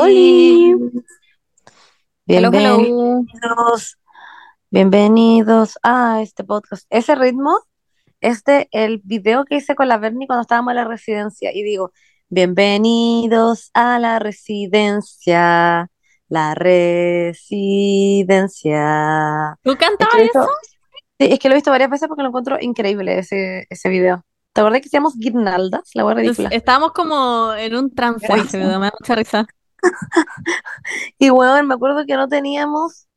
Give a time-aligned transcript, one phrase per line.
[0.00, 0.74] Oli.
[2.26, 2.76] Hello, hello.
[2.78, 3.96] Bienvenidos,
[4.70, 6.86] bienvenidos a este podcast.
[6.90, 7.58] Ese ritmo
[8.20, 11.50] es de el video que hice con la Bernie cuando estábamos en la residencia.
[11.52, 11.90] Y digo,
[12.28, 15.90] bienvenidos a la residencia,
[16.28, 17.36] la residencia.
[19.62, 20.46] ¿Tú Es cantabas que eso?
[21.18, 24.22] sí, es que lo he visto varias veces porque lo encuentro increíble ese, ese video.
[24.52, 25.90] ¿Te acuerdas que hacíamos guirnaldas?
[25.94, 26.50] La Nos- ridícula.
[26.50, 29.44] Estábamos como en un trance me da mucha risa.
[31.18, 33.08] Y bueno, me acuerdo que no teníamos,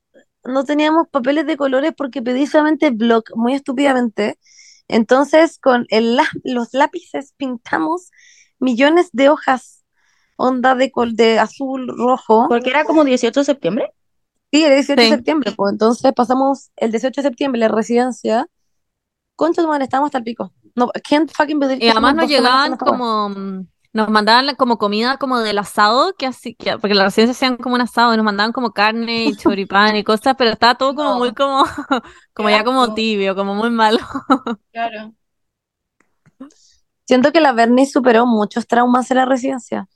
[0.43, 4.39] no teníamos papeles de colores porque pedí solamente block, muy estúpidamente.
[4.87, 8.11] Entonces, con el, los lápices pintamos
[8.59, 9.83] millones de hojas,
[10.35, 12.47] onda de, col- de azul, rojo.
[12.49, 13.91] Porque era como 18 de septiembre.
[14.51, 15.71] Sí, el 18 de septiembre, pues.
[15.71, 18.47] Entonces pasamos el 18 de septiembre en la residencia.
[19.35, 20.53] Concha estábamos hasta el pico.
[20.75, 25.39] No, can't fucking believe Y además nos llegaban como, mm, nos mandaban como comida como
[25.39, 28.25] del asado, que así, que, porque en la residencia hacían como un asado y nos
[28.25, 31.63] mandaban como carne y choripán y cosas, pero estaba todo como muy como,
[32.33, 33.99] como ya como tibio, como muy malo.
[34.71, 35.13] Claro.
[37.05, 39.87] Siento que la Bernie superó muchos traumas en la residencia.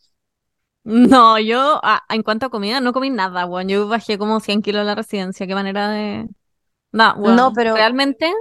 [0.84, 3.70] No, yo ah, en cuanto a comida no comí nada, weón.
[3.70, 6.28] Yo bajé como 100 kilos en la residencia, qué manera de...
[6.92, 8.32] No, No, pero realmente,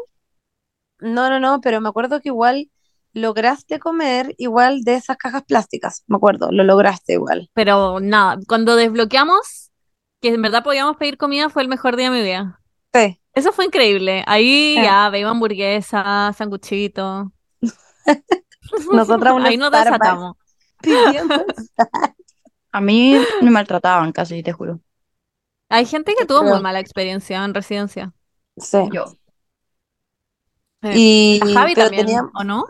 [0.99, 2.69] No, no, no, pero me acuerdo que igual
[3.15, 7.49] lograste comer igual de esas cajas plásticas, me acuerdo, lo lograste igual.
[7.55, 9.71] pero nada, cuando desbloqueamos,
[10.21, 12.61] que en verdad podíamos pedir comida, fue el mejor día de mi vida.
[12.93, 14.23] Sí, Eso fue increíble.
[14.27, 17.27] Ahí ya veíamos hamburguesas, sanguchitos.
[18.93, 20.37] nosotras Ahí nos desatamos.
[22.73, 24.81] A mí me maltrataban casi, te juro.
[25.69, 28.13] Hay gente que tuvo muy mala experiencia en residencia.
[28.57, 28.79] Sí.
[28.93, 29.07] Yo.
[29.07, 29.19] Sí.
[30.83, 32.67] La Y, Javi pero también, tenía, ¿o no?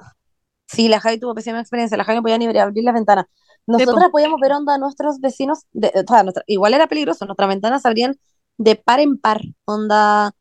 [0.66, 3.26] Sí, la Javi tuvo pésima experiencia, la Javi no podía ni abrir las ventanas.
[3.26, 3.32] Sí.
[3.66, 7.48] Nosotras podíamos ver onda a nuestros vecinos, de, o sea, nuestra- igual era peligroso, nuestras
[7.48, 8.16] ventanas se abrían
[8.58, 10.32] de par en par, onda,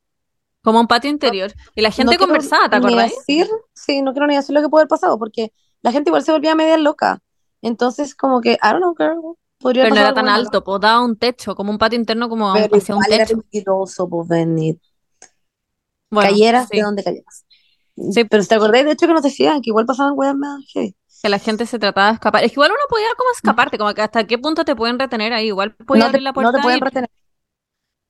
[0.62, 1.53] Como un patio no, interior.
[1.75, 3.16] Y la gente conversaba, ¿te ni acordáis?
[3.16, 6.24] decir, sí, no quiero ni decir lo que puede haber pasado, porque la gente igual
[6.24, 7.20] se volvía media loca.
[7.62, 11.03] Entonces, como que, I don't know, girl, podría Pero no era tan alto, pues daba
[11.03, 13.42] un techo, como un patio interno, como Pero hacia un era techo.
[13.42, 14.28] peligroso, pues.
[16.09, 17.46] Bueno, Cayeras de donde cayeras.
[17.96, 20.96] Sí, Pero ¿te acordáis de hecho que nos decían que igual pasaban weas más heavy?
[21.22, 22.44] que la gente se trataba de escapar.
[22.44, 25.34] Es que igual uno podía como escaparte, como que hasta qué punto te pueden retener
[25.34, 25.48] ahí.
[25.48, 27.09] Igual podía No te, abrir la no te puerta pueden y retener.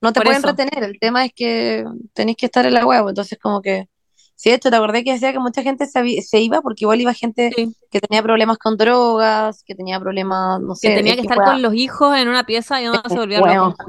[0.02, 0.48] No te por pueden eso.
[0.48, 0.84] retener.
[0.84, 3.90] El tema es que tenéis que estar en la wea, pues, entonces como que...
[4.36, 7.00] Sí, de hecho, te acordé que decía que mucha gente se, se iba porque igual
[7.02, 11.16] iba gente Sí, que tenía problemas con drogas, que tenía problemas, no que sé, tenía
[11.16, 11.46] que estar wea.
[11.46, 13.56] con los hijos en una pieza y uno se volvía Weón.
[13.70, 13.86] loco.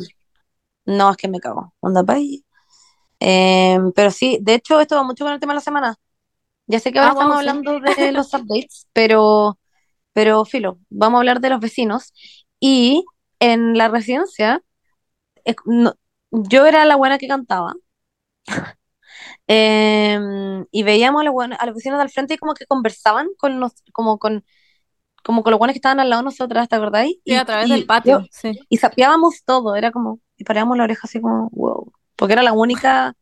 [0.87, 1.75] No, es que me cago.
[1.81, 2.45] Onda, bye.
[3.27, 5.97] Em, pero sí, de hecho, esto va mucho con el tema de la semana.
[6.69, 9.59] Ya sé que ahora Ah, estamos hablando de los updates, pero,
[10.15, 12.13] pero filo, vamos a hablar de los vecinos.
[12.61, 13.05] Y
[13.41, 14.63] en la residencia,
[15.45, 15.95] es- no-
[16.33, 17.75] yo era la buena que cantaba.
[19.47, 23.73] em, y veíamos a a los vecinos del frente y como que conversaban con nos,
[23.93, 24.45] como con,
[25.25, 27.17] como con los buenos que estaban al lado de nosotras, ¿te acordáis?
[27.27, 28.59] Sí, a Y, través del y, yo, patio, sí.
[28.69, 31.93] y sapeábamos todo, era como, y parábamos la oreja así como, wow.
[32.17, 33.15] Porque era la única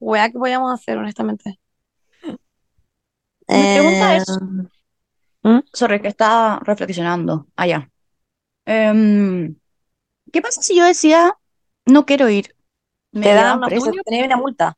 [0.00, 1.58] weá que podíamos hacer, honestamente.
[3.50, 4.68] Mi pregunta es, Em,
[5.42, 5.62] ¿mm?
[5.72, 7.90] sorry, que estaba reflexionando allá.
[8.66, 9.56] Em,
[10.32, 11.34] ¿qué pasa si yo decía,
[11.86, 12.56] no quiero ir?
[13.12, 13.68] ¿Me Te dan una,
[14.26, 14.76] una multa,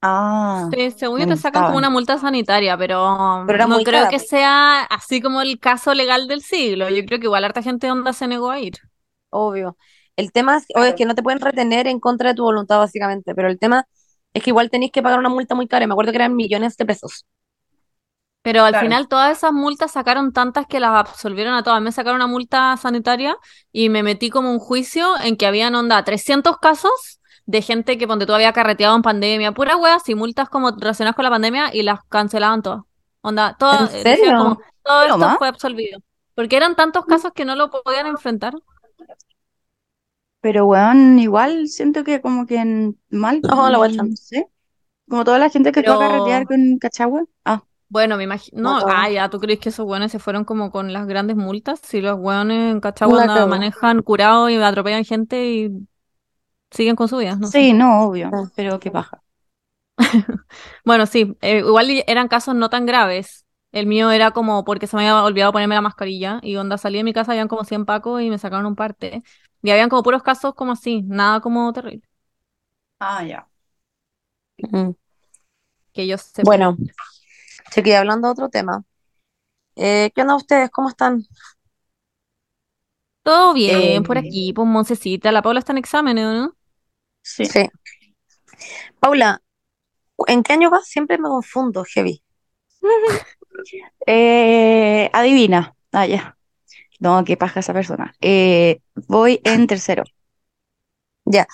[0.00, 4.18] Ah, sí, según yo te sacan como una multa sanitaria, pero no creo cara, que
[4.18, 4.28] pues.
[4.28, 6.88] sea así como el caso legal del siglo.
[6.90, 8.74] Yo creo que igual harta gente onda se negó a ir.
[9.30, 9.76] Obvio.
[10.16, 13.48] El tema es, que no te pueden retener en contra de tu voluntad, básicamente, pero
[13.48, 13.86] el tema
[14.34, 15.84] es que igual tenéis que pagar una multa muy cara.
[15.84, 17.26] y Me acuerdo que eran millones de pesos.
[18.42, 18.86] Pero al Claro.
[18.86, 21.80] final todas esas multas sacaron tantas que las absolvieron a todas.
[21.80, 23.36] Me sacaron una multa sanitaria
[23.70, 28.06] y me metí como un juicio en que habían onda 300 casos de gente que
[28.08, 31.70] ponte tú había carreteado en pandemia, pura wea, y multas como relacionadas con la pandemia
[31.74, 32.80] y las cancelaban todas.
[33.20, 34.66] Onda, ¿En todo, eh, decía como, serio?
[34.82, 35.38] todo ¿Pero esto más?
[35.38, 36.00] fue absolvido.
[36.34, 38.54] Porque eran tantos casos que no lo podían enfrentar.
[40.42, 44.46] Pero weón, igual siento que como que en mal, la no sé,
[45.08, 47.24] como toda la gente que fue a carretear con Cachagua.
[47.44, 50.44] Ah, bueno, me imagino, No, no, ah, ya, ¿tú crees que esos weones se fueron
[50.44, 51.80] como con las grandes multas?
[51.82, 53.48] Si los weones en Cachagua cagó.
[53.48, 55.70] manejan curados y atropellan gente y
[56.70, 57.60] siguen con su vida, no sé.
[57.60, 58.50] sí, no, obvio, Ah.
[58.56, 59.22] pero qué paja.
[60.84, 63.46] Bueno, sí, eh, igual eran casos no tan graves.
[63.72, 66.98] El mío era como porque se me había olvidado ponerme la mascarilla y onda salí
[66.98, 69.22] de mi casa, habían como 100 pacos y me sacaron un parte.
[69.62, 72.02] Y habían como puros casos como así, nada como terrible,
[73.00, 73.48] Ah, ya.
[74.58, 74.92] Mm.
[75.92, 76.50] que yo sepa.
[76.50, 76.76] Bueno,
[77.72, 78.84] chiquilla, hablando de otro tema.
[79.76, 80.70] Eh, ¿qué onda ustedes?
[80.70, 81.24] ¿Cómo están?
[83.22, 85.30] Todo bien por Eh, aquí, pues Moncecita.
[85.32, 86.56] La Paula está en exámenes, ¿no?
[87.22, 87.48] sí.
[87.52, 87.68] Sí.
[89.00, 89.42] Paula,
[90.28, 90.88] ¿en qué año vas?
[90.88, 92.22] Siempre me confundo, heavy.
[94.06, 95.74] Eh, adivina.
[95.92, 96.36] Ah, ya.
[97.02, 98.14] No, qué paja esa persona.
[98.20, 100.04] Eh, voy en tercero.
[101.24, 101.48] Ya.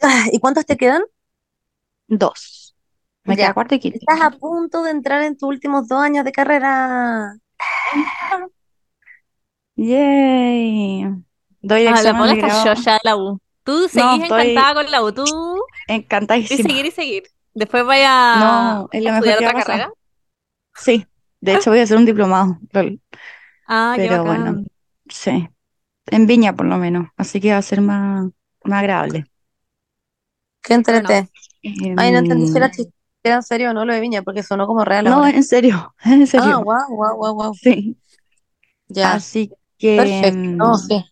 [0.00, 1.02] Ah, ¿Y cuántos te quedan?
[2.06, 2.76] Dos.
[3.24, 3.54] Me queda Ya.
[3.54, 3.98] cuarto y quinto.
[4.00, 7.34] Estás a punto de entrar en tus últimos dos años de carrera.
[9.74, 11.04] Yay.
[11.62, 12.64] Doy el Ah, la grado.
[12.64, 13.40] chocha de la U.
[13.64, 15.12] Tú No, seguís estoy encantada con la U.
[15.12, 15.24] Tú
[15.88, 16.68] y encantadísima.
[16.68, 17.22] seguir y seguir.
[17.54, 19.92] Después vaya a No, es lo mejor estudiar a otra carrera.
[20.76, 21.06] Sí.
[21.40, 22.58] De hecho, voy a hacer un diplomado.
[23.70, 24.64] Ah, qué Pero bueno,
[25.08, 25.48] sí.
[26.08, 27.08] En Viña, por lo menos.
[27.16, 28.30] Así que va a ser más,
[28.64, 29.26] más agradable.
[30.62, 31.20] Qué Fair enough.
[31.20, 31.30] entrete.
[31.96, 32.92] Ay, no entendí si era chiste
[33.24, 35.26] en serio o no lo de Viña, porque sonó como real no, ahora.
[35.26, 35.94] en serio.
[36.04, 36.64] En Ah, serio.
[36.64, 37.52] wow, wow, wow, wow.
[37.52, 37.98] Sí.
[38.88, 40.50] Ya, Así que, perfecto.
[40.58, 41.04] No, mm, sí.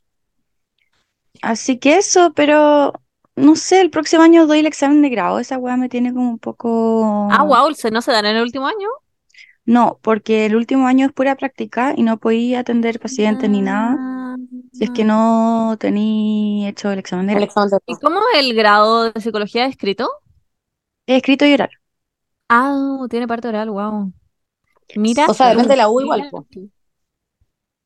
[1.42, 2.92] así que eso, pero
[3.36, 5.38] no sé, el próximo año doy el examen de grado.
[5.38, 6.38] Esa weá me tiene como un
[7.26, 7.44] Ah, poco.
[7.44, 8.88] wow, ¿se no se dan en el último año?
[9.68, 14.36] No, porque el último año es pura práctica y no podía atender pacientes ni nada
[14.72, 15.06] si es que Ah.
[15.06, 17.46] no tenía hecho el examen de El grado.
[17.50, 20.08] examen de ¿Y cómo es el grado de psicología escrito?
[21.06, 21.70] He escrito y oral.
[22.48, 24.12] Ah, tiene parte oral, wow.
[24.96, 26.30] Mira O sea, depende de la U igual.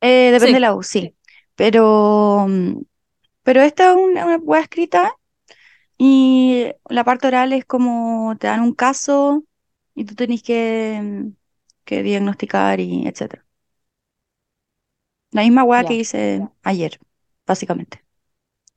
[0.01, 1.15] Eh, depende de la U, sí.
[1.55, 2.81] Pero, mm,
[3.43, 5.15] pero esta es una, una weá escrita
[5.97, 9.43] y la parte oral es como te dan un caso
[9.95, 11.29] y tú tenés que, mm,
[11.85, 13.45] que diagnosticar y etcétera.
[15.31, 16.97] La misma weá que hice ayer,
[17.45, 18.03] básicamente,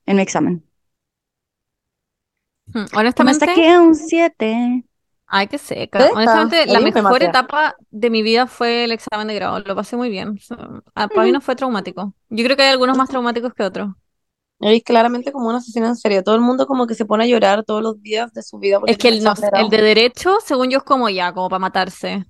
[0.07, 0.65] en mi examen.
[2.73, 2.87] Hmm,
[3.19, 4.85] Y me Honestamente, saqué un 7.
[5.27, 6.09] ay, qué seca.
[6.13, 9.61] Honestamente, la mejor etapa de mi vida fue el examen de grado.
[9.61, 10.39] Lo pasé muy bien.
[10.39, 10.57] So,
[10.95, 12.15] ah, para mí no fue traumático.
[12.29, 13.91] Yo creo que hay algunos más traumáticos que otros.
[14.61, 16.23] Es claramente como una sesión en serio.
[16.25, 18.79] Todo el mundo como que se pone a llorar todos los días de su vida
[18.87, 22.27] Es que el, no, el de derecho, según yo, es como ya, como para matarse.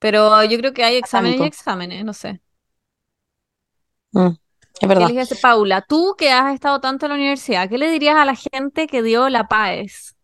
[0.00, 2.42] Pero yo creo que hay exámenes y exámenes, no sé.
[4.12, 4.28] Mm,
[4.80, 5.06] es ¿Qué verdad.
[5.06, 5.82] les dice Paula?
[5.82, 9.02] Tú que has estado tanto en la universidad, ¿qué le dirías a la gente que
[9.02, 10.16] dio la PAES?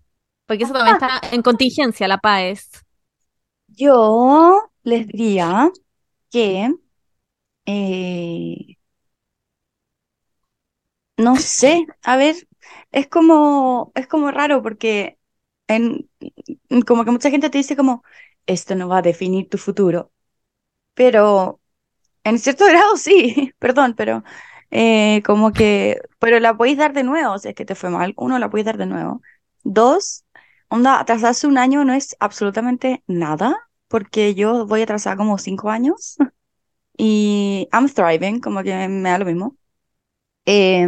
[0.47, 2.71] Porque eso también está en contingencia, la PAES.
[3.69, 5.71] Yo les diría
[6.31, 6.71] que,
[7.67, 8.77] eh,
[11.17, 12.37] no sé, a ver,
[12.93, 15.19] es como, es como raro porque
[15.69, 16.09] en,
[16.87, 18.03] como que mucha gente te dice como,
[18.47, 20.13] esto no va a definir tu futuro,
[20.95, 21.61] pero
[22.25, 24.25] en cierto grado sí, perdón, pero
[24.71, 28.15] eh, como que, pero la podéis dar de nuevo, si es que te fue mal,
[28.17, 29.23] uno, la podéis dar de nuevo.
[29.65, 30.25] Dos,
[30.69, 33.57] onda, atrasarse un año no es absolutamente nada,
[33.89, 36.17] porque yo voy atrasada como cinco años
[36.99, 39.57] y I'm thriving, como que me da lo mismo.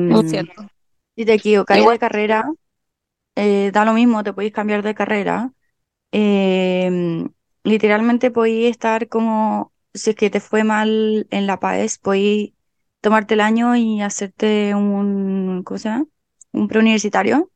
[0.08, 0.68] Es Em, cierto.
[1.16, 2.50] si te equivocáis de carrera,
[3.36, 5.52] eh, da lo mismo, te podéis cambiar de carrera.
[6.12, 7.28] Em,
[7.68, 12.54] literalmente podéis estar como, si es que te fue mal en la PAES, podéis
[13.00, 16.06] tomarte el año y hacerte un, ¿cómo se llama?
[16.52, 17.50] Un preuniversitario,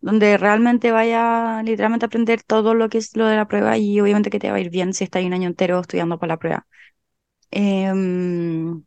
[0.00, 4.00] donde realmente vaya literalmente a aprender todo lo que es lo de la prueba y
[4.00, 6.38] obviamente que te va a ir bien si estás un año entero estudiando para la
[6.38, 6.66] prueba.
[7.50, 8.84] Em,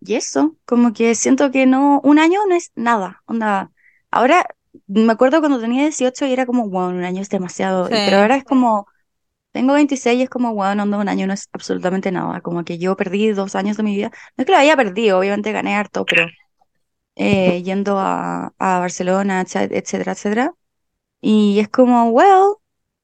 [0.00, 3.72] y eso, como que siento que no, un año no es nada, onda.
[4.10, 4.46] Ahora,
[4.86, 8.36] me acuerdo cuando tenía 18 y era como, wow, un año es demasiado, pero ahora
[8.36, 8.86] es como,
[9.56, 12.78] tengo 26 y es como, wow, onda, un año no es absolutamente nada, como que
[12.78, 15.74] yo perdí dos años de mi vida, no es que lo haya perdido, obviamente gané
[15.76, 16.34] harto, pero
[17.16, 20.54] eh, yendo a, a Barcelona, etcé- etcétera, etcétera,
[21.20, 22.56] y es como, well,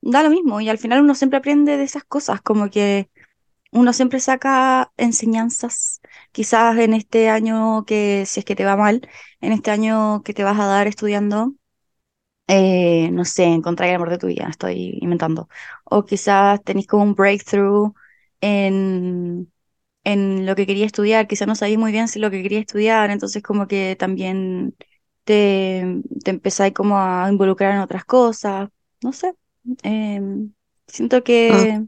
[0.02, 3.10] da lo mismo, y al final uno siempre aprende de esas cosas, como que
[3.72, 6.00] uno siempre saca enseñanzas,
[6.32, 9.08] quizás en este año que, si es que te va mal,
[9.40, 11.54] en este año que te vas a dar estudiando,
[12.48, 15.48] eh, no sé, encontrar el amor de tu vida, estoy inventando.
[15.84, 17.94] O quizás tenés como un breakthrough
[18.40, 19.52] en,
[20.04, 23.10] en lo que quería estudiar, quizás no sabías muy bien si lo que quería estudiar,
[23.10, 24.76] entonces como que también
[25.24, 28.68] te, te empezáis como a involucrar en otras cosas,
[29.02, 29.34] no sé.
[29.82, 30.52] Em,
[30.86, 31.22] siento mm.
[31.22, 31.82] que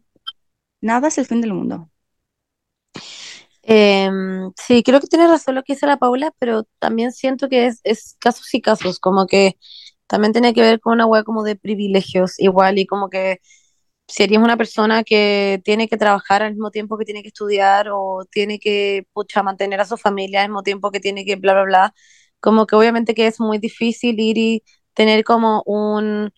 [0.81, 1.91] nada es el fin del mundo.
[3.63, 7.67] Em, sí, creo que tiene razón lo que dice la Paula, pero también siento que
[7.67, 9.57] es, es casos y casos, como que
[10.15, 13.41] también tiene que ver con una hueá como de privilegios igual y como que
[14.07, 17.89] si eres una persona que tiene que trabajar al mismo tiempo que tiene que estudiar
[17.91, 21.55] o tiene que, pucha, mantener a su familia al mismo tiempo que tiene que bla,
[21.55, 21.95] bla, bla,
[22.39, 24.63] como que obviamente que es muy difícil ir y
[24.95, 26.33] tener como un,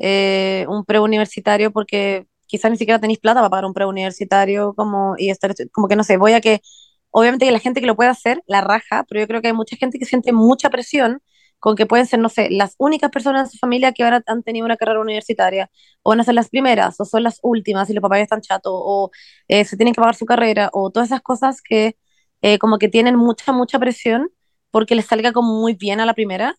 [0.00, 5.30] eh, un preuniversitario porque quizás ni siquiera tenéis plata para pagar un preuniversitario como, y
[5.30, 6.62] estar, como que no sé, voy a que
[7.10, 9.54] obviamente que la gente que lo puede hacer, la raja, pero yo creo que hay
[9.54, 11.22] mucha gente que siente mucha presión
[11.60, 14.42] con que pueden ser, no sé, las únicas personas en su familia que ahora han
[14.42, 15.70] tenido una carrera universitaria,
[16.02, 18.40] o van a ser las primeras, o son las últimas, y los papás ya están
[18.42, 19.10] chatos, o
[19.48, 21.96] eh, se tienen que pagar su carrera, o todas esas cosas que
[22.42, 24.30] eh, como que tienen mucha, mucha presión
[24.70, 26.56] porque les salga como muy bien a la primera.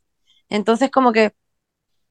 [0.49, 1.33] Entonces, como que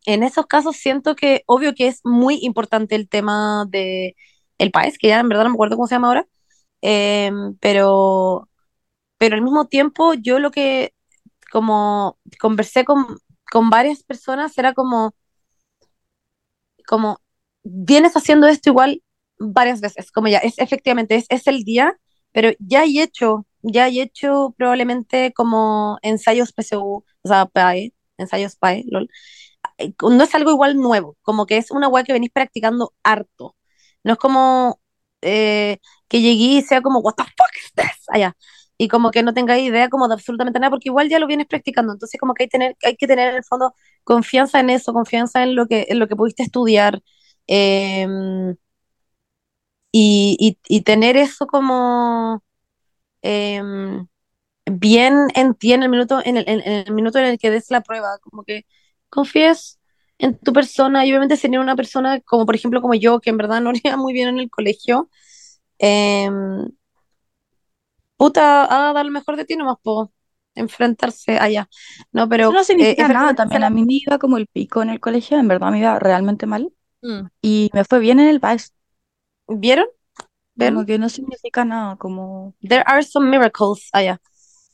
[0.07, 4.17] en esos casos siento que, obvio que es muy importante el tema de
[4.59, 6.27] el país, que ya en verdad no me acuerdo cómo se llama ahora,
[6.83, 8.49] em, pero,
[9.19, 10.95] pero al mismo tiempo yo lo que
[11.51, 13.19] como conversé con,
[13.51, 15.15] con varias personas era como,
[16.87, 17.21] como,
[17.63, 19.03] vienes haciendo esto igual
[19.39, 21.97] varias veces, como ya, es efectivamente, es, es el día,
[22.33, 28.57] pero ya he hecho, ya he hecho probablemente como ensayos PSU, o sea, PAE, ensayos
[28.57, 29.09] PAE, lol,
[30.03, 33.57] no es algo igual nuevo, como que es una weá que venís practicando harto.
[34.05, 34.81] No es como
[35.23, 35.79] eh,
[36.09, 38.05] que llegué y sea como, what the fuck is this?
[38.09, 38.37] Allá.
[38.81, 41.47] Y como que no tengáis idea como de absolutamente nada, porque igual ya lo vienes
[41.47, 41.93] practicando.
[41.93, 45.43] Entonces como que hay, tener, hay que tener en el fondo confianza en eso, confianza
[45.43, 47.03] en lo que, en lo que pudiste estudiar.
[47.47, 48.57] em,
[49.93, 50.37] y,
[50.69, 52.43] y, y tener eso como
[53.23, 54.07] em,
[54.67, 57.71] bien en ti en el minuto, en el, en- el minuto en el que des
[57.71, 58.67] la prueba, como que
[59.11, 59.81] confíes
[60.19, 63.39] en tu persona y obviamente sería una persona como por ejemplo como yo, que en
[63.39, 65.11] verdad no iba muy bien en el colegio,
[65.79, 66.69] em,
[68.21, 70.13] puta, a dar lo mejor de ti nomás, po,
[70.55, 71.69] enfrentarse allá,
[72.13, 73.65] no, Eso pero no eh, significa nada también.
[73.65, 76.47] A mí me iba como el pico en el colegio, en verdad me iba realmente
[76.47, 76.73] mal.
[77.03, 77.31] Mm.
[77.43, 78.75] Y me fue bien en el país.
[79.49, 79.87] ¿vieron?
[80.59, 80.87] Como ¿Ven?
[80.87, 82.55] que no significa nada, como...
[82.61, 84.21] There are some miracles allá.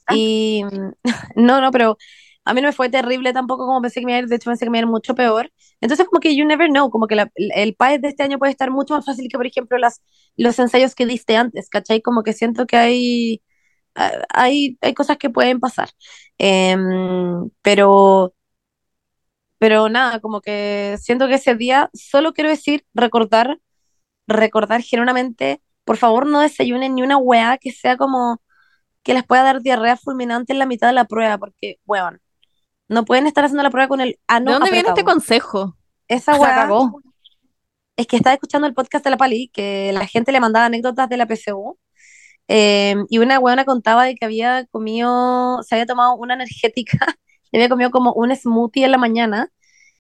[0.07, 0.63] Ah, Y
[1.37, 1.97] no, no, pero
[2.45, 4.37] a mí no me fue terrible tampoco como pensé que me iba a ir, de
[4.37, 5.51] hecho pensé que me iba a ir mucho peor.
[5.81, 8.53] Entonces como que you never know, como que la- el PAES de este año puede
[8.53, 10.03] estar mucho más fácil que por ejemplo las,
[10.37, 12.01] los ensayos que diste antes, ¿cachai?
[12.03, 13.43] Como que siento que hay,
[14.31, 15.91] hay, hay cosas que pueden pasar.
[16.39, 18.35] Em, pero,
[19.59, 23.59] pero nada, como que siento que ese día solo quiero decir, recordar,
[24.29, 28.43] recordar genuinamente, por favor no desayunen ni una weá que sea como
[29.05, 32.21] que les pueda dar diarrea fulminante en la mitad de la prueba, porque, weón,
[32.89, 35.77] no pueden estar haciendo la prueba con el ¿De ano dónde viene este consejo?
[36.09, 36.69] Esa weá
[37.97, 41.09] es que estaba escuchando el podcast de la Pali, que la gente le mandaba anécdotas
[41.09, 41.79] de la PSU,
[42.49, 46.99] eh, y una weona contaba de que había comido, se había tomado una energética,
[47.51, 49.49] y había comido como un smoothie en la mañana,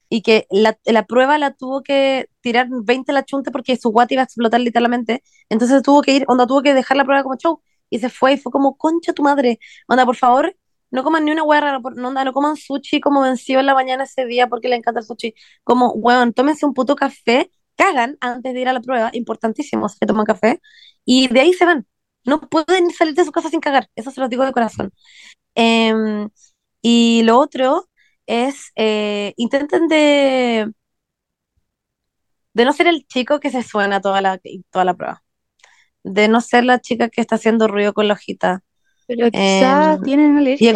[0.09, 4.14] y que la, la prueba la tuvo que tirar 20 la chunta porque su guata
[4.14, 7.37] iba a explotar literalmente, entonces tuvo que ir, onda, tuvo que dejar la prueba como
[7.37, 10.55] show, y se fue, y fue como, concha tu madre, onda, por favor,
[10.96, 14.04] no coman ni una hueá rara, no, no coman sushi como venció en la mañana
[14.04, 18.54] ese día porque le encanta el sushi, como, weón, tómense un puto café, cagan antes
[18.54, 20.60] de ir a la prueba, importantísimo si toman café,
[21.04, 21.86] y de ahí se van,
[22.24, 24.90] no pueden salir de su casa sin cagar, eso se los digo de corazón.
[25.54, 26.28] Em,
[26.82, 27.88] y lo otro
[28.26, 30.72] es, eh, intenten de,
[32.54, 35.22] de no ser el chico que se suena toda la, toda la prueba,
[36.04, 38.64] de no ser la chica que está haciendo ruido con la hojita.
[39.06, 40.72] Pero Em, quizás tienen y alergia.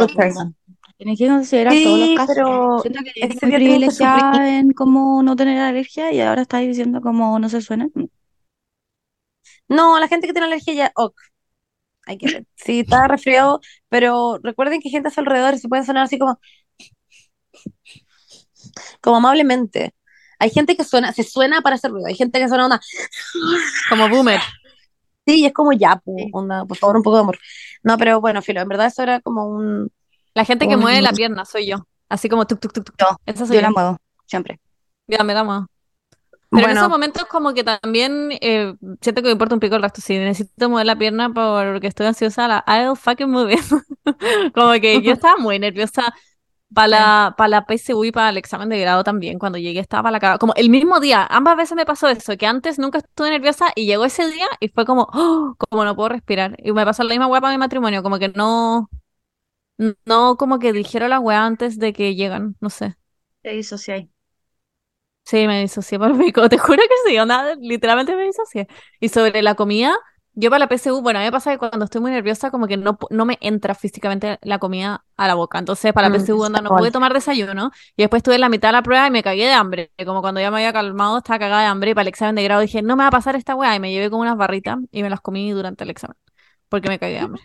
[0.98, 2.36] Tienes que considerar todos los casos.
[2.36, 6.42] pero Siento que ese muy tienen que privilegiada en cómo no tener alergia y ahora
[6.42, 7.88] estás diciendo cómo no se suena.
[9.68, 11.14] No, la gente que tiene alergia ya, ok,
[12.08, 12.48] I get it.
[12.56, 16.18] Sí, está resfriado, pero recuerden que hay gente a su alrededor se pueden sonar así
[16.18, 16.38] como,
[19.00, 19.94] como amablemente.
[20.38, 22.80] Hay gente que suena, se suena para hacer ruido, hay gente que suena onda,
[23.88, 24.40] Como boomer.
[25.26, 27.38] sí, y es como ya, onda, por favor, un poco de amor.
[27.82, 29.90] No, pero bueno, filo, en verdad eso era como un,
[30.34, 31.86] La gente que mueve la pierna soy yo.
[32.08, 32.96] Así como tuk, tuk, tuk, tuk.
[32.98, 33.68] Yo, Esa soy yo yo.
[33.68, 33.96] la muevo,
[34.26, 34.60] siempre.
[35.06, 35.66] Ya, me da más.
[36.50, 39.82] Pero en esos momentos como que también eh, siento que me importa un pico el
[39.82, 40.00] resto.
[40.00, 43.60] Si necesito mover la pierna porque estoy ansiosa, la I'll fucking move it.
[44.54, 46.12] Como que yo estaba muy nerviosa
[46.74, 49.38] para la, para la PSU y para el examen de grado también.
[49.38, 50.38] Cuando llegué estaba la cara.
[50.38, 53.86] Como el mismo día, ambas veces me pasó eso, que antes nunca estuve nerviosa y
[53.86, 56.56] llegó ese día y fue como, "Oh", como no puedo respirar.
[56.62, 58.88] Y me pasó la misma weá para mi matrimonio, como que no,
[60.06, 62.96] no como que dijeron la weá antes de que llegan, no sé.
[63.42, 64.08] Te disocié.
[65.24, 68.66] Sí, me disocié por pico, te juro que sí, onda, literalmente me disocié.
[68.98, 69.96] Y sobre la comida,
[70.40, 72.66] yo para la PSU, bueno, a mí me pasa que cuando estoy muy nerviosa como
[72.66, 75.58] que no, no me entra físicamente la comida a la boca.
[75.58, 78.48] Entonces para la mm, PSU, onda, no pude tomar desayuno y después estuve en la
[78.48, 79.92] mitad de la prueba y me cagué de hambre.
[80.04, 82.44] Como cuando ya me había calmado, estaba cagada de hambre y para el examen de
[82.44, 84.78] grado dije, no me va a pasar esta weá y me llevé como unas barritas
[84.90, 86.16] y me las comí durante el examen
[86.68, 87.42] porque me cagué de hambre.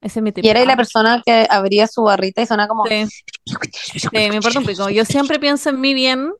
[0.00, 0.44] Ese es mi tip.
[0.44, 3.06] Y era la Ah, persona que abría su barrita y suena como, sí,
[3.84, 4.88] sí, me importa un pico.
[4.90, 6.32] Yo siempre pienso en mi bien,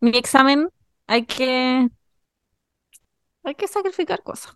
[0.00, 0.68] mi examen,
[1.06, 1.88] hay que,
[3.44, 4.54] hay que sacrificar cosas.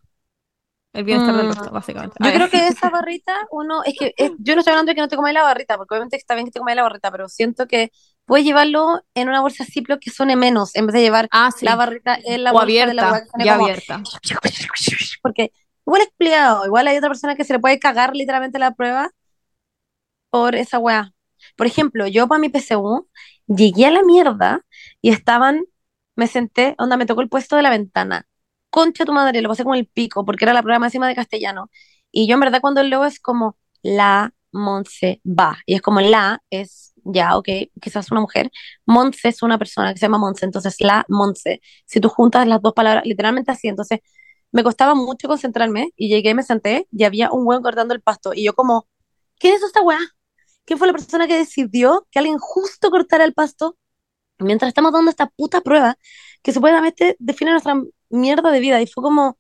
[0.95, 1.53] el bienestar del Mm.
[1.53, 2.17] resto, básicamente.
[2.21, 5.01] Yo creo que esa barrita, uno, es que es- yo no estoy hablando de que
[5.01, 7.31] no te comáis la barrita, porque obviamente está bien que te comáis la barrita, pero
[7.31, 7.91] siento que
[8.27, 11.65] puedes llevarlo en una bolsa Ziploc que suene menos, en vez de llevar Ah, sí.
[11.65, 14.03] la barrita en la o bolsa de la abierta, hueá que suene ya como- abierta.
[15.23, 15.53] Porque
[15.87, 19.11] igual es peleado, igual hay otra persona que se le puede cagar literalmente la prueba
[20.31, 21.13] por esa weá.
[21.57, 23.09] Por ejemplo, yo para mi PSU
[23.47, 24.61] llegué a la mierda
[25.01, 25.65] y estaban,
[26.17, 28.27] me senté, onda, me tocó el puesto de la ventana.
[28.73, 31.71] Concha tu madre, lo pasé como el pico, porque era la prueba máxima de castellano.
[32.11, 35.59] Y yo en verdad cuando leo es como la Monse va.
[35.67, 37.49] Y es como la es, ya, ok,
[37.83, 38.51] quizás una mujer.
[38.87, 41.61] Monse es una persona que se llama Monse, entonces la Monse.
[41.87, 44.01] Si tú juntas las dos palabras, literalmente así, entonces
[44.53, 48.33] me costaba mucho concentrarme y llegué, me senté y había un weón cortando el pasto.
[48.35, 48.89] Y yo como,
[49.39, 49.99] ¿quién es esta weá?
[50.65, 53.77] ¿Quién fue la persona que decidió que alguien justo cortara el pasto
[54.39, 55.97] mientras estamos dando esta puta prueba
[56.43, 57.75] que supuestamente define nuestra
[58.13, 58.81] mierda de vida?
[58.81, 59.37] Y fue como,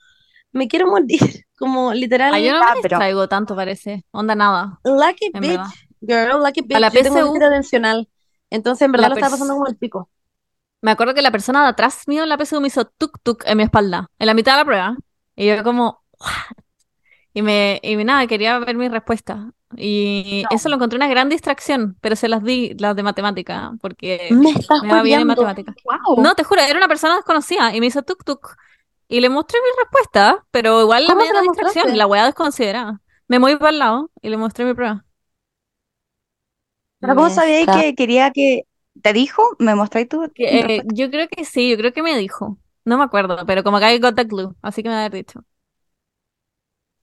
[0.52, 1.20] me quiero morir,
[1.58, 4.04] como literal, Ay, yo no Ah, me pero- distraigo tanto, parece.
[4.10, 5.66] Onda nada, lucky en bitch, verdad.
[6.32, 6.76] girl, lucky bitch.
[6.76, 8.08] A la Yo tengo atencional.
[8.50, 10.10] Entonces, en verdad lo estaba pasando como el pico.
[10.82, 13.44] Me acuerdo que la persona de atrás mío en la PSU me hizo tuk tuk
[13.46, 14.96] en mi espalda, en la mitad de la prueba.
[15.36, 16.02] Y yo como.
[17.34, 19.50] Y me, y nada, quería ver mi respuesta.
[19.76, 24.34] Y eso lo encontré una gran distracción, pero se las di, las de matemática, porque
[24.34, 25.74] Me estás me va bien en matemática.
[25.84, 26.22] Wow.
[26.22, 28.56] No, te juro, era una persona desconocida y me hizo tuk tuk.
[29.08, 31.98] Y le mostré mi respuesta, pero igual la ¿Cómo se media la distracción, mostraste?
[31.98, 33.00] la weá desconsiderada.
[33.28, 35.04] Me moví para el lado y le mostré mi prueba.
[37.00, 38.62] Pero ¿cómo Me está- que quería que
[39.02, 39.42] te dijo?
[39.58, 40.22] ¿Me mostráis tú?
[40.36, 42.58] Eh, yo creo que sí, yo creo que me dijo.
[42.84, 45.44] No me acuerdo, pero como que I got the clue, así que me había dicho.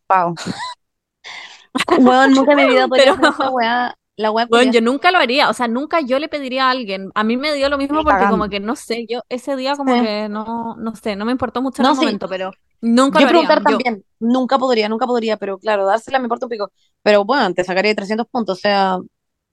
[0.10, 0.36] Wow.
[2.00, 3.96] Weón, nunca en mi vida podría Pero- hacer esa weá.
[4.18, 7.10] La weá Bueno, yo nunca lo haría, o sea, nunca yo le pediría a alguien.
[7.16, 9.96] A mí me dio lo mismo porque como que no sé, yo ese día como
[9.96, 10.02] Sí.
[10.02, 12.02] que no, no sé, no me importó mucho en No, el sí.
[12.04, 13.48] momento, pero nunca Yo lo haría.
[13.48, 16.70] preguntar Yo- también, nunca podría, nunca podría, pero claro, dársela me importa un pico.
[17.02, 18.98] Pero bueno, te sacaría 300 puntos, o sea,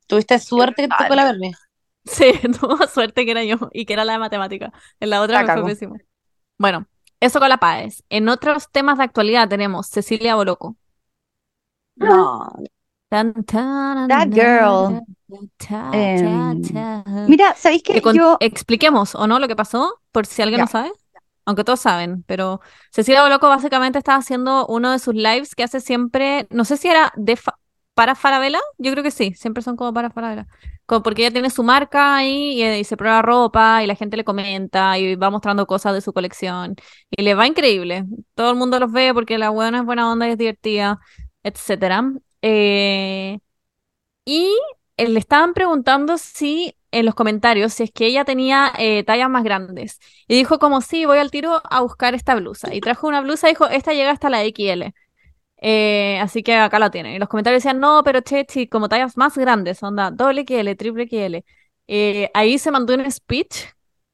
[0.09, 1.53] tuviste suerte que te tocó la verme.
[2.05, 4.73] Sí, tuvo suerte que era yo y que era la de matemática.
[4.99, 5.95] En la otra La me fue pésimo.
[6.59, 6.87] Bueno,
[7.21, 8.05] eso con la PAES.
[8.11, 10.77] En otros temas de actualidad tenemos Cecilia Boloco.
[11.97, 12.51] No,
[13.09, 15.01] Tan, tan, That girl.
[15.59, 17.05] ta, ta, ta.
[17.29, 20.67] Mira, ¿sabéis que Que yo expliquemos o no lo que pasó, por si alguien no
[20.67, 20.93] sabe.
[21.45, 25.81] Aunque todos saben, pero Cecilia Boloco básicamente estaba haciendo uno de sus lives que hace
[25.81, 27.57] siempre, no sé si era de fa-
[27.97, 30.47] para Farabella, yo creo que sí, siempre son como para Farabella.
[30.87, 34.17] Como porque ella tiene su marca ahí y, y se prueba ropa y la gente
[34.19, 36.77] le comenta y va mostrando cosas de su colección
[37.11, 38.05] y le va increíble.
[38.35, 41.01] Todo el mundo los ve porque la buena es buena onda y es divertida,
[41.43, 42.05] etcétera.
[42.43, 43.39] Eh,
[44.25, 44.49] y
[44.97, 49.31] eh, le estaban preguntando si en los comentarios si es que ella tenía eh, tallas
[49.31, 50.01] más grandes.
[50.29, 52.75] Y dijo como sí, voy al tiro a buscar esta blusa.
[52.75, 54.95] Y trajo una blusa y dijo, esta llega hasta la XL.
[55.59, 57.15] Eh, así que acá la tienen.
[57.15, 61.05] Y los comentarios decían, no, pero Chechi, como tallas más grandes, onda, doble XL, triple
[61.09, 61.45] XL.
[61.89, 63.57] Eh, ahí se mandó un speech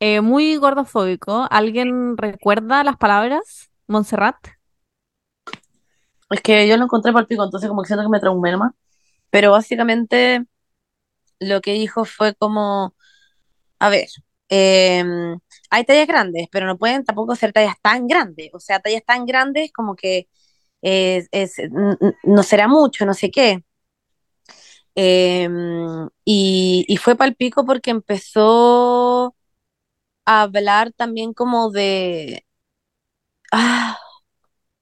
[0.00, 1.46] eh, muy gordofóbico.
[1.50, 3.70] ¿Alguien recuerda las palabras?
[3.88, 4.36] Montserrat.
[6.30, 8.72] es que yo lo encontré por pico, entonces como que siento que me traumé nomás.
[9.30, 10.44] Pero básicamente
[11.40, 12.94] lo que dijo fue como,
[13.78, 14.08] a ver,
[14.50, 15.04] eh,
[15.70, 18.50] hay tallas grandes, pero no pueden tampoco ser tallas tan grandes.
[18.54, 20.28] O sea, tallas tan grandes como que
[20.82, 21.56] es, es-
[22.24, 23.64] no será mucho, no sé qué.
[24.94, 25.48] Eh,
[26.24, 29.34] y, y fue el pico porque empezó
[30.26, 32.46] a hablar también como de...
[33.52, 33.98] Ah,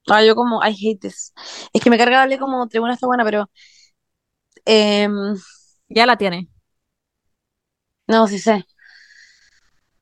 [0.09, 1.33] ah, yo como, I hate this.
[1.73, 3.49] Es que me carga darle como tribuna está buena, pero...
[4.65, 5.35] em,
[5.89, 6.49] Ya la tiene.
[8.07, 8.65] no, sí sé.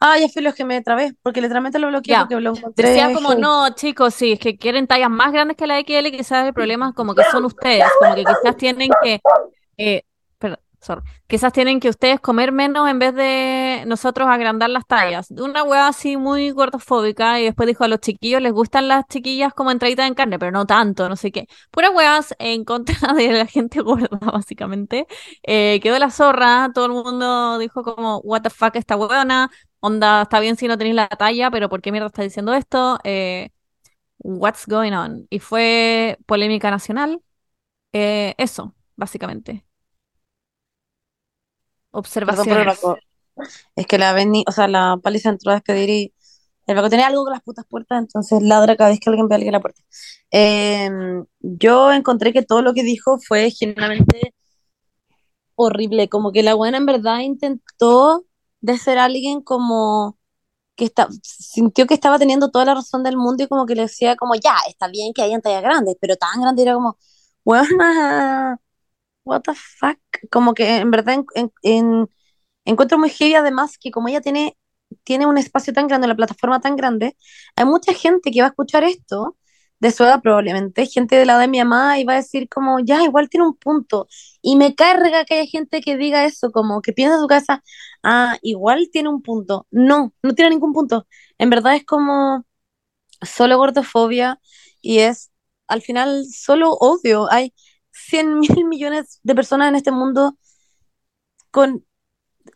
[0.01, 2.19] Ah, ya fui los que me trabé, porque literalmente lo bloqueé Ya.
[2.21, 5.67] porque lo encontré Decía como, no, chicos, sí, es que quieren tallas más grandes que
[5.67, 7.43] la XL, quizás el problema es como que son
[7.83, 9.19] ustedes, como que quizás tienen que,
[9.77, 10.03] eh,
[10.81, 15.31] sorry, quizás tienen que ustedes comer menos en vez de nosotros agrandar las tallas.
[15.31, 19.53] Una weá así muy gordofóbica y después dijo a los chiquillos les gustan las chiquillas
[19.53, 21.47] como entraditas en carne, pero no tanto, no sé qué.
[21.71, 25.07] Puras weas en contra de la gente gorda, básicamente.
[25.43, 29.49] Eh, quedó la zorra, todo el mundo dijo como, what the fuck esta weona.
[29.81, 32.99] Onda, está bien si no tenéis la talla, pero ¿por qué mierda está diciendo esto?
[33.03, 33.49] Eh,
[34.19, 35.27] what's going on?
[35.29, 37.21] Y fue polémica nacional.
[37.93, 39.65] Eh, eso, básicamente.
[41.91, 42.79] Perdón Observaciones.
[42.79, 42.97] Paco.
[43.75, 46.13] Es que la Benny, o sea, la Pali se entró a despedir y
[46.67, 49.35] el Paco tenía algo con las putas puertas, entonces ladra cada vez que alguien ve
[49.35, 49.81] a alguien en la puerta.
[50.31, 54.33] Em, yo encontré que todo lo que dijo fue genuinamente
[55.55, 58.25] horrible, como que la buena en verdad intentó
[58.61, 60.17] de ser alguien como
[60.75, 63.83] que está, sintió que estaba teniendo toda la razón del mundo y como que le
[63.83, 66.97] decía como, ya, está bien que hayan tallas grandes, pero tan grande era como,
[67.45, 68.59] weona,
[69.29, 69.99] what the fuck,
[70.31, 72.09] como que en verdad en, en- en-
[72.65, 74.57] encuentro muy heavy además que como ella tiene,
[75.03, 77.17] tiene un espacio tan grande, una plataforma tan grande,
[77.55, 79.37] hay mucha gente que va a escuchar esto
[79.79, 82.49] de su edad probablemente, gente de la edad de mi mamá y va a decir
[82.49, 84.07] como, ya, igual tiene un punto.
[84.41, 87.63] Y me carga que haya gente que diga eso, como que piensa en su casa,
[88.03, 89.67] ah, igual tiene un punto.
[89.71, 91.07] No, no tiene ningún punto.
[91.37, 92.45] En verdad es como
[93.21, 94.39] solo gordofobia
[94.81, 95.31] y es
[95.67, 97.31] al final solo odio.
[97.31, 97.53] Hay
[98.07, 100.37] 100 mil millones de personas en este mundo
[101.51, 101.85] con,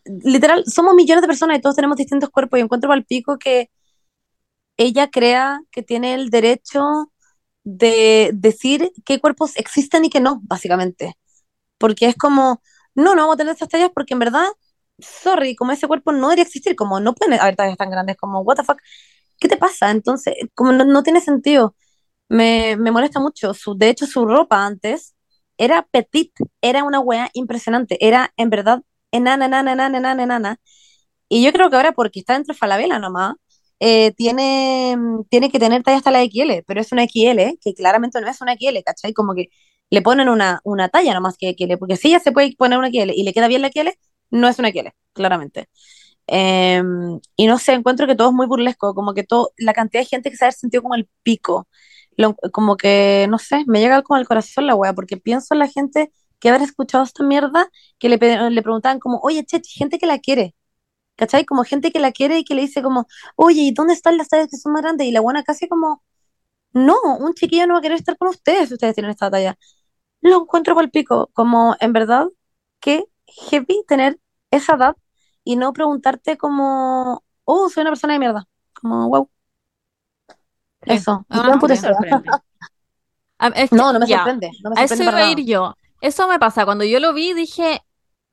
[0.05, 3.69] literal, somos millones de personas y todos tenemos distintos cuerpos y encuentro al pico que
[4.77, 7.11] ella crea que tiene el derecho
[7.63, 11.15] de decir qué cuerpos existen y qué no, básicamente.
[11.77, 12.61] Porque es como,
[12.95, 14.47] no, no vamos a tener esas tallas porque en verdad,
[14.99, 18.41] sorry, como ese cuerpo no debería existir, como no pueden haber tallas tan grandes, como,
[18.41, 18.79] what the fuck,
[19.39, 19.91] ¿qué te pasa?
[19.91, 21.75] Entonces, como no, no tiene sentido,
[22.29, 23.53] me, me molesta mucho.
[23.53, 25.15] Su, de hecho, su ropa antes
[25.57, 30.57] era petit, era una wea impresionante, era en verdad enana, enana, enana, enana, enana.
[31.29, 33.35] Y yo creo que ahora, porque está dentro de Falabella nomás,
[33.79, 34.95] eh, tiene,
[35.29, 38.41] tiene que tener talla hasta la XL, pero es una XL, que claramente no es
[38.41, 39.13] una XL, ¿cachai?
[39.13, 39.47] Como que
[39.89, 42.87] le ponen una, una talla nomás que XL, porque si ella se puede poner una
[42.87, 43.97] XL y le queda bien la XL,
[44.31, 45.67] no es una XL, claramente.
[46.27, 46.81] Eh,
[47.35, 50.07] y no sé, encuentro que todo es muy burlesco, como que todo, la cantidad de
[50.07, 51.67] gente que se ha sentido como el pico,
[52.17, 55.59] lo- como que, no sé, me llega como al corazón la wea, porque pienso en
[55.59, 58.17] la gente que habrá escuchado esta mierda, que le,
[58.49, 60.55] le preguntaban como, oye, che, gente que la quiere,
[61.17, 61.45] ¿cachai?
[61.45, 64.29] Como gente que la quiere y que le dice como, oye, ¿y dónde están las
[64.29, 65.07] tallas que son más grandes?
[65.07, 66.03] Y la buena casi como,
[66.73, 69.57] no, un chiquillo no va a querer estar con ustedes si ustedes tienen esta talla.
[70.21, 72.27] Lo encuentro por el pico, como en verdad,
[72.79, 74.19] que heavy tener
[74.51, 74.97] esa edad
[75.43, 78.47] y no preguntarte como, oh, soy una persona de mierda.
[78.73, 79.29] Como, wow,
[80.85, 81.25] eso.
[81.29, 82.29] es Y una todo por Me sorprende.
[83.39, 85.45] Ah, es que, No, no me sorprende, no me a eso sorprende iba a ir
[85.45, 85.75] yo.
[85.99, 86.63] Eso me pasa.
[86.65, 87.81] Cuando yo lo vi, dije,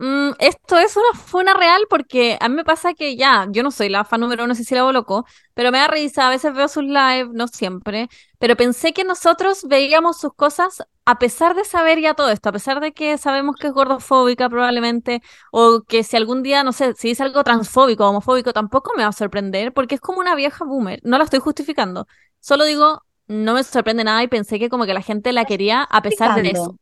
[0.02, 3.70] "Mm, esto es una funa real porque a mí me pasa que ya, yo no
[3.70, 6.84] soy la fan número uno Cecilia Boloco, pero me da risa, a veces veo sus
[6.84, 8.08] live, no siempre,
[8.38, 12.52] pero pensé que nosotros veíamos sus cosas a pesar de saber ya todo esto, a
[12.52, 15.20] pesar de que sabemos que es gordofóbica probablemente,
[15.52, 19.02] o que si algún día, no sé, si dice algo transfóbico o homofóbico, tampoco me
[19.02, 22.06] va a sorprender porque es como una vieja boomer, no la estoy justificando,
[22.40, 25.82] solo digo, no me sorprende nada y pensé que como que la gente la quería
[25.82, 26.74] a pesar de eso.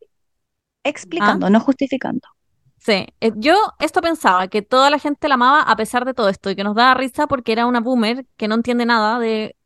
[0.84, 2.28] Explicando, explicando, no justificando.
[2.88, 6.30] Sí, eh, yo esto pensaba, que toda la gente la amaba a pesar de todo
[6.30, 9.56] esto y que nos daba risa porque era una boomer que no entiende nada de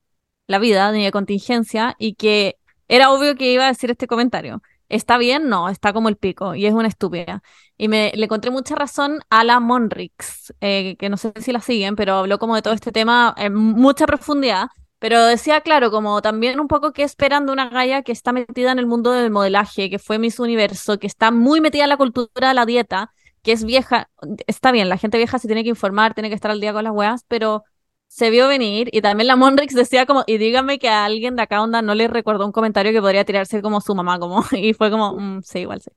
[0.49, 2.59] la vida ni de contingencia y que
[2.89, 4.63] era obvio que iba a decir este comentario.
[4.89, 5.49] ¿Está bien?
[5.49, 7.43] No, está como el pico y es una estúpida.
[7.79, 11.61] Y me le encontré mucha razón a la Monrix, eh, que no sé si la
[11.61, 14.69] siguen, pero habló como de todo este tema en mucha profundidad.
[15.03, 18.71] Pero decía, claro, como también un poco que esperan de una galla que está metida
[18.73, 21.97] en el mundo del modelaje, que fue Miss Universo, que está muy metida en la
[21.97, 23.12] cultura de la dieta,
[23.43, 24.09] que es vieja.
[24.47, 26.85] Está bien, la gente vieja se tiene que informar, tiene que estar al día con
[26.85, 27.65] las weas, pero
[28.07, 28.91] se vio venir.
[28.93, 31.95] Y también la Monrix decía como, y dígame que a alguien de acá onda no
[31.97, 35.43] le recordó un comentario que podría tirarse como su mamá, como, y fue como, "Mm,
[35.43, 35.91] sí, igual sí.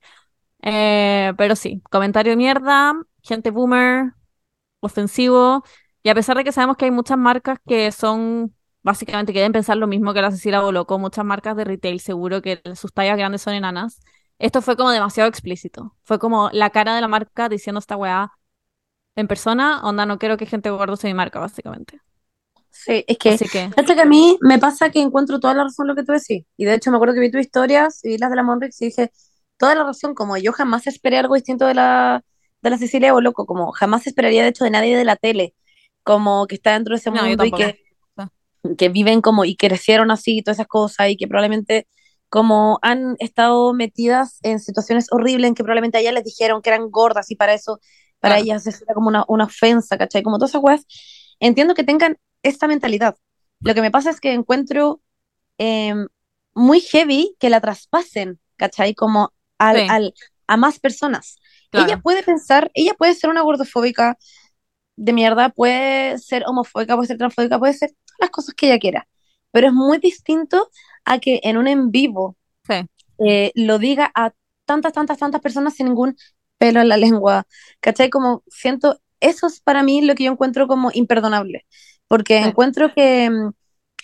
[0.63, 4.13] Eh, pero sí, comentario mierda, gente boomer,
[4.81, 5.63] ofensivo.
[6.03, 8.54] Y a pesar de que sabemos que hay muchas marcas que son
[8.85, 12.43] básicamente que deben pensar lo mismo que la Cecilia Boloco, muchas marcas de retail seguro
[12.43, 13.99] que sus tallas grandes son enanas.
[14.37, 15.95] Esto fue como demasiado explícito.
[16.03, 18.31] Fue como la cara de la marca diciendo esta weá
[19.15, 21.99] en persona, onda, no quiero que gente gordo sea mi marca, básicamente.
[22.69, 25.63] Sí, es que, Así que, fíjate que a mí me pasa que encuentro toda la
[25.63, 26.45] razón lo que tú decís.
[26.55, 28.79] Y de hecho me acuerdo que vi tus historias y vi las de la Monrix
[28.83, 29.11] y dije,
[29.57, 32.23] toda la razón, como yo jamás esperé algo distinto de la,
[32.61, 35.55] de la Cecilia Boloco, como jamás esperaría de hecho de nadie de la tele,
[36.03, 37.84] como que está dentro de ese no, mundo y que
[38.77, 41.87] que viven como y crecieron así, todas esas cosas, y que probablemente
[42.29, 46.69] como han estado metidas en situaciones horribles en que probablemente a ellas les dijeron que
[46.69, 47.79] eran gordas y para eso,
[48.19, 48.45] para Claro.
[48.45, 50.23] ellas eso era como una, una ofensa, ¿cachai?
[50.23, 50.85] Como todas esas weas,
[51.39, 53.15] entiendo que tengan esta mentalidad.
[53.61, 55.01] Lo que me pasa es que encuentro
[55.57, 55.93] eh,
[56.53, 58.95] muy heavy que la traspasen, ¿cachai?
[58.95, 59.87] Como al, Sí.
[59.89, 60.13] al,
[60.47, 61.37] a más personas.
[61.71, 61.87] Claro.
[61.87, 64.17] Ella puede pensar, ella puede ser una gordofóbica
[64.97, 69.07] de mierda, puede ser homofóbica, puede ser transfóbica, puede ser las cosas que ella quiera,
[69.51, 70.69] pero es muy distinto
[71.05, 72.35] a que en un en vivo
[72.67, 72.75] Sí.
[73.19, 74.33] eh, lo diga a
[74.65, 76.17] tantas, tantas, tantas personas sin ningún
[76.57, 77.45] pelo en la lengua,
[77.79, 78.09] ¿cachai?
[78.09, 81.65] Como siento, eso es para mí lo que yo encuentro como imperdonable,
[82.07, 82.49] porque Sí.
[82.49, 83.51] encuentro que mm,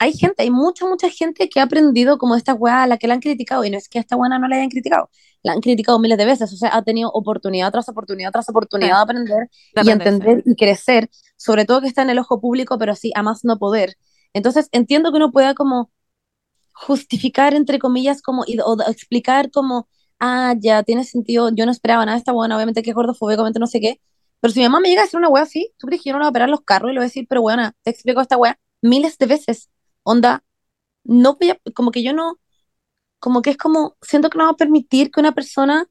[0.04, 3.08] hay gente, hay mucha, mucha gente que ha aprendido como esta weá a la que
[3.08, 5.10] la han criticado, y no es que a esta weá no la hayan criticado,
[5.44, 8.90] la han criticado miles de veces, o sea, ha tenido oportunidad tras oportunidad tras oportunidad
[8.90, 8.96] Sí.
[8.98, 12.78] de aprender De y entender y crecer sobre todo que está en el ojo público,
[12.80, 13.96] pero sí, a más no poder.
[14.34, 15.92] Entonces, entiendo que uno pueda como
[16.74, 19.88] justificar, entre comillas, como, y- o explicar como,
[20.20, 23.60] ah, ya, tiene sentido, yo no esperaba nada de esta buena, obviamente que es gordofóbicamente
[23.60, 24.02] no sé qué,
[24.40, 26.14] pero si mi mamá me llega a decir una wea así, tú crees que yo
[26.14, 27.92] no le voy a operar los carros y le voy a decir, pero buena, te
[27.92, 29.70] explico esta wea miles de veces,
[30.04, 30.44] onda,
[31.04, 32.40] no voy a- como que yo no,
[33.20, 35.88] como que es como, siento que no va a permitir que una persona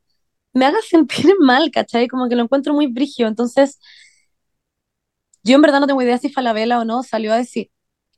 [0.55, 2.09] me haga sentir mal, ¿cachai?
[2.09, 3.79] Como que lo encuentro muy brigio, entonces,
[5.43, 7.71] yo en verdad no tengo idea si Falabella o no salió a decir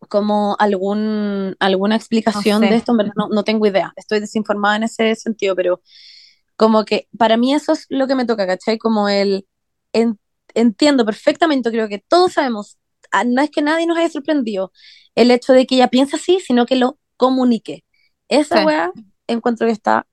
[0.08, 2.70] como algún, alguna explicación No sé.
[2.70, 5.80] de esto, en verdad no, no tengo idea, estoy desinformada en ese sentido, pero
[6.56, 8.78] como que para mí eso es lo que me toca, ¿cachai?
[8.78, 9.46] Como el,
[9.92, 10.18] en-
[10.54, 12.78] entiendo perfectamente, creo que todos sabemos,
[13.26, 14.72] no es que nadie nos haya sorprendido
[15.14, 17.84] el hecho de que ella piensa así, sino que lo comunique.
[18.28, 18.64] Esa Sí.
[18.64, 18.92] weá
[19.26, 20.06] encuentro que está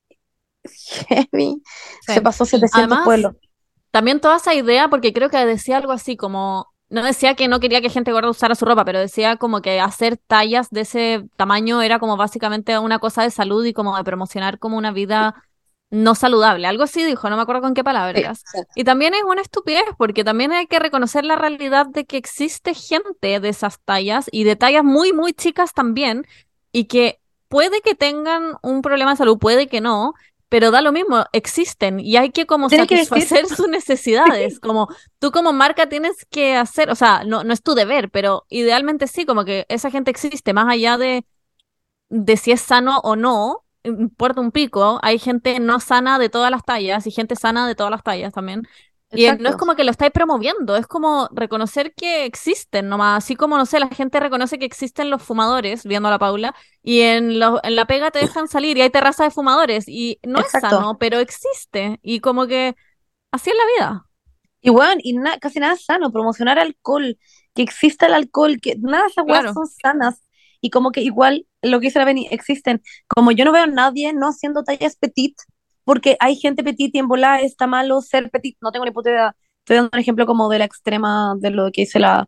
[1.07, 1.61] heavy,
[2.05, 2.13] Sí.
[2.13, 3.35] se pasó 700 Además, pueblos.
[3.91, 7.59] También toda esa idea, porque creo que decía algo así como, no decía que no
[7.59, 11.25] quería que gente gorda usara su ropa, pero decía como que hacer tallas de ese
[11.37, 15.43] tamaño era como básicamente una cosa de salud y como de promocionar como una vida
[15.89, 16.67] no saludable.
[16.67, 18.43] Algo así dijo, no me acuerdo con qué palabras.
[18.45, 18.59] sí.
[18.75, 22.73] Y también es una estupidez, porque también hay que reconocer la realidad de que existe
[22.73, 26.25] gente de esas tallas y de tallas muy, muy chicas también,
[26.71, 30.13] y que puede que tengan un problema de salud, puede que no,
[30.49, 34.87] pero da lo mismo, existen y hay que como que satisfacer sus necesidades, como
[35.19, 39.07] tú como marca tienes que hacer, o sea, no, no es tu deber, pero idealmente
[39.07, 41.23] sí, como que esa gente existe, más allá de,
[42.09, 46.51] de si es sano o no, importa un pico, hay gente no sana de todas
[46.51, 48.63] las tallas y gente sana de todas las tallas también.
[49.11, 53.35] Y no es como que lo estáis promoviendo, es como reconocer que existen nomás, así
[53.35, 57.01] como, no sé, la gente reconoce que existen los fumadores, viendo a la Paula, y
[57.01, 60.39] en, lo- en la pega te dejan salir y hay terraza de fumadores, y no
[60.41, 62.75] es sano, pero existe, y como que
[63.31, 64.05] así es la vida.
[64.61, 67.17] Y bueno, y na- casi nada es sano, promocionar alcohol,
[67.55, 69.53] que exista el alcohol, que nada de esas Claro.
[69.53, 70.21] son sanas.
[70.61, 72.81] Y como que igual, lo que dice la Beni, existen.
[73.07, 75.35] Como yo no veo a nadie no haciendo tallas petit,
[75.83, 79.09] porque hay gente petit y en bola está malo ser petit, no tengo ni puta
[79.11, 79.35] idea.
[79.59, 82.27] Estoy dando un ejemplo como de la extrema, de lo que dice la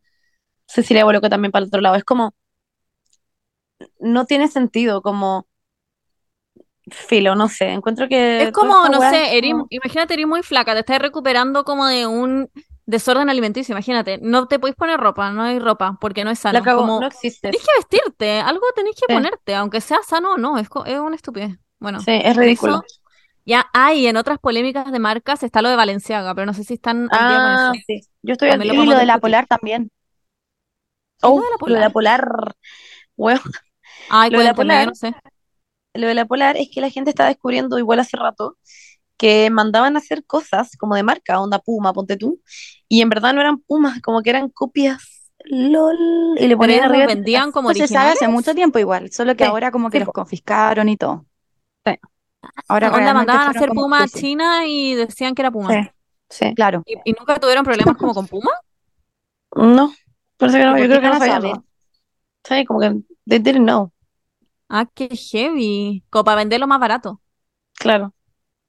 [0.67, 1.95] Cecilia Boloco también para el otro lado.
[1.95, 2.33] Es como,
[3.99, 5.47] no tiene sentido, como
[6.91, 7.69] filo, no sé.
[7.69, 10.99] Encuentro que Es como, no sé, es eres- como- imagínate, eres muy flaca, te estás
[10.99, 12.49] recuperando como de un
[12.91, 16.63] desorden alimenticio, imagínate, no te podéis poner ropa, no hay ropa, porque no es sano,
[16.63, 17.49] cagó, como no existe.
[17.49, 19.13] tenés que vestirte, algo tenés que Sí.
[19.13, 21.57] ponerte, aunque sea sano o no, es, es una estupidez.
[21.79, 22.81] Bueno, Sí, es ridículo.
[22.81, 22.85] eso
[23.45, 26.75] ya hay en otras polémicas de marcas, está lo de Valenciaga, pero no sé si
[26.75, 27.83] están al día con Ah, eso.
[27.85, 29.19] sí, yo estoy al lo Y lo de la.
[29.19, 29.91] Polar también.
[31.21, 32.27] ¿Qué es Oh, lo de la lo de la polar?
[33.17, 33.39] weón,
[34.07, 35.13] Ay, lo de la polar, no sé.
[35.93, 38.57] lo de la polar es que la gente está descubriendo igual hace rato
[39.21, 42.41] que mandaban a hacer cosas como de marca, onda Puma, ponte tú,
[42.89, 45.97] y en verdad no eran Pumas, como que eran copias, lol,
[46.37, 48.17] y le ponían arriba vendían como Esto se sabe originales.
[48.17, 51.25] hace mucho tiempo igual, solo que Sí, ahora como que sí, los confiscaron y todo.
[51.85, 51.95] Sí,
[52.67, 54.07] Ahora Onda mandaban a hacer Puma a.
[54.07, 55.73] China y decían que era Puma.
[55.73, 55.89] sí,
[56.29, 56.53] sí.
[56.55, 56.83] Claro.
[56.85, 58.51] ¿Y, y nunca tuvieron problemas como con Puma?
[59.55, 59.93] No,
[60.37, 61.63] parece que ¿Y no, yo creo que no sabían.
[62.43, 62.89] Sí, como que
[63.27, 63.91] they didn't know,
[64.69, 66.03] Ah, qué heavy.
[66.09, 67.21] Como para venderlo más barato.
[67.73, 68.13] claro.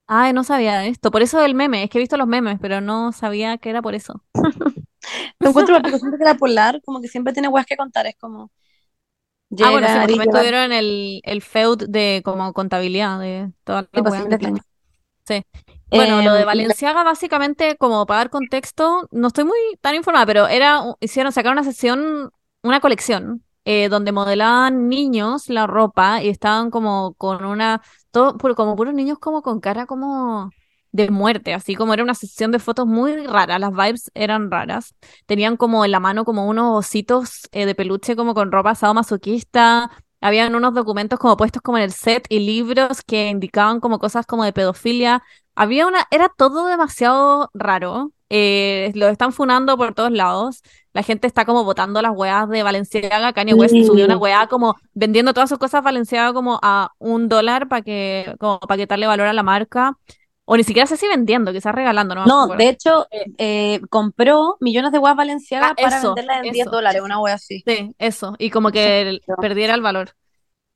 [0.06, 1.10] Ay, no sabía de esto.
[1.10, 1.84] Por eso el meme.
[1.84, 4.22] Es que he visto los memes, pero no sabía que era por eso.
[5.40, 8.16] Me encuentro la siento que la polar como que siempre tiene weas que contar, es
[8.16, 8.50] como
[9.60, 14.02] Ah, bueno, sí, llevar, tuvieron el, el feud de como contabilidad de todas sí, las
[14.02, 14.64] pues weas años.
[15.26, 15.44] Sí.
[15.94, 20.26] Bueno, lo de Em, Valenciaga, básicamente, como para dar contexto, no estoy muy tan informada,
[20.26, 26.28] pero era, hicieron, sacaron una sesión, una colección, eh, donde modelaban niños la ropa y
[26.28, 30.50] estaban como con una, todo, como puros niños como con cara como
[30.92, 34.94] de muerte, así como era una sesión de fotos muy rara, las vibes eran raras.
[35.26, 39.90] Tenían como en la mano como unos ositos eh, de peluche como con ropa sadomasoquista.
[40.20, 44.26] Habían unos documentos como puestos como en el set y libros que indicaban como cosas
[44.26, 45.22] como de pedofilia.
[45.54, 48.12] Había una, era todo demasiado raro.
[48.28, 50.62] Eh, lo están funando por todos lados.
[50.92, 53.32] La gente está como botando las weas de Valenciaga.
[53.32, 57.68] Kanye West subió una wea como vendiendo todas sus cosas Valenciaga como a un dólar
[57.68, 59.96] para que, como para quitarle valor a la marca.
[60.44, 64.56] O ni siquiera sé si vendiendo, quizás regalando, no No, de hecho, Eh, eh, compró
[64.60, 66.70] millones de ah, Valenciaga para eso, venderlas en 10 eso.
[66.70, 67.62] dólares, una wea así.
[67.66, 68.34] Sí, eso.
[68.38, 70.10] Y como que perdiera el valor.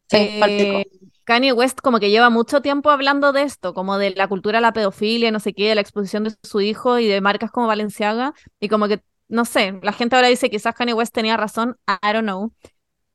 [0.09, 0.17] sí.
[0.17, 0.87] Eh,
[1.25, 4.63] Kanye West como que lleva mucho tiempo hablando de esto, como de la cultura de
[4.63, 7.67] la pedofilia, no sé qué, de la exposición de su hijo y de marcas como
[7.67, 11.79] Balenciaga, y como que, no sé, la gente ahora dice quizás Kanye West tenía razón,
[11.89, 12.53] I don't know.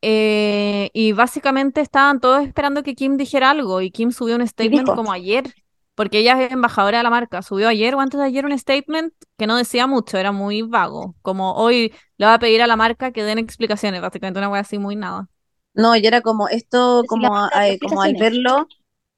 [0.04, 4.92] Eh, y básicamente estaban todos esperando que Kim dijera algo, y Kim subió un statement
[4.92, 5.46] como ayer,
[5.96, 7.42] porque ella es embajadora de la marca.
[7.44, 11.16] Subió ayer o antes de ayer un statement que no decía mucho, era muy vago.
[11.22, 14.62] Como hoy le va a pedir a la marca que den explicaciones, básicamente una wea
[14.62, 15.30] así muy nada.
[15.74, 18.68] No, y era como esto, como, a- eh, como al verlo,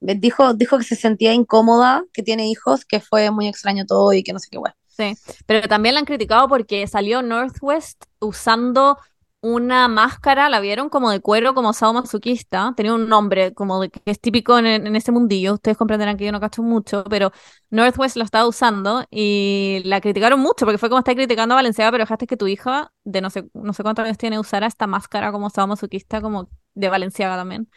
[0.02, 4.24] dijo, dijo que se sentía incómoda, que tiene hijos, que fue muy extraño todo y
[4.24, 4.76] que no sé qué wea.
[4.96, 8.98] Sí, pero también la han criticado porque salió Northwest usando
[9.42, 14.00] una máscara, la vieron como de cuero, como sadomasoquista, tenía un nombre como de, que
[14.06, 17.32] es típico en, en ese mundillo, ustedes comprenderán que yo no cacho mucho, pero
[17.72, 21.92] Northwest lo estaba usando y la criticaron mucho porque fue como estar criticando a Valenciaga,
[21.92, 24.88] pero dejaste que tu hija de no sé, no sé cuántos años tiene usara esta
[24.88, 27.70] máscara como sadomasoquista, como de Valenciaga también.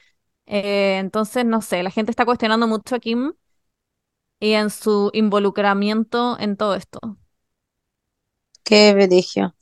[0.46, 3.32] Eh, entonces, no sé, la gente está cuestionando mucho a Kim
[4.40, 7.00] y en su involucramiento en todo esto.
[8.64, 9.54] Qué bedigio.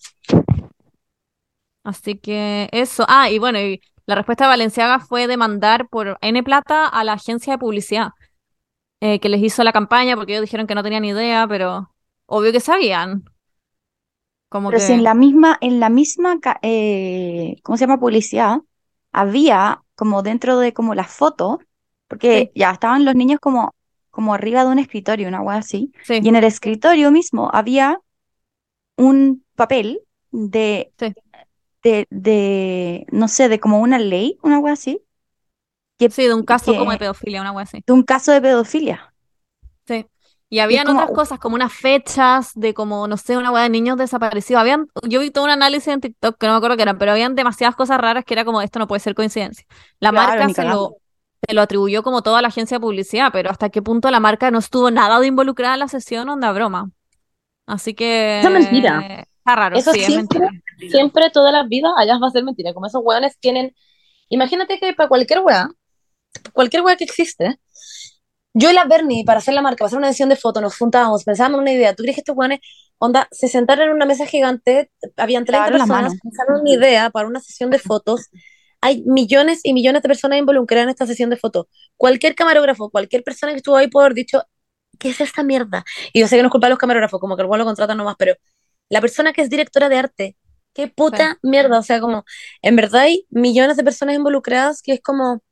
[1.82, 3.04] Así que eso.
[3.08, 7.14] Ah, y bueno, y la respuesta de Valenciaga fue demandar por N plata a la
[7.14, 8.10] agencia de publicidad
[9.00, 11.90] eh, que les hizo la campaña porque ellos dijeron que no tenían idea, pero
[12.26, 13.24] obvio que sabían.
[14.48, 18.00] Como Pero que si en la misma, en la misma, eh, ¿cómo se llama?
[18.00, 18.58] Publicidad,
[19.12, 21.58] había como dentro de como las fotos,
[22.08, 22.52] porque Sí.
[22.54, 23.74] ya estaban los niños como,
[24.14, 28.00] como arriba de un escritorio, una wea así, sí, y en el escritorio mismo había
[28.96, 30.00] un papel
[30.30, 31.14] de, Sí.
[31.82, 35.02] de, de, no sé, de como una ley, una wea así,
[35.98, 37.82] que, sí, de un caso como de pedofilia, una wea así.
[37.86, 39.14] de un caso de pedofilia.
[39.86, 40.06] Sí.
[40.50, 43.70] Y habían como- otras cosas, como unas fechas de como, no sé, una wea de
[43.70, 44.60] niños desaparecidos.
[44.60, 47.12] Habían, yo vi todo un análisis en TikTok que no me acuerdo qué eran, pero
[47.12, 49.64] habían demasiadas cosas raras que era como, esto no puede ser coincidencia.
[50.00, 50.96] La Claro, marca se lo,
[51.46, 54.50] se lo atribuyó como toda la agencia de publicidad, pero hasta qué punto la marca
[54.50, 56.90] no estuvo nada de involucrada en la sesión, onda broma.
[57.66, 58.40] Así que...
[58.40, 59.26] Eso es mentira.
[59.38, 60.90] Está raro, Eso sí, es siempre, mentira.
[60.90, 62.72] siempre, todas las vidas, allá va a ser mentira.
[62.72, 63.74] Como esos hueones tienen.
[64.28, 65.68] Imagínate que para cualquier hueá,
[66.52, 67.58] cualquier hueá que existe,
[68.54, 70.78] yo y la Bernie, para hacer la marca, para hacer una edición de fotos, nos
[70.78, 71.94] juntábamos, pensábamos en una idea.
[71.94, 72.60] ¿Tú crees que estos hueones,
[72.98, 77.26] onda, se sentaron en una mesa gigante, habían 30 Claro, personas, pensaron una idea para
[77.26, 78.28] una sesión de fotos?
[78.84, 81.66] Hay millones y millones de personas involucradas en esta sesión de fotos.
[81.96, 84.42] Cualquier camarógrafo, cualquier persona que estuvo ahí puede haber dicho,
[84.98, 85.84] ¿qué es esta mierda?
[86.12, 87.96] Y yo sé que no es culpa de los camarógrafos, como que el lo contratan
[87.96, 88.34] nomás, pero
[88.90, 90.36] la persona que es directora de arte,
[90.74, 92.24] qué puta mierda, o sea, como,
[92.60, 95.42] en verdad hay millones de personas involucradas que es como,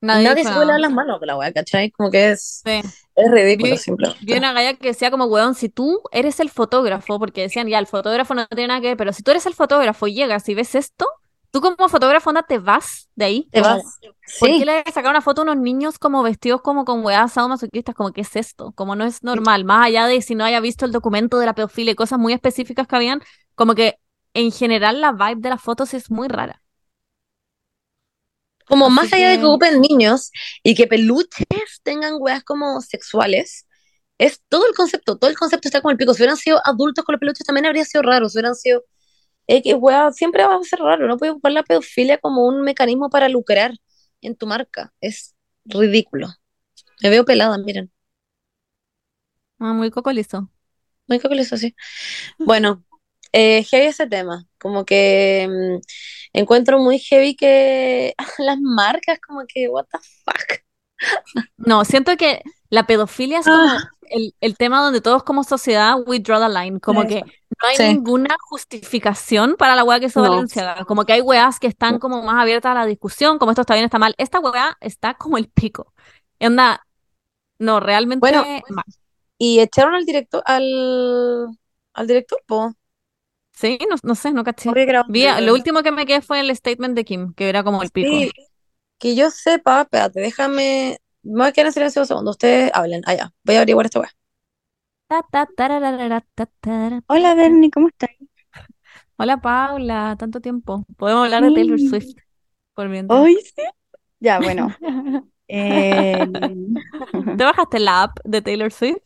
[0.00, 1.90] Nadie, nadie se puede lavar las manos con la weá, ¿cachai?
[1.92, 2.82] Como que es, Sí.
[3.14, 4.24] es ridículo, simplemente.
[4.26, 7.78] Vi una galla que decía como, weón, si tú eres el fotógrafo, porque decían, ya,
[7.78, 10.46] el fotógrafo no tiene nada que ver, pero si tú eres el fotógrafo y llegas
[10.48, 11.06] y ves esto,
[11.54, 13.52] tú como fotógrafo, onda, te vas de ahí.
[13.52, 14.00] Te vas.
[14.38, 17.32] ¿Por Sí, qué le sacar una foto a unos niños como vestidos como con weas
[17.32, 17.94] sadomasoquistas?
[17.94, 18.72] Como, ¿qué es esto?
[18.72, 19.64] Como no es normal.
[19.64, 22.32] Más allá de si no haya visto el documento de la pedofilia y cosas muy
[22.34, 23.22] específicas que habían,
[23.54, 23.98] como que
[24.34, 26.62] en general la vibe de las fotos es muy rara.
[28.66, 30.30] como Así más allá de que que- ocupen niños
[30.62, 33.66] y que peluches tengan weas como sexuales,
[34.18, 36.14] es todo el concepto, todo el concepto está como el pico.
[36.14, 38.84] Si hubieran sido adultos con los peluches también habría sido raro, si hubieran sido
[39.46, 43.10] X, wea, siempre va a ser raro, no puedes ocupar la pedofilia como un mecanismo
[43.10, 43.72] para lucrar
[44.22, 46.28] en tu marca, es ridículo.
[47.02, 47.92] Me veo pelada, miren.
[49.58, 50.50] Ah, muy cocolizo.
[51.06, 51.74] Muy que les así.
[52.38, 52.84] Bueno,
[53.32, 54.46] eh, heavy ese tema.
[54.58, 55.80] Como que mm,
[56.38, 60.60] encuentro muy heavy que las marcas, como que, what the fuck.
[61.56, 63.90] No, siento que la pedofilia es como Ah.
[64.02, 67.08] el, el tema donde todos como sociedad we draw the line, como Sí.
[67.08, 67.22] que
[67.62, 67.82] no hay Sí.
[67.84, 70.44] ninguna justificación para la weá que hizo No.
[70.86, 73.74] Como que hay weas que están como más abiertas a la discusión, como esto está
[73.74, 75.92] bien, está mal, esta weá está como el pico.
[76.38, 76.84] Y onda,
[77.58, 78.84] no, realmente Bueno, mal.
[79.38, 81.48] Y echaron al director, al,
[81.92, 82.72] al director, po.
[83.52, 84.70] Sí, no, no sé, no caché.
[85.08, 87.90] Vi, lo último que me quedé fue el statement de Kim, que era como el
[87.90, 88.10] pico.
[88.10, 88.32] Sí,
[88.98, 93.02] que yo sepa, espérate, déjame, me voy a quedar en silencio un segundo, ustedes hablen,
[93.06, 94.10] allá, voy a averiguar esta weá.
[97.06, 98.10] Hola, Bernie, ¿cómo estás?
[99.16, 100.84] Hola Paula, tanto tiempo.
[100.96, 101.78] Podemos hablar de Taylor.
[101.78, 102.16] Swift
[102.74, 103.20] por mientras.
[103.20, 103.62] Hoy sí.
[104.20, 104.74] Ya, bueno.
[105.48, 106.26] eh,
[107.36, 108.98] ¿Te bajaste la app de Taylor Swift?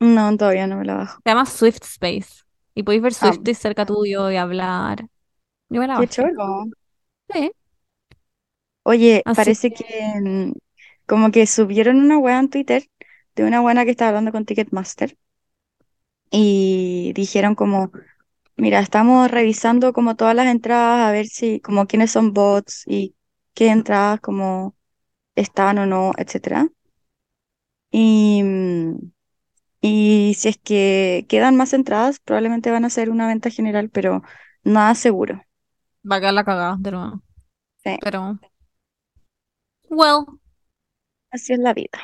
[0.00, 1.20] no, todavía no me la bajo.
[1.24, 2.42] Se llama Swift Space.
[2.74, 3.32] Y podéis ver Ah.
[3.32, 5.06] Swifties cerca tuyo y hablar.
[5.68, 6.64] Yo me la Qué choro.
[7.32, 7.52] Sí.
[8.84, 9.84] Oye, Así parece que
[10.20, 10.52] mm,
[11.06, 12.84] como que subieron una wea en Twitter
[13.36, 15.16] de una buena que estaba hablando con Ticketmaster
[16.32, 17.92] y dijeron como,
[18.56, 23.16] mira, estamos revisando como todas las entradas a ver si, como quiénes son bots y
[23.54, 24.76] qué entradas como
[25.36, 26.68] están o no, etcétera.
[27.90, 29.12] Y, mm,
[29.82, 34.22] y si es que quedan más entradas, probablemente van a ser una venta general, pero
[34.64, 35.42] nada seguro.
[36.10, 37.22] Va a quedar la cagada de nuevo.
[37.84, 37.96] Sí.
[38.00, 38.38] Pero.
[39.88, 40.40] Well.
[41.30, 41.98] Así es la vida.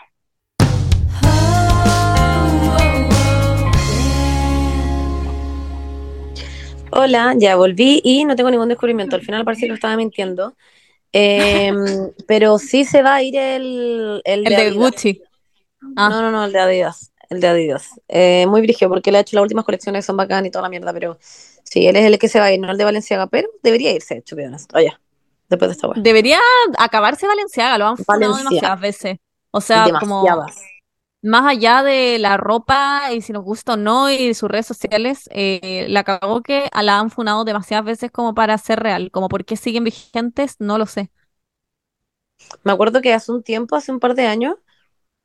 [6.91, 9.17] Hola, ya volví y no tengo ningún descubrimiento.
[9.17, 10.57] Al final parece que estaba mintiendo.
[11.13, 11.73] Eh,
[12.27, 14.71] pero sí se va a ir el, el El de.
[14.73, 15.23] Gucci.
[15.97, 16.09] Ah.
[16.11, 17.13] No, no, no, el de Adidas.
[17.31, 18.01] El de Adidas.
[18.09, 20.69] Eh, muy brígido porque le ha hecho las últimas colecciones, son bacán y toda la
[20.69, 23.27] mierda, pero sí, él es el que se va a ir, no el de Valenciaga,
[23.27, 24.77] pero debería irse, bien honesto.
[24.77, 24.81] Oh,
[25.49, 26.01] después de esta wea.
[26.03, 26.39] Debería
[26.79, 29.19] acabarse Valenciaga, lo han funado demasiadas veces.
[29.51, 30.27] O sea, como.
[31.23, 35.29] Más allá de la ropa y si nos gusta o no y sus redes sociales,
[35.33, 39.11] eh, la cagó que la han funado demasiadas veces como para ser real.
[39.11, 41.11] Como por qué siguen vigentes, no lo sé.
[42.63, 44.55] Me acuerdo que hace un tiempo, hace un par de años,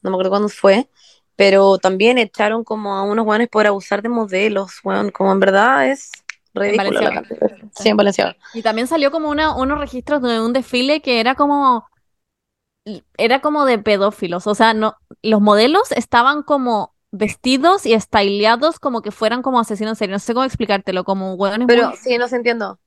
[0.01, 0.89] no me acuerdo cuándo fue,
[1.35, 5.89] pero también echaron como a unos weones por abusar de modelos, weón, como en verdad
[5.89, 6.11] es
[6.53, 7.13] ridículo la Valenciaga.
[7.13, 7.57] cantidad.
[7.71, 8.37] Sí, en Valenciaga.
[8.53, 11.87] Y también salió como una, unos registros de un desfile que era como,
[13.17, 14.47] era como de pedófilos.
[14.47, 19.91] O sea, no, los modelos estaban como vestidos y estileados como que fueran como asesinos
[19.91, 20.13] en serie.
[20.13, 22.79] No sé cómo explicártelo, como hueones Pero muy- sí, no se entiendo.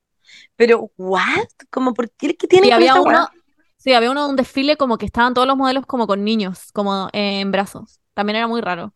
[0.57, 1.47] Pero, ¿what?
[1.71, 2.37] Como, ¿por qué?
[2.37, 3.29] ¿Qué tiene Y con había uno,
[3.77, 6.73] sí, había uno de un desfile como que estaban todos los modelos como con niños,
[6.73, 8.01] como eh, en brazos.
[8.15, 8.93] También era muy raro.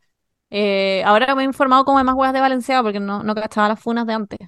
[0.51, 3.69] Eh, ahora me he informado como de más huevas de Valenciaga porque no, no cachaba
[3.69, 4.39] las funas de antes.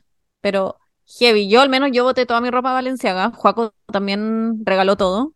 [0.41, 0.77] Pero
[1.07, 3.31] heavy, yo al menos yo boté toda mi ropa de Valenciaga.
[3.31, 5.35] Juaco también regaló todo.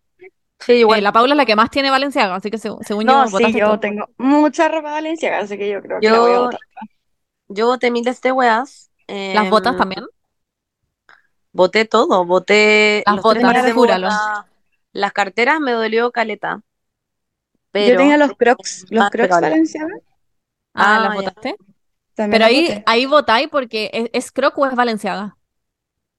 [0.60, 0.98] Sí, igual.
[0.98, 3.28] Eh, la Paula es la que más tiene Valenciaga, así que seg- según No, yo
[3.28, 3.80] sí, yo todo.
[3.80, 6.60] tengo mucha ropa valenciaga, así que yo creo que la voy a Yo, botar.
[7.48, 8.90] yo boté miles de weas.
[9.32, 10.04] Las botas em, también.
[11.52, 14.46] Boté todo, boté Las botas, de bota,
[14.92, 16.62] las carteras me dolió caleta,
[17.78, 19.94] Yo tenía los crocs, los Ah, crocs valenciaga,
[20.74, 21.24] Ah, Ah, las
[22.14, 25.36] también Pero ahí, ahí votáis porque es, es Croc o es Valenciaga.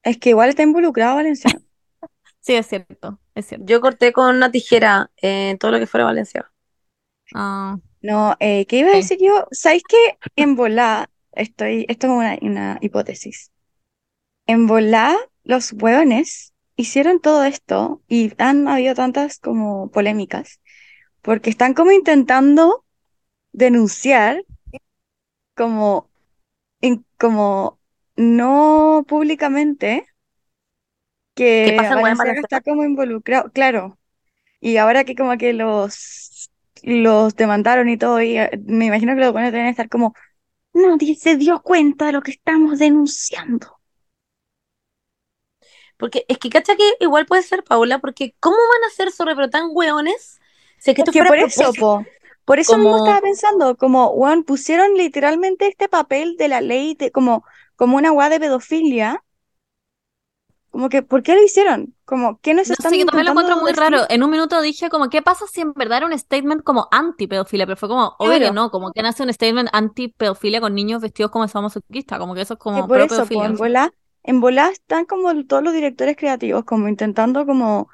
[0.04, 1.62] Es que igual está involucrado valenciaga.
[2.48, 3.66] Sí, es cierto, es cierto.
[3.68, 6.50] yo corté con una tijera eh, todo lo que fuera Valencia.
[7.34, 9.48] Ah, No, eh, ¿qué iba a decir yo?
[9.52, 9.98] ¿Sabéis que
[10.36, 13.52] en volá, estoy, esto es una, una hipótesis.
[14.48, 20.62] En volá, los hueones hicieron todo esto y han habido tantas como polémicas
[21.22, 22.86] porque están como intentando
[23.54, 24.44] denunciar
[25.56, 26.10] como,
[26.82, 27.80] en- como
[28.18, 30.08] no públicamente
[31.64, 32.40] ¿Qué que pasa, Valenciaga?
[32.42, 33.98] está como involucrado, claro.
[34.62, 36.52] Y ahora que como que los,
[36.84, 40.14] los demandaron y todo, y eh, me imagino que los buenos deben estar como,
[40.74, 43.80] nadie se dio cuenta de lo que estamos denunciando.
[45.98, 49.36] Porque es que cacha que igual puede ser Paula, porque ¿cómo van a ser sobre
[49.36, 50.40] pero tan hueones?
[50.78, 52.06] Si es que esto fuera por eso, po,
[52.46, 56.96] por eso mismo Como- estaba pensando, como, weón, pusieron literalmente este papel de la ley
[56.96, 57.44] de, como,
[57.76, 59.24] como una weá de pedofilia.
[60.78, 61.96] Como que, ¿por qué lo hicieron?
[62.06, 63.82] Como, ¿qué nos no están sé, yo también lo encuentro muy decir?
[63.82, 64.06] raro.
[64.10, 67.66] En un minuto dije como, ¿qué pasa si en verdad era un statement como anti-pedofilia?
[67.66, 71.32] Pero fue como, obvio que no, como que nace un statement anti-pedofilia con niños vestidos
[71.32, 73.46] como masoquistas, como que eso es Que como por eso, pro-pedofilia.
[73.48, 77.90] en bola, en bola están como todos los directores creativos, como intentando como,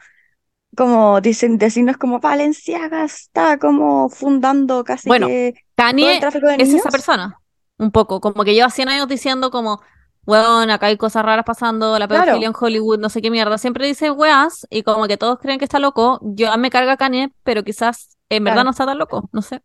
[0.75, 5.53] como dicen, decirnos como Valenciaga está como fundando casi Bueno, que
[5.95, 6.81] todo el Kanye tráfico de es niños.
[6.81, 7.39] esa persona,
[7.77, 9.81] un poco, como que lleva 100 años diciendo como,
[10.25, 12.25] weón, acá hay cosas raras pasando, la Claro.
[12.25, 15.59] pedofilia en Hollywood, no sé qué mierda, siempre dice weas y como que todos creen
[15.59, 18.65] que está loco, yo a mí me carga Kanye, pero quizás en verdad Claro.
[18.65, 19.61] no está tan loco, no sé.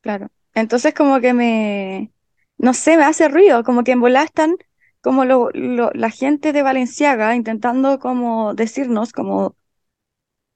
[0.00, 0.28] Claro.
[0.54, 2.12] Entonces como que me,
[2.58, 4.56] no sé, me hace ruido, como que en bola están
[5.00, 9.56] como lo, lo- la gente de Valenciaga intentando como decirnos como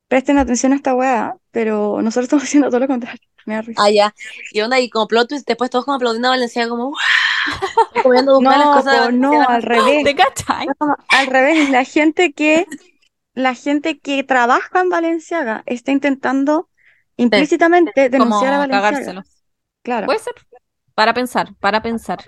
[0.09, 3.21] presten atención a esta weá, pero nosotros estamos haciendo todo lo contrario.
[3.47, 3.83] Me da risa.
[3.83, 4.15] Ah, ya.
[4.53, 6.97] Y onda, y como plot twist, después todos como aplaudiendo a Valenciaga, como, ¡Wow!
[8.41, 9.55] No, cosas de po, no, Valenciaga.
[9.55, 10.05] al revés.
[10.05, 10.67] ¿Te cachai?
[10.81, 12.67] No, al revés, la gente que
[13.35, 16.69] la gente que trabaja en Valenciaga está intentando
[17.17, 18.91] implícitamente denunciar a Valenciaga.
[18.91, 19.23] cagárselo.
[19.83, 20.07] Claro.
[20.07, 20.35] Puede ser.
[20.95, 22.19] Para pensar, para pensar.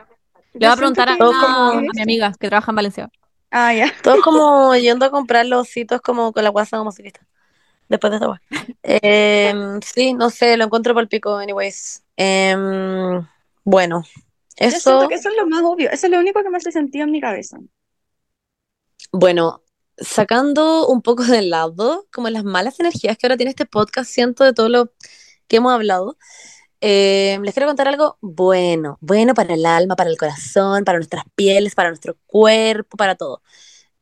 [0.53, 3.11] Le Yo voy a preguntar a, a- mi amiga que trabaja en Valencia.
[3.51, 3.93] Ah, ya.
[4.03, 7.21] Todos como yendo a comprar los ositos como con la guasa como ciclista.
[7.89, 8.41] Después de esta weá.
[8.85, 12.05] Em, sí, no sé, lo encuentro por el pico, anyways.
[12.17, 13.27] Em,
[13.65, 14.05] bueno,
[14.69, 15.91] Yo siento eso, que eso es lo más obvio.
[15.91, 17.59] Eso es lo único que me hace sentido en mi cabeza.
[19.13, 19.63] bueno,
[19.99, 24.45] sacando un poco de lado, como las malas energías que ahora tiene este podcast, siento
[24.45, 24.93] de todo lo
[25.49, 26.19] que hemos hablado.
[26.81, 31.25] em, les quiero contar algo bueno, bueno para el alma, para el corazón, para nuestras
[31.35, 33.43] pieles, para nuestro cuerpo, para todo.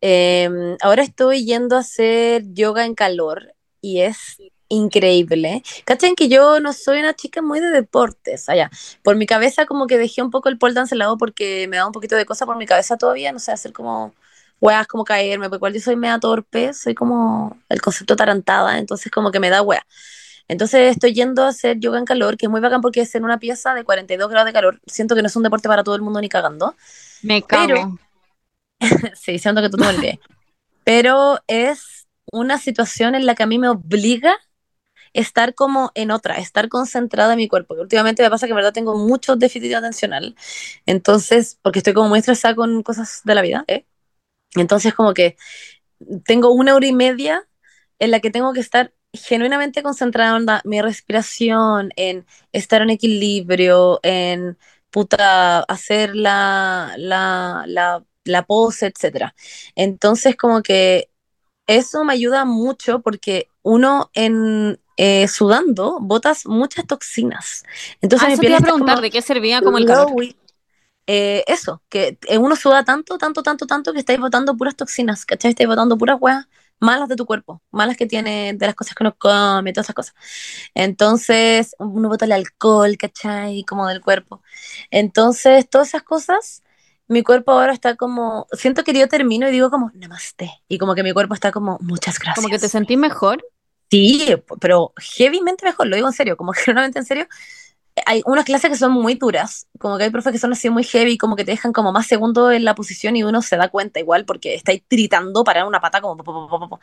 [0.00, 4.38] Em, ahora estoy yendo a hacer yoga en calor y es
[4.68, 5.62] increíble.
[5.84, 8.48] ¿Cachen que yo no soy una chica muy de deportes?
[8.48, 8.70] Allá,
[9.02, 11.76] por mi cabeza como que dejé un poco el pole dance al lado porque me
[11.76, 14.14] da un poquito de cosa por mi cabeza todavía, no sé, hacer como
[14.60, 19.10] weas, como caerme, porque igual yo soy media torpe, soy como el concepto tarantada, entonces
[19.12, 19.86] como que me da wea.
[20.48, 23.24] Entonces estoy yendo a hacer yoga en calor, que es muy bacán porque es en
[23.24, 24.80] una pieza de 42 grados de calor.
[24.86, 26.74] Siento que no es un deporte para todo el mundo ni cagando.
[27.22, 27.98] Me Pero- cago.
[29.14, 30.18] sí, siento que tú te olvides.
[30.84, 34.36] Pero es una situación en la que a mí me obliga
[35.18, 37.74] estar como en otra, estar concentrada en mi cuerpo.
[37.74, 40.36] Que últimamente me pasa que en verdad tengo mucho déficit atencional.
[40.86, 43.86] Entonces, porque estoy como muy estresada con cosas de la vida, ¿eh?
[44.56, 45.36] Entonces, como que
[46.24, 47.48] tengo una hora y media
[47.98, 54.00] en la que tengo que estar genuinamente concentrada en mi respiración, en estar en equilibrio,
[54.02, 54.58] en
[54.90, 59.34] puta, hacer la, la, la, la pose, etc.
[59.74, 61.10] Entonces, como que
[61.66, 67.64] eso me ayuda mucho porque uno en eh, sudando botas muchas toxinas.
[68.00, 69.86] Entonces, ah, mi piel te iba a está preguntar, como ¿de qué servía como el
[69.86, 70.12] calor?
[71.06, 75.52] Eh, eso, que uno suda tanto, tanto, tanto, tanto que estáis botando puras toxinas, ¿cachai?
[75.52, 76.46] Estáis botando puras weas
[76.80, 79.94] malas de tu cuerpo, malas que tiene de las cosas que uno come, todas esas
[79.94, 80.14] cosas.
[80.74, 83.64] Entonces, uno bota el alcohol, ¿cachai?
[83.64, 84.42] Como del cuerpo.
[84.90, 86.62] Entonces, todas esas cosas,
[87.06, 90.50] mi cuerpo ahora está como, siento que yo termino y digo como, namaste.
[90.68, 92.36] Y como que mi cuerpo está como, muchas gracias.
[92.36, 93.44] Como que te sentís mejor.
[93.90, 97.26] Sí, pero heavymente mejor, lo digo en serio, como generalmente en serio.
[98.06, 100.84] Hay unas clases que son muy duras, como que hay profes que son así muy
[100.84, 103.68] heavy, como que te dejan como más segundos en la posición y uno se da
[103.70, 106.16] cuenta igual porque estáis tritando para una pata como...
[106.16, 106.80] po, po, po.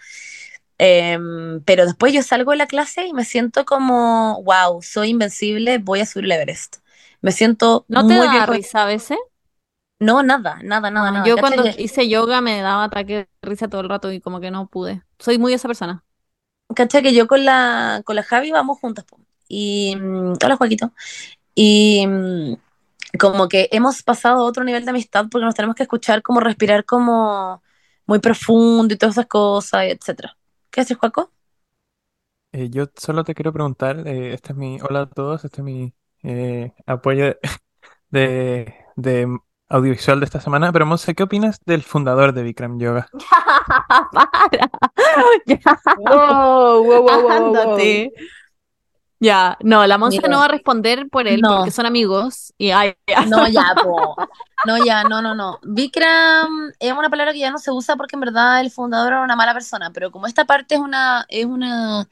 [0.80, 5.80] Em, pero después yo salgo de la clase y me siento como, wow, soy invencible,
[5.80, 6.78] voy a subir el Everest.
[7.22, 8.46] Me siento ¿No te muy da bien.
[8.46, 9.18] risa a veces?
[10.00, 11.26] No, nada, nada, nada, Ah, nada.
[11.26, 14.52] yo cuando hice yoga me daba ataque de risa todo el rato y como que
[14.52, 15.04] no pude.
[15.20, 16.04] Soy muy esa persona.
[16.76, 17.04] ¿Cachai?
[17.04, 19.06] Que yo con la, con la Javi vamos juntas.
[19.48, 20.92] Y, mm, hola Joaquito.
[21.56, 22.56] Y mm,
[23.20, 26.40] como que hemos pasado a otro nivel de amistad porque nos tenemos que escuchar como
[26.40, 27.62] respirar como
[28.06, 30.38] muy profundo y todas esas cosas, etcétera.
[30.72, 31.32] ¿Qué haces, Joaco?
[32.52, 35.64] Eh, yo solo te quiero preguntar, eh, este es mi, hola a todos, este es
[35.66, 35.94] mi
[36.24, 37.38] eh, apoyo
[38.10, 39.40] de, de
[39.70, 43.08] audiovisual de esta semana, pero Monse, ¿qué opinas del fundador de Bikram Yoga?
[44.12, 44.70] Para.
[45.46, 45.60] Ya,
[45.98, 47.32] Wow, wow, wow, wow, wow.
[47.32, 48.14] ándate.
[49.20, 51.58] Ya, no, la Monse no va a responder por él No.
[51.58, 53.26] porque son amigos y ay, ya.
[53.26, 54.16] No, ya, po.
[54.66, 55.60] No, ya, no, no, no.
[55.64, 59.24] Bikram es una palabra que ya no se usa porque en verdad el fundador era
[59.24, 62.08] una mala persona, pero como esta parte es una, es una,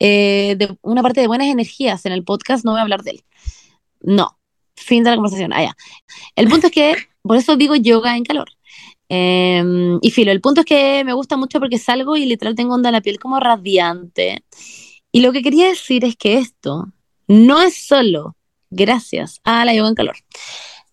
[0.00, 3.12] eh, de, una parte de buenas energías en el podcast, no voy a hablar de
[3.12, 3.24] él.
[4.00, 4.36] No.
[4.80, 5.52] Fin de la conversación.
[5.52, 5.76] Ah, ya.
[6.36, 8.48] El punto es que, por eso digo yoga en calor.
[9.08, 9.62] Eh,
[10.00, 12.90] y filo, el punto es que me gusta mucho porque salgo y literal tengo onda
[12.90, 14.44] la piel como radiante.
[15.12, 16.92] Y lo que quería decir es que esto
[17.26, 18.36] no es solo
[18.70, 20.16] gracias a la yoga en calor.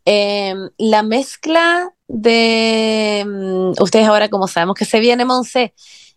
[0.06, 5.74] Eh, la mezcla de, mm, ustedes ahora como sabemos que se viene Monse,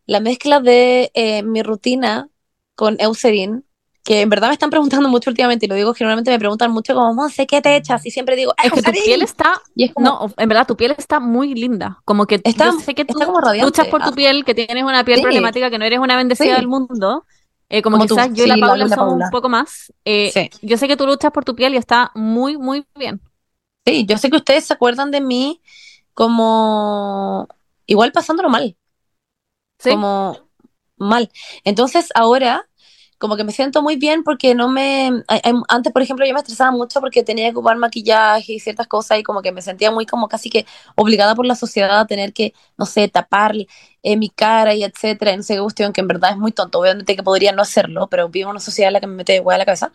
[0.06, 2.28] la mezcla de eh, mi rutina
[2.74, 3.64] con Eucerin,
[4.10, 6.94] que en verdad me están preguntando mucho últimamente, y lo digo generalmente me preguntan mucho
[6.96, 8.04] como, Monse, ¿qué te echas?
[8.04, 10.76] Y siempre digo, Es que tu piel está, Y es como, no, en verdad tu
[10.76, 12.00] piel está muy linda.
[12.04, 13.66] Como que Está- yo sé que tú está como radiante.
[13.66, 14.12] luchas por tu Ah.
[14.16, 15.22] piel, que tienes una piel Sí.
[15.22, 16.56] problemática, que no eres una bendecida Sí.
[16.56, 17.24] del mundo.
[17.68, 18.16] Eh, como, Como tú.
[18.16, 19.24] quizás yo y la Sí, la Paula somos Paula.
[19.26, 19.92] un poco más.
[20.04, 20.50] Eh.
[20.60, 23.20] Yo sé que tú luchas por tu piel y está muy, muy bien.
[23.86, 25.62] Sí, yo sé que ustedes se acuerdan de mí
[26.14, 27.46] como
[27.86, 28.76] igual pasándolo mal,
[29.82, 30.36] como
[30.96, 31.30] mal.
[31.62, 32.66] Entonces ahora
[33.20, 35.10] como que me siento muy bien porque no me...
[35.68, 39.18] Antes, por ejemplo, yo me estresaba mucho porque tenía que ocupar maquillaje y ciertas cosas
[39.18, 40.64] y como que me sentía muy como casi que
[40.96, 43.54] obligada por la sociedad a tener que, no sé, tapar
[44.02, 46.78] eh, mi cara y etcétera, sé qué cuestión, que en verdad es muy tonto.
[46.80, 49.38] Obviamente que podría no hacerlo, pero vivo en una sociedad en la que me mete
[49.40, 49.92] hueá a la cabeza.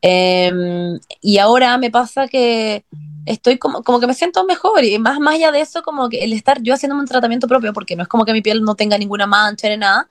[0.00, 2.84] Em, y ahora me pasa que
[3.26, 6.24] estoy como, como que me siento mejor y más, más allá de eso, como que
[6.24, 8.74] el estar yo haciéndome un tratamiento propio, porque no es como que mi piel no
[8.76, 10.08] tenga ninguna mancha ni nada,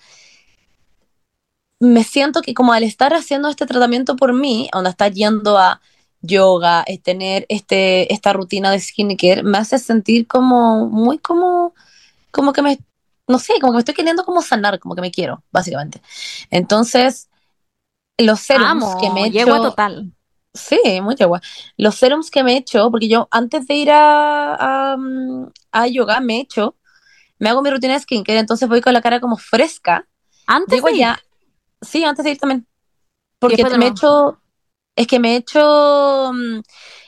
[1.86, 5.82] me siento que como al estar haciendo este tratamiento por mí, donde está yendo a
[6.22, 11.74] yoga, es tener este, esta rutina de skincare, me hace sentir como muy como,
[12.32, 12.80] como que me,
[13.28, 16.02] no sé, como que me estoy queriendo como sanar, como que me quiero, básicamente.
[16.50, 17.30] Entonces,
[18.18, 19.62] los serums Amo, que me he hecho...
[19.62, 20.12] total.
[20.54, 21.42] Sí, muy yegua.
[21.76, 25.88] Los serums que me he hecho, porque yo antes de ir a, a, mm, a
[25.88, 26.78] yoga me he hecho,
[27.40, 30.08] me hago mi rutina de skincare, entonces voy con la cara como fresca.
[30.48, 31.08] Antes Llego de ir.
[31.86, 32.68] Sí, antes de ir también.
[33.40, 34.42] Porque me he hecho,
[34.96, 36.62] es que me he hecho mm,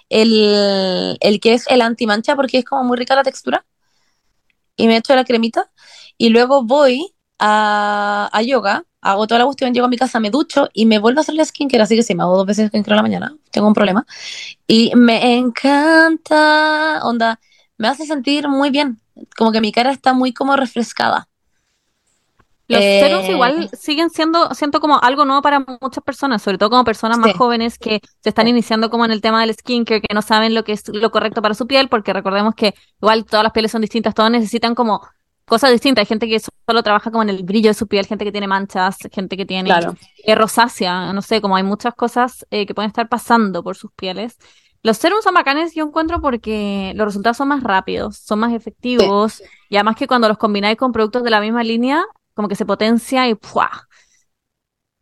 [0.10, 3.66] el, el que es el antimancha porque es como muy rica la textura.
[4.76, 5.72] Y me he hecho la cremita.
[6.18, 10.30] Y luego voy a, a yoga, hago toda la cuestión, llego a mi casa, me
[10.30, 11.84] ducho y me vuelvo a hacer la skincare.
[11.84, 13.38] Así que sí, me hago dos veces skincare a la mañana.
[13.52, 14.06] Tengo un problema.
[14.68, 17.40] Y me encanta, onda,
[17.78, 19.00] me hace sentir muy bien.
[19.38, 21.28] Como que mi cara está muy como refrescada.
[22.70, 26.70] Los Eh, serums igual siguen siendo, siento como algo nuevo para muchas personas, sobre todo
[26.70, 27.38] como personas más Sí.
[27.38, 30.64] jóvenes que se están iniciando como en el tema del skincare, que no saben lo
[30.66, 33.82] que es lo correcto para su piel, porque recordemos que igual todas las pieles son
[33.82, 35.02] distintas, todos necesitan como
[35.46, 36.02] cosas distintas.
[36.02, 38.48] Hay gente que solo trabaja como en el brillo de su piel, gente que tiene
[38.48, 39.96] manchas, gente que tiene Claro.
[40.26, 43.92] eh, rosácea, no sé, como hay muchas cosas eh, que pueden estar pasando por sus
[43.94, 44.38] pieles.
[44.84, 49.42] Los serums son bacanes, yo encuentro, porque los resultados son más rápidos, son más efectivos,
[49.70, 52.04] y además que cuando los combináis con productos de la misma línea,
[52.38, 53.90] como que se potencia y ¡pua!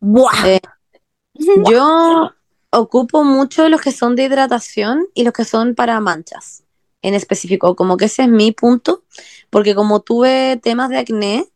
[0.00, 0.48] ¡Buah!
[0.48, 0.60] Eh,
[1.70, 2.32] Yo
[2.70, 6.64] ocupo mucho los que son de hidratación y los que son para manchas
[7.02, 9.04] en específico, como que ese es mi punto,
[9.50, 11.46] porque como tuve temas de acné,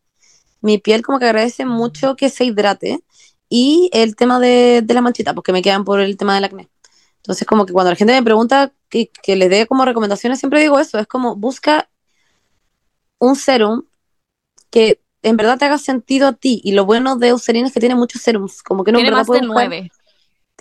[0.60, 3.02] mi piel como que agradece mucho que se hidrate
[3.48, 6.68] y el tema de, de la manchita, porque me quedan por el tema del acné.
[7.16, 10.60] Entonces como que cuando la gente me pregunta que, que les dé como recomendaciones, siempre
[10.60, 11.88] digo eso, es como busca
[13.18, 13.84] un serum
[14.70, 16.60] que en verdad te haga sentido a ti.
[16.64, 19.16] Y lo bueno de Eucerin es que tiene muchos serums, como que no en Tiene
[19.16, 19.90] verdad más de nueve.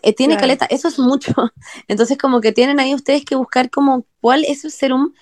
[0.01, 0.41] eh, tiene Claro.
[0.41, 1.33] caleta, eso es mucho.
[1.87, 5.13] Entonces, como que tienen ahí ustedes que buscar como cuál es el serum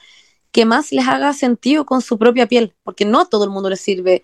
[0.52, 3.70] que más les haga sentido con su propia piel, porque no a todo el mundo
[3.70, 4.24] les sirve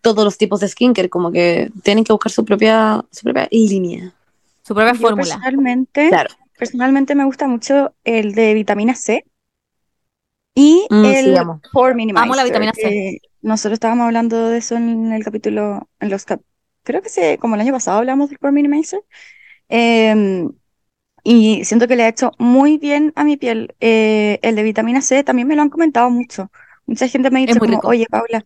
[0.00, 4.14] todos los tipos de skincare, como que tienen que buscar su propia, su propia línea.
[4.62, 5.24] Su propia Yo fórmula.
[5.24, 6.30] personalmente, Claro.
[6.58, 9.24] personalmente me gusta mucho el de vitamina C
[10.54, 11.60] y Mm, el sí, amo.
[11.72, 12.24] Pore Minimizer.
[12.24, 12.80] Amo la vitamina C.
[12.82, 16.40] que nosotros estábamos hablando de eso en el capítulo, en los cap-
[16.82, 19.02] creo que se, como el año pasado hablamos del Pore Minimizer.
[19.68, 20.50] Em,
[21.22, 23.74] y siento que le ha hecho muy bien a mi piel.
[23.80, 26.50] Eh, el de vitamina C también me lo han comentado mucho.
[26.86, 28.44] Mucha gente me ha dicho como, oye, Paula,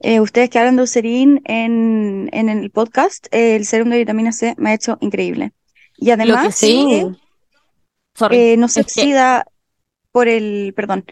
[0.00, 4.54] eh, ustedes que hablan de Eucerin en, en el podcast, el serum de vitamina C
[4.58, 5.52] me ha hecho increíble.
[5.96, 7.06] Y además, sí- que,
[8.14, 8.36] Sorry.
[8.36, 9.46] eh, no se Es que- oxida
[10.10, 11.04] por el, perdón,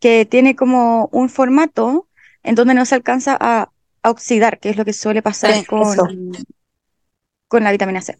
[0.00, 2.08] que tiene como un formato
[2.44, 3.70] en donde no se alcanza a,
[4.02, 6.06] a oxidar, que es lo que suele pasar Sí, con, eso.
[7.48, 8.16] con la vitamina C.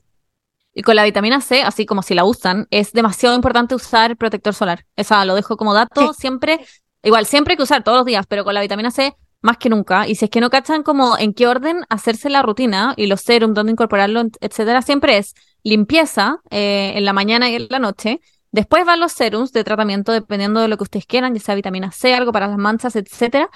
[0.74, 4.54] Y con la vitamina C, así como si la usan, es demasiado importante usar protector
[4.54, 4.84] solar.
[4.96, 6.58] Esa lo dejo como dato siempre.
[7.02, 9.68] Igual, siempre hay que usar todos los días, pero con la vitamina C más que
[9.68, 10.08] nunca.
[10.08, 13.20] Y si es que no cachan como en qué orden hacerse la rutina y los
[13.20, 18.20] serums, dónde incorporarlo, etcétera, siempre es limpieza eh, en la mañana y en la noche.
[18.52, 21.92] Después van los serums de tratamiento, dependiendo de lo que ustedes quieran, ya sea vitamina
[21.92, 23.50] C, algo para las manchas, etcétera.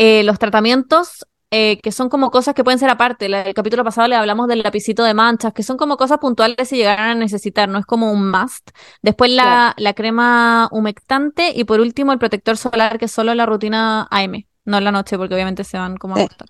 [0.00, 3.28] Eh, los tratamientos eh, que son como cosas que pueden ser aparte.
[3.28, 6.68] La- el capítulo pasado le hablamos del lapicito de manchas, que son como cosas puntuales
[6.68, 8.70] si llegaran a necesitar, no es como un must.
[9.02, 9.74] Después la, Claro.
[9.78, 14.46] la crema humectante y por último el protector solar, que es solo la rutina AM,
[14.64, 16.24] no en la noche, porque obviamente se van como a Sí.
[16.24, 16.48] acostar.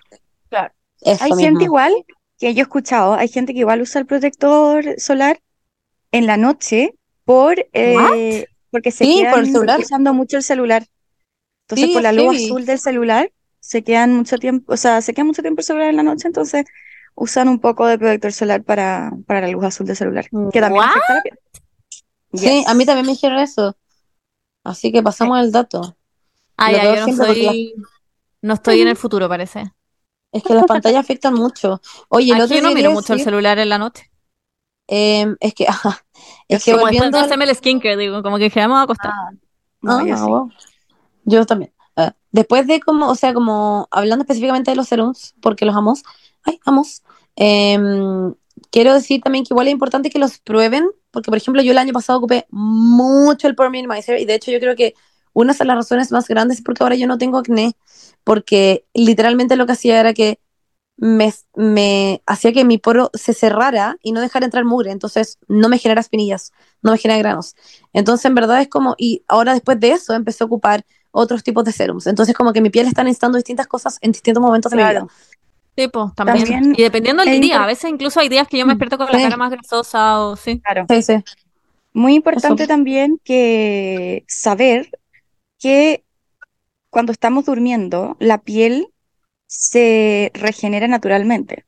[1.03, 1.44] Eso Hay mismo.
[1.46, 1.94] gente igual,
[2.38, 5.40] que yo he escuchado, hay gente que igual usa el protector solar
[6.12, 6.92] en la noche
[7.24, 9.80] por, eh, porque se Sí, por el quedan celular.
[9.80, 10.84] usando mucho el celular.
[11.64, 15.14] Entonces, Sí, por la luz azul del celular, se quedan mucho tiempo, o sea, se
[15.14, 16.64] queda mucho tiempo el celular en la noche, entonces
[17.14, 20.84] usan un poco de protector solar para, para la luz azul del celular, que también
[20.84, 20.90] ¿What?
[20.90, 21.38] afecta a la piel.
[22.32, 23.76] Sí, a mí también me dijeron eso.
[24.64, 25.96] Así que pasamos el dato.
[26.56, 27.08] Ah, yo no
[28.42, 29.72] no estoy en el futuro, parece.
[30.32, 31.80] Es que las pantallas afectan mucho.
[32.08, 34.11] Oye, el otro yo no miro mucho el celular en la noche.
[34.88, 36.04] em, es que, ajá,
[36.48, 38.74] es que Como después volviendo de al- hacerme el skincare, digo, como que ya me
[38.74, 39.12] voy a acostar.
[39.82, 40.30] No, yo Ah, sí.
[40.30, 40.50] wow.
[41.24, 41.72] Yo también.
[42.32, 46.03] Después de como, o sea, como hablando específicamente de los serums, porque los amos,
[46.44, 47.03] ay, amos,
[47.36, 48.34] em,
[48.70, 51.78] quiero decir también que igual es importante que los prueben, porque por ejemplo yo el
[51.78, 54.94] año pasado ocupé mucho el Pore Minimizer y de hecho yo creo que
[55.32, 57.76] una de las razones más grandes es porque ahora yo no tengo acné,
[58.24, 60.40] porque literalmente lo que hacía era que
[60.96, 65.68] me, me hacía que mi poro se cerrara y no dejara entrar mugre, entonces no
[65.70, 67.57] me genera espinillas, no me genera granos.
[67.94, 71.64] Entonces, en verdad es como, y ahora después de eso empecé a ocupar otros tipos
[71.64, 72.06] de serums.
[72.06, 74.90] Entonces, como que mi piel está necesitando distintas cosas en distintos momentos de mi vida.
[74.92, 75.08] Claro.
[75.76, 76.44] Sí, pues, también.
[76.44, 79.06] También Y dependiendo del día, a veces incluso hay días que yo me despierto con
[79.11, 80.61] la cara más grasosa o sí.
[80.61, 80.86] Claro.
[80.88, 81.24] Sí, sí.
[81.92, 82.68] Muy importante Eso.
[82.68, 84.90] también que saber
[85.58, 86.04] que
[86.90, 88.88] cuando estamos durmiendo, la piel
[89.46, 91.64] se regenera naturalmente.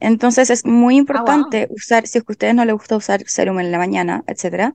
[0.00, 3.60] Entonces es muy importante usar, si es que a ustedes no les gusta usar serum
[3.60, 4.74] en la mañana, etcétera,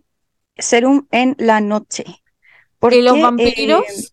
[0.58, 2.21] serum en la noche.
[2.90, 3.84] ¿Y los Porque, vampiros?
[3.88, 4.10] eh,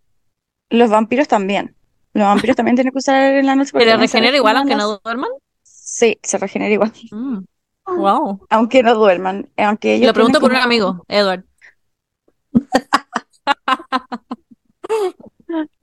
[0.71, 1.75] los vampiros también.
[2.13, 4.57] Los vampiros también tienen que usar en la noche porque ¿Se también se regenera igual
[4.57, 5.31] aunque no duerman?
[5.63, 7.39] Sí, se regenera igual, Mm.
[7.87, 8.47] Wow.
[8.51, 9.49] aunque no duerman.
[9.57, 11.45] Aunque ellos Lo pregunto por un amigo, Edward.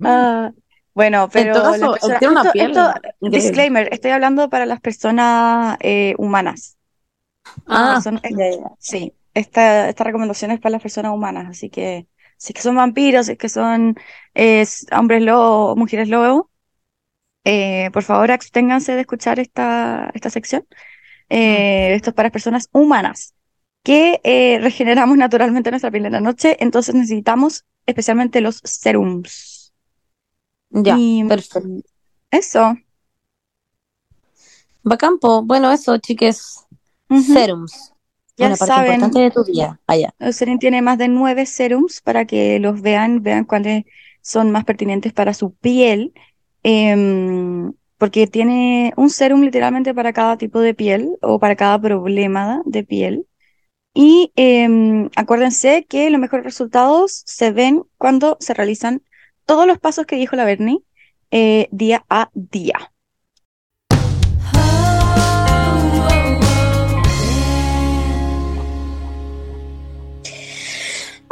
[0.03, 0.51] Ah,
[0.93, 3.37] bueno, pero caso, personas- tiene una esto- piel esto- increíble.
[3.39, 6.77] disclaimer, estoy hablando para las personas eh, humanas.
[7.67, 8.11] Ah, ya.
[8.79, 12.07] sí, esta, esta recomendación es para las personas humanas, así que
[12.37, 13.95] si es que son vampiros, si es que son
[14.33, 16.49] eh, hombres lobo mujeres lobo,
[17.43, 20.65] eh, por favor, absténganse de escuchar esta, esta sección.
[21.29, 23.33] Eh, esto es para personas humanas
[23.83, 29.73] que eh, regeneramos naturalmente nuestra piel en la noche, entonces necesitamos especialmente los serums.
[30.71, 31.69] Ya, Y, perfecto.
[32.31, 32.75] Eso.
[34.83, 35.43] Bacán, po.
[35.43, 36.65] Bueno, eso, chiques.
[37.09, 37.94] Serums.
[38.37, 38.93] Ya Una parte saben.
[38.95, 39.79] importante de tu día.
[39.87, 40.13] Allá.
[40.19, 43.85] Eucerin tiene más de nueve serums para que los vean, vean cuáles
[44.21, 46.13] son más pertinentes para su piel,
[46.63, 52.61] em, porque tiene un serum literalmente para cada tipo de piel o para cada problema
[52.65, 53.27] de piel.
[53.93, 59.01] Y em, acuérdense que los mejores resultados se ven cuando se realizan
[59.45, 60.79] todos los pasos que dijo la Bernie
[61.31, 62.91] eh, día a día.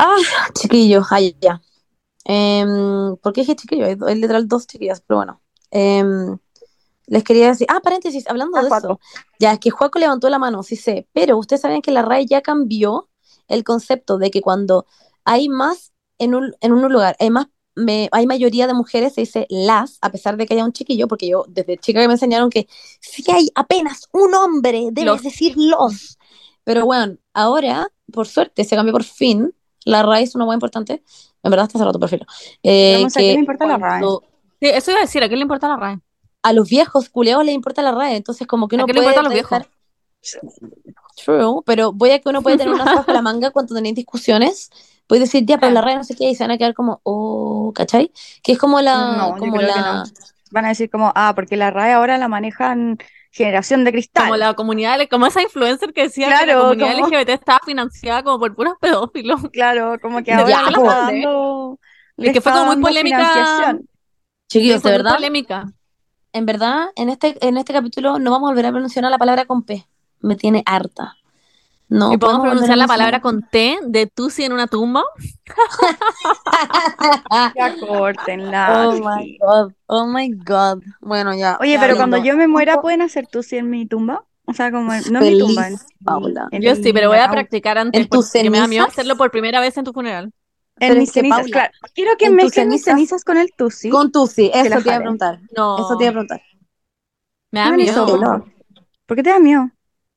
[0.05, 0.17] Ah,
[0.53, 1.31] chiquillos, allá.
[1.41, 1.61] ya.
[2.25, 3.85] Em, ¿por qué dije chiquillo?
[3.85, 5.41] Hay, hay literal dos chiquillas, pero bueno.
[5.71, 6.37] Em,
[7.07, 8.87] les quería decir, ah, paréntesis, hablando Ah, de Juaco.
[8.87, 8.99] eso.
[9.39, 12.25] Ya, es que Juaco levantó la mano, sí sé, pero ustedes saben que la RAE
[12.27, 13.09] ya cambió
[13.47, 14.85] el concepto de que cuando
[15.25, 19.21] hay más en un, en un lugar, hay más, me- hay mayoría de mujeres, se
[19.21, 22.13] dice las, a pesar de que haya un chiquillo, porque yo desde chica que me
[22.13, 22.67] enseñaron que
[23.01, 25.23] si hay apenas un hombre, debes Los.
[25.23, 26.17] decir los.
[26.63, 29.53] Pero bueno, ahora, por suerte, se cambió por fin.
[29.85, 31.03] La RAE es una hueá importante.
[31.43, 32.25] En verdad, está cerrado tu perfil.
[32.63, 33.99] Eh, Vamos, ¿a qué que le importa la RAE?
[33.99, 34.23] cuando
[34.61, 35.99] Sí, eso iba a decir, ¿a qué le importa la RAE?
[36.45, 38.99] a los viejos culeados les importa la RAE, entonces como que ¿A uno qué le
[38.99, 39.59] puede importa a los viejos?
[39.59, 39.69] dejar-
[41.15, 44.69] True, pero voy a que uno puede tener unas bajo la manga cuando tenéis discusiones.
[45.07, 47.01] Puedes decir, ya, pero la RAE no sé qué, y se van a quedar como,
[47.03, 48.11] oh, ¿cachai?
[48.41, 50.03] Que es como la, No, yo como la, no.
[50.51, 52.97] Van a decir como, ah, porque la RAE ahora la manejan
[53.35, 54.25] generación de cristal.
[54.25, 58.23] Como la comunidad, como esa influencer que decía que la comunidad como- LGBT estaba financiada
[58.23, 59.41] como por puros pedófilos.
[59.51, 60.83] Claro, como que Ya, ahora po.
[60.83, 61.79] está dando,
[62.15, 63.75] le que fue como muy polémica.
[64.47, 65.65] chiquillos, de muy verdad, polémica.
[66.31, 69.45] en verdad, en este, en este capítulo no vamos a volver a pronunciar la palabra
[69.45, 69.85] con P.
[70.21, 71.15] Me tiene harta.
[71.93, 75.03] No y podemos pronunciar la palabra con T de Tusi en una tumba.
[77.55, 78.89] Ya córtenla.
[78.89, 79.37] Oh my.
[79.39, 80.81] God, oh my God.
[81.01, 81.57] Bueno, ya.
[81.59, 81.99] Oye, ya pero lindo.
[81.99, 84.25] cuando yo me muera, ¿pueden hacer tú sí en mi tumba?
[84.45, 86.47] O sea, como, en- no en mi Feliz, tumba, en, Paula.
[86.51, 89.15] en Yo sí, pero voy a practicar antes ¿En tus porque me da miedo hacerlo
[89.15, 90.31] por primera vez en tu funeral.
[90.79, 91.73] En mis cenizas, Paula, claro.
[91.93, 93.89] Quiero que mezclen mis cenizas- con el tusi.
[93.89, 94.95] Con Tusi, eso te iba a jale.
[94.97, 95.39] No, preguntar.
[95.79, 96.41] Eso te iba a preguntar.
[97.51, 98.45] me da miedo.
[99.05, 99.69] ¿Por qué te da miedo?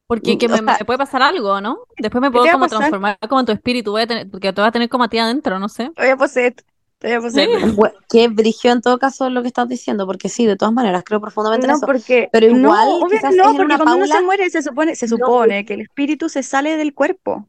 [0.07, 1.81] Porque que O me, sea- me puede pasar algo, ¿no?
[1.99, 4.61] Después me ¿Qué puedo como transformar como en tu espíritu, voy a tener, porque te
[4.61, 5.91] vas a tener como a ti adentro, no sé.
[5.95, 6.55] Te voy a poseer.
[6.99, 7.49] Te voy a poseer.
[7.77, 11.03] Bu- Qué brillo en todo caso lo que estás diciendo, porque sí, de todas maneras,
[11.05, 11.87] creo profundamente en No, eso.
[11.87, 14.51] porque Pero igual, no, quizás que es no, en porque una cuando uno se muere
[14.51, 15.17] se supone, se No.
[15.19, 17.49] supone que el espíritu se sale del cuerpo.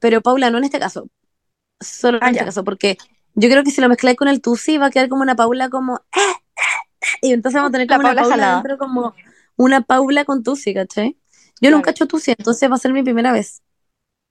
[0.00, 1.08] Pero Paula, no en este caso.
[1.80, 2.46] Solo en Ah, este ya.
[2.46, 2.98] caso, porque
[3.34, 5.70] yo creo que si lo mezcláis con el Tusi va a quedar como una Paula
[5.70, 6.00] como...
[7.22, 9.14] Y entonces vamos a tener La como una Paula Paula dentro como
[9.56, 11.16] una Paula con Tusi, ¿cachai?
[11.60, 13.62] Yo nunca he hecho Tusi, entonces va a ser mi primera vez.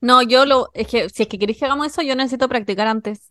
[0.00, 2.86] No, yo lo, es que si es que queréis que hagamos eso, yo necesito practicar
[2.86, 3.30] antes.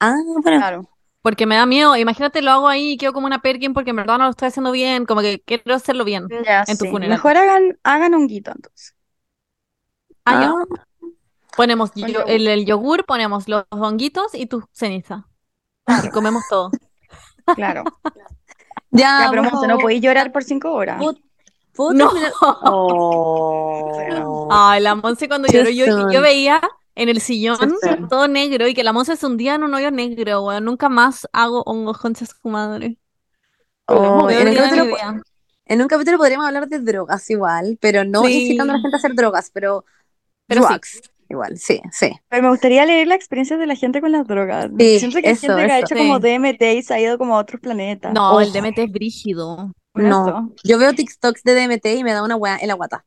[0.00, 0.42] Ah, bueno.
[0.42, 0.90] Claro.
[1.22, 1.96] Porque me da miedo.
[1.96, 4.48] Imagínate, lo hago ahí y quedo como una Perkin porque en verdad no lo estoy
[4.48, 5.06] haciendo bien.
[5.06, 6.28] Como que quiero hacerlo bien.
[6.44, 6.90] Ya, En tu sí.
[6.90, 7.10] funeral.
[7.16, 8.94] Mejor hagan, hagan honguito entonces.
[10.24, 10.52] Ah.
[10.54, 10.64] Ah,
[11.56, 12.30] Ponemos Con yo- yogur.
[12.30, 15.28] el, el yogur, ponemos los honguitos y tu ceniza.
[16.04, 16.70] Y comemos todo.
[17.54, 17.84] Claro.
[18.90, 20.98] ya, Ya, pero no podéis llorar por cinco horas.
[20.98, 21.18] ¿Puedo,
[21.74, 22.08] puedo No.
[22.08, 22.32] terminar?
[22.66, 24.48] Oh.
[24.50, 26.60] Ay, la Monse cuando lloró, yo, yo veía
[26.94, 27.58] en el sillón
[28.08, 30.64] todo negro y que la Monse se hundía en un hoyo negro, weón.
[30.64, 32.96] Nunca más hago hongos concha su madre.
[33.86, 35.22] Oh, en, un capítulo, vida.
[35.66, 38.44] en un capítulo podríamos hablar de drogas igual, pero no Sí.
[38.44, 39.84] incitando a la gente a hacer drogas, pero,
[40.46, 40.68] Pero sí.
[40.68, 41.02] drugs.
[41.28, 42.12] Igual, sí, sí.
[42.28, 44.70] Pero me gustaría leer la experiencia de la gente con las drogas.
[44.78, 46.18] Sí, Siento que hay eso, gente que ha hecho como.
[46.20, 48.12] DMT y se ha ido como a otros planetas.
[48.12, 48.52] No, el.
[48.52, 49.72] DMT es brígido.
[49.94, 50.52] No, eso.
[50.64, 53.04] yo veo TikToks de DMT y me da una weá en la guata.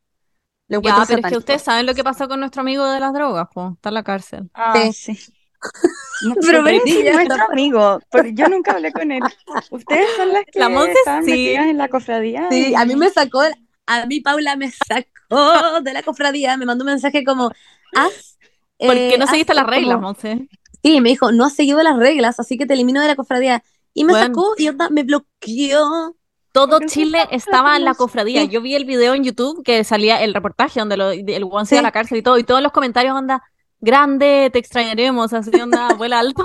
[0.69, 3.13] Lo Ya, pero es que ustedes saben lo que pasó con nuestro amigo de las
[3.13, 3.73] drogas, pues.
[3.75, 4.49] Está en la cárcel.
[4.53, 5.13] Ah, Sí.
[5.15, 5.33] sí.
[6.23, 9.21] No, Pero sí, ya nuestro amigo, porque yo nunca hablé con él.
[9.69, 11.29] Ustedes son las que La Monse están sí.
[11.31, 12.47] metidas en la cofradía.
[12.49, 13.41] Sí, y- a mí me sacó,
[13.85, 17.51] a mí Paula me sacó de la cofradía, me mandó un mensaje como,
[17.95, 18.38] haz...
[18.79, 20.49] Porque eh, no haz seguiste las como- reglas, Monse.
[20.83, 23.63] Sí, me dijo, no has seguido las reglas, así que te elimino de la cofradía.
[23.93, 24.25] Y me Bueno.
[24.27, 26.15] sacó y onda, me bloqueó.
[26.58, 28.43] Todo Chile estaba en la cofradía.
[28.45, 31.76] Yo vi el video en YouTube que salía el reportaje donde lo, el guan se
[31.76, 33.43] iba a la cárcel y todo, y todos los comentarios onda,
[33.80, 36.43] grande, te extrañaremos, así onda, vuela alto.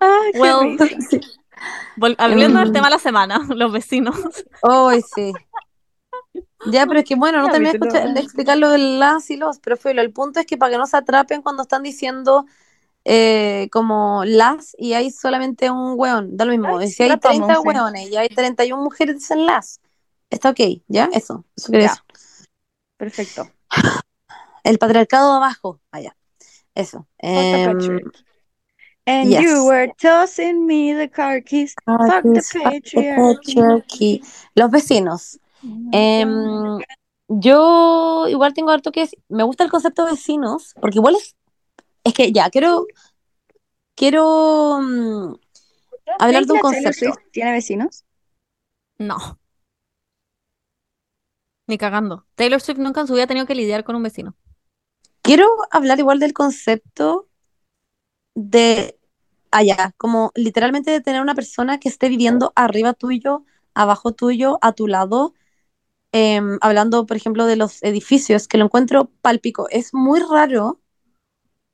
[0.00, 0.76] Ay, Well.
[1.08, 1.20] Sí.
[2.18, 2.72] Hablando del Mm.
[2.72, 4.16] tema de la semana, los vecinos.
[4.64, 5.32] Ay, sí.
[6.66, 9.76] Ya, pero es que bueno, no terminé de, explicar lo de las y los, pero
[9.76, 12.44] fue el punto es que para que no se atrapen cuando están diciendo
[13.08, 16.78] eh, como las y hay solamente un weón, da lo mismo.
[16.78, 17.68] Ay, si hay rapa, 30 Monse.
[17.68, 19.80] weones y hay 31 mujeres, dicen las.
[20.28, 21.08] Está ok, ¿ya?
[21.12, 22.02] Eso, eso quería decir.
[22.96, 23.48] Perfecto.
[24.64, 26.16] El patriarcado abajo, allá.
[26.74, 27.06] Eso.
[27.20, 28.02] Patriarchy.
[29.06, 29.40] And yes.
[29.40, 31.76] you were tossing me the car keys.
[31.84, 33.54] Fuck the Fuck the patriarchy.
[33.54, 34.22] patriarchy.
[34.56, 35.38] Los vecinos.
[35.92, 36.78] Em,
[37.28, 39.20] yo igual tengo harto que decir.
[39.28, 41.36] Me gusta el concepto de vecinos, porque igual es.
[42.06, 42.86] Es que ya, quiero.
[43.96, 45.34] Quiero mm,
[46.20, 46.92] hablar de un ¿Creen que la Taylor concepto.
[46.92, 48.04] Swift ¿Tiene vecinos?
[48.98, 49.40] No.
[51.66, 52.24] Ni cagando.
[52.36, 54.36] Taylor Swift nunca en su vida ha tenido que lidiar con un vecino.
[55.22, 57.28] Quiero hablar igual del concepto
[58.36, 59.00] de
[59.50, 63.44] allá, como literalmente de tener una persona que esté viviendo arriba tuyo,
[63.74, 65.34] abajo tuyo, a tu lado,
[66.12, 69.68] em, hablando, por ejemplo, de los edificios, que lo encuentro pálpico.
[69.70, 70.80] Es muy raro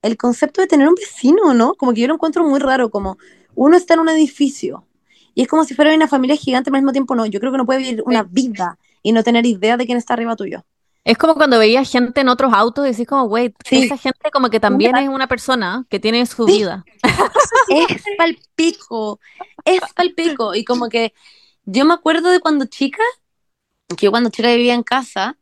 [0.03, 1.75] el concepto de tener un vecino, ¿no?
[1.75, 3.19] Como que yo lo encuentro muy raro, como
[3.55, 4.85] uno está en un edificio
[5.35, 7.25] y es como si fuera una familia gigante, pero al mismo tiempo no.
[7.27, 10.15] Yo creo que no puede vivir una vida y no tener idea de quién está
[10.15, 10.65] arriba tuyo.
[11.05, 13.85] Es como cuando veías gente en otros autos y decís como, wait, Sí.
[13.85, 16.59] esa gente como que también es una persona que tiene su Sí.
[16.59, 16.85] vida.
[17.69, 19.19] es palpico,
[19.65, 20.55] es palpico.
[20.55, 21.13] Y como que
[21.65, 23.03] yo me acuerdo de cuando chica,
[23.89, 25.37] que yo cuando chica vivía en casa,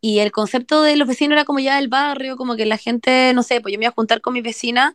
[0.00, 3.32] y el concepto de los vecinos era como ya el barrio, como que la gente,
[3.34, 4.94] no sé, pues yo me iba a juntar con mis vecinas,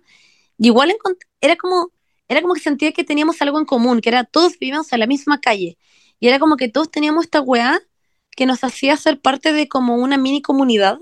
[0.57, 0.93] y igual
[1.41, 1.91] era como,
[2.27, 5.07] era como que sentía que teníamos algo en común, que era todos vivíamos en la
[5.07, 5.77] misma calle,
[6.19, 7.79] y era como que todos teníamos esta weá
[8.31, 10.99] que nos hacía ser parte de como una mini comunidad,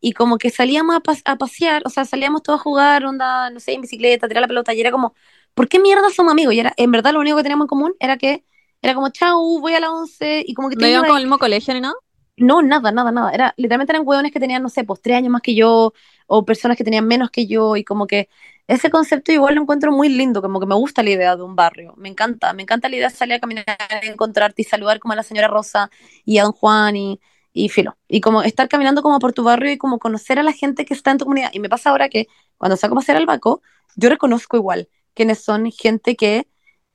[0.00, 3.50] y como que salíamos a, pas- a pasear, o sea, salíamos todos a jugar, onda,
[3.50, 5.14] no sé, en bicicleta, tirar la pelota, y era como,
[5.54, 6.54] ¿por qué mierda somos amigos?
[6.54, 8.44] Y era, en verdad lo único que teníamos en común era que,
[8.82, 11.38] era como, chau, voy a la once, y como que No iban con el mismo
[11.38, 11.94] colegio ni nada.
[12.42, 13.32] No, nada, nada, nada.
[13.32, 15.92] Era, literalmente eran hueones que tenían, no sé, pues tres años más que yo,
[16.26, 18.28] o personas que tenían menos que yo, y como que
[18.68, 21.56] ese concepto igual lo encuentro muy lindo, como que me gusta la idea de un
[21.56, 23.64] barrio, me encanta, me encanta la idea de salir a caminar,
[24.02, 25.90] encontrarte y saludar como a la señora Rosa
[26.24, 27.20] y a don Juan y,
[27.52, 30.52] y filo, y como estar caminando como por tu barrio y como conocer a la
[30.52, 31.50] gente que está en tu comunidad.
[31.52, 33.62] Y me pasa ahora que cuando saco a pasear al Baco,
[33.96, 36.46] yo reconozco igual quiénes son gente que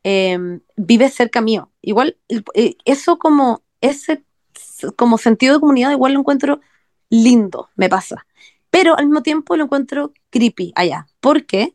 [0.04, 0.38] eh,
[0.78, 1.72] vive cerca mío.
[1.82, 2.18] Igual,
[2.56, 4.24] eh, eso como, ese
[4.96, 6.60] como sentido de comunidad igual lo encuentro
[7.10, 8.26] lindo, me pasa.
[8.70, 11.08] Pero al mismo tiempo lo encuentro creepy allá.
[11.20, 11.74] porque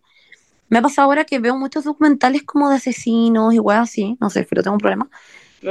[0.68, 4.16] Me ha pasado ahora que veo muchos documentales como de asesinos y weas así.
[4.20, 5.10] No sé, pero tengo un problema.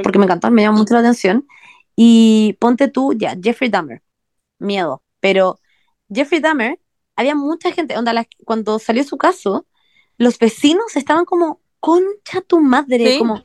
[0.04, 1.48] Porque me encantan, me llaman mucho la atención.
[1.96, 4.02] Y ponte tú, ya, Jeffrey Dahmer.
[4.60, 5.02] Miedo.
[5.20, 5.60] Pero
[6.14, 6.80] Jeffrey Dahmer,
[7.16, 9.66] había mucha gente, onda, la- cuando salió su caso,
[10.18, 13.18] los vecinos estaban como, concha tu madre, Sí.
[13.20, 13.44] como,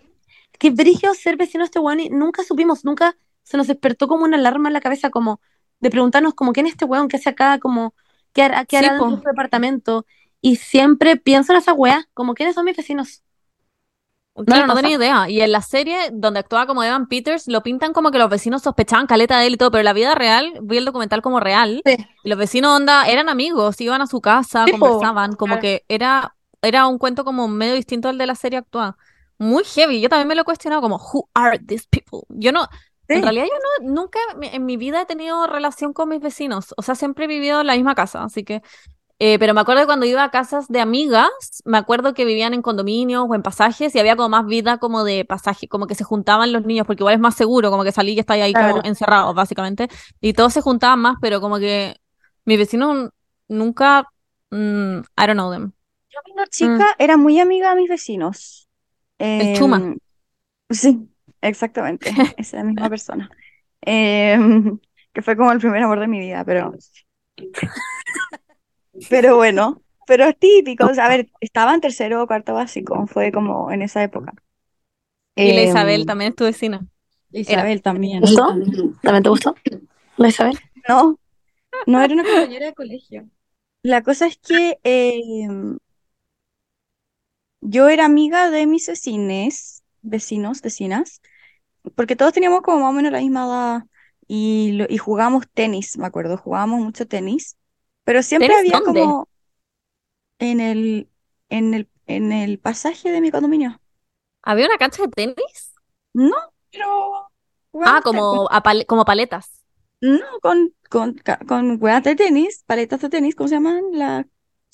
[0.58, 3.16] que brillo ser vecino de este weón y nunca supimos, nunca
[3.46, 5.40] se nos despertó como una alarma en la cabeza, como
[5.78, 7.94] de preguntarnos como quién es este weón, qué hace acá, como
[8.32, 10.04] qué hará, qué hará en su departamento.
[10.40, 13.22] Y siempre pienso en esa weá, como quiénes son mis vecinos.
[14.36, 14.82] Le no pasa?
[14.82, 15.30] tenía idea.
[15.30, 18.62] Y en la serie donde actuaba como Evan Peters, lo pintan como que los vecinos
[18.62, 21.40] sospechaban caleta de él y todo, pero en la vida real, vi el documental como
[21.40, 21.96] real, Sí.
[22.24, 25.62] y los vecinos onda eran amigos, iban a su casa, conversaban, como Claro.
[25.62, 28.94] que era, era un cuento como medio distinto al de la serie actual.
[29.38, 30.00] Muy heavy.
[30.00, 32.20] Yo también me lo he cuestionado como, who are these people?
[32.28, 32.68] Yo no,
[33.08, 36.74] en realidad yo no, nunca en mi vida he tenido relación con mis vecinos.
[36.76, 38.62] O sea, siempre he vivido en la misma casa, así que
[39.18, 41.30] eh, pero me acuerdo que cuando iba a casas de amigas,
[41.64, 45.04] me acuerdo que vivían en condominios o en pasajes y había como más vida como
[45.04, 47.92] de pasaje, como que se juntaban los niños, porque igual es más seguro, como que
[47.92, 49.88] salí y estáis ahí como encerrados, básicamente.
[50.20, 51.96] Y todos se juntaban más, pero como que
[52.44, 53.08] mis vecinos
[53.48, 54.06] nunca,
[54.50, 55.72] mm, I don't know them.
[56.10, 58.68] Yo cuando chica era muy amiga de mis vecinos.
[59.18, 59.78] El Chuma.
[59.78, 59.98] Em,
[60.68, 61.08] Sí,
[61.48, 62.10] exactamente.
[62.36, 63.30] Esa misma persona.
[63.80, 64.78] Em,
[65.12, 66.74] que fue como el primer amor de mi vida, pero.
[69.10, 70.86] Pero bueno, pero es típico.
[70.86, 74.32] o sea, a ver, estaba en tercero o cuarto básico, fue como en esa época.
[75.34, 76.86] Y la Em, Isabel también es tu vecina.
[77.30, 78.22] Isabel también.
[78.22, 78.46] ¿Te gustó?
[79.02, 79.54] ¿También te gustó?
[80.16, 80.58] ¿La Isabel?
[80.88, 81.18] No,
[81.86, 83.28] no era una compañera de colegio.
[83.82, 85.78] La cosa es que em,
[87.60, 91.20] yo era amiga de mis vecines, vecinos, vecinas,
[91.94, 93.82] porque todos teníamos como más o menos la misma edad
[94.26, 97.56] y, lo- y jugábamos tenis, me acuerdo, jugábamos mucho tenis,
[98.04, 98.80] pero siempre ¿Tenis había dónde?
[98.82, 99.28] como
[100.38, 101.10] en el,
[101.50, 103.80] en el, en el pasaje de mi condominio.
[104.42, 105.74] ¿Había una cancha de tenis?
[106.14, 106.34] No,
[106.70, 107.28] pero
[107.84, 109.62] Ah, como, a pal- como paletas.
[110.00, 111.16] No, con, con,
[111.48, 113.82] con hueas de tenis, paletas de tenis, ¿cómo se llaman?
[113.92, 114.26] Las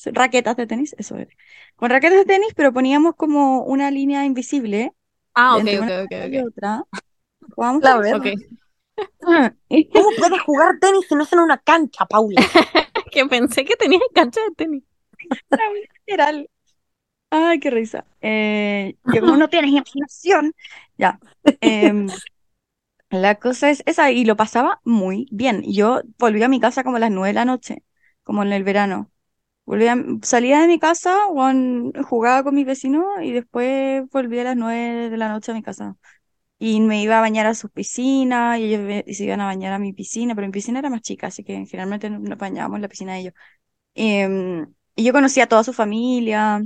[0.07, 1.29] raquetas de tenis, eso es.
[1.77, 4.93] Con raquetas de tenis, pero poníamos como una línea invisible
[5.35, 6.47] Ah, ok, ok, ok, y ok.
[6.49, 6.83] otra.
[7.57, 8.17] Verdad.
[8.17, 8.27] Ok.
[9.69, 12.41] Y- ¿Cómo puedes jugar tenis si no es en una cancha, Paula?
[13.13, 14.85] Que pensé que tenía cancha de tenis.
[16.07, 16.49] Literal.
[17.31, 18.07] Ay, qué risa.
[18.21, 20.55] Eh, que como no tienes imaginación.
[20.99, 21.21] Ya.
[21.61, 22.09] Em,
[23.11, 25.63] la cosa es esa, y lo pasaba muy bien.
[25.65, 27.85] Yo volví a mi casa como a las nueve de la noche,
[28.25, 29.12] como en el verano.
[29.65, 34.57] Volvía, salía de mi casa, weón, jugaba con mis vecinos y después volví a las
[34.57, 35.97] nueve de la noche a mi casa.
[36.59, 39.79] Y me iba a bañar a sus piscinas y ellos se iban a bañar a
[39.81, 42.83] mi piscina, pero mi piscina era más chica, así que generalmente no- nos bañábamos en
[42.83, 43.35] la piscina de ellos.
[43.95, 46.63] Em, y yo conocía a toda su familia.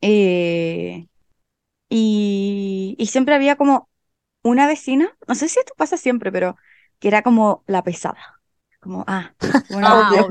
[0.00, 1.06] eh,
[1.88, 3.90] y, y siempre había como
[4.42, 6.56] una vecina, no sé si esto pasa siempre, pero
[7.00, 8.40] que era como la pesada.
[8.80, 9.34] Como, ah,
[9.68, 10.24] bueno, Ah,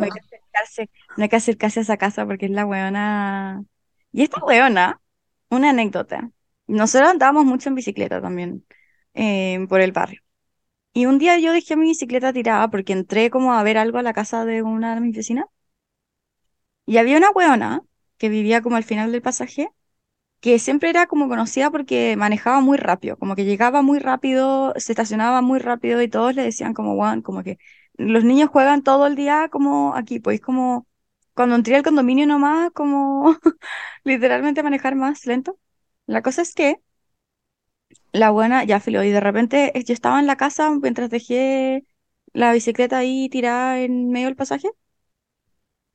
[1.17, 3.63] no hay que acercarse, a esa casa porque es la weona.
[4.11, 5.01] Y esta weona,
[5.49, 6.31] una anécdota.
[6.67, 8.65] Nosotros andábamos mucho en bicicleta también
[9.13, 10.21] eh, por el barrio.
[10.93, 14.03] Y un día yo dejé mi bicicleta tirada porque entré como a ver algo a
[14.03, 15.45] la casa de una de mis vecinas.
[16.85, 17.81] Y había una weona
[18.17, 19.69] que vivía como al final del pasaje
[20.41, 24.93] que siempre era como conocida porque manejaba muy rápido, como que llegaba muy rápido, se
[24.93, 27.59] estacionaba muy rápido y todos le decían como, Juan, como que
[28.07, 30.87] los niños juegan todo el día como aquí, pues como
[31.33, 33.37] cuando entré al condominio nomás, como
[34.03, 35.59] literalmente manejar más lento.
[36.07, 36.81] La cosa es que
[38.11, 41.85] la buena, ya filo, y de repente yo estaba en la casa mientras dejé
[42.33, 44.69] la bicicleta ahí tirada en medio del pasaje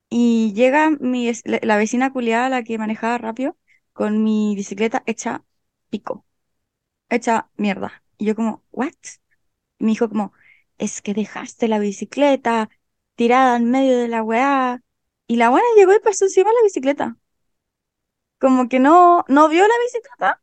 [0.09, 3.57] y llega mi, la vecina culiada, la que manejaba rápido,
[3.93, 5.45] con mi bicicleta hecha
[5.91, 6.27] pico,
[7.11, 8.05] hecha mierda.
[8.19, 8.93] Y yo como, ¿what?
[9.79, 10.33] Y me dijo como,
[10.79, 12.69] es que dejaste la bicicleta
[13.17, 14.83] tirada en medio de la weá.
[15.29, 17.17] Y la buena llegó y pasó encima de la bicicleta.
[18.39, 20.43] Como que no, no vio la bicicleta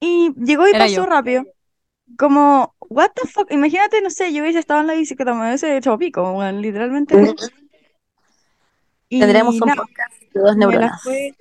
[0.00, 1.06] y llegó y Era pasó yo.
[1.06, 1.44] rápido.
[2.18, 3.50] Como, what the fuck?
[3.52, 7.34] Imagínate, no sé, yo hubiese estado en la bicicleta, me hubiese hecho pico, weón, literalmente.
[9.18, 11.02] Tendremos Y un podcast de dos me neuronas.
[11.02, 11.36] fue,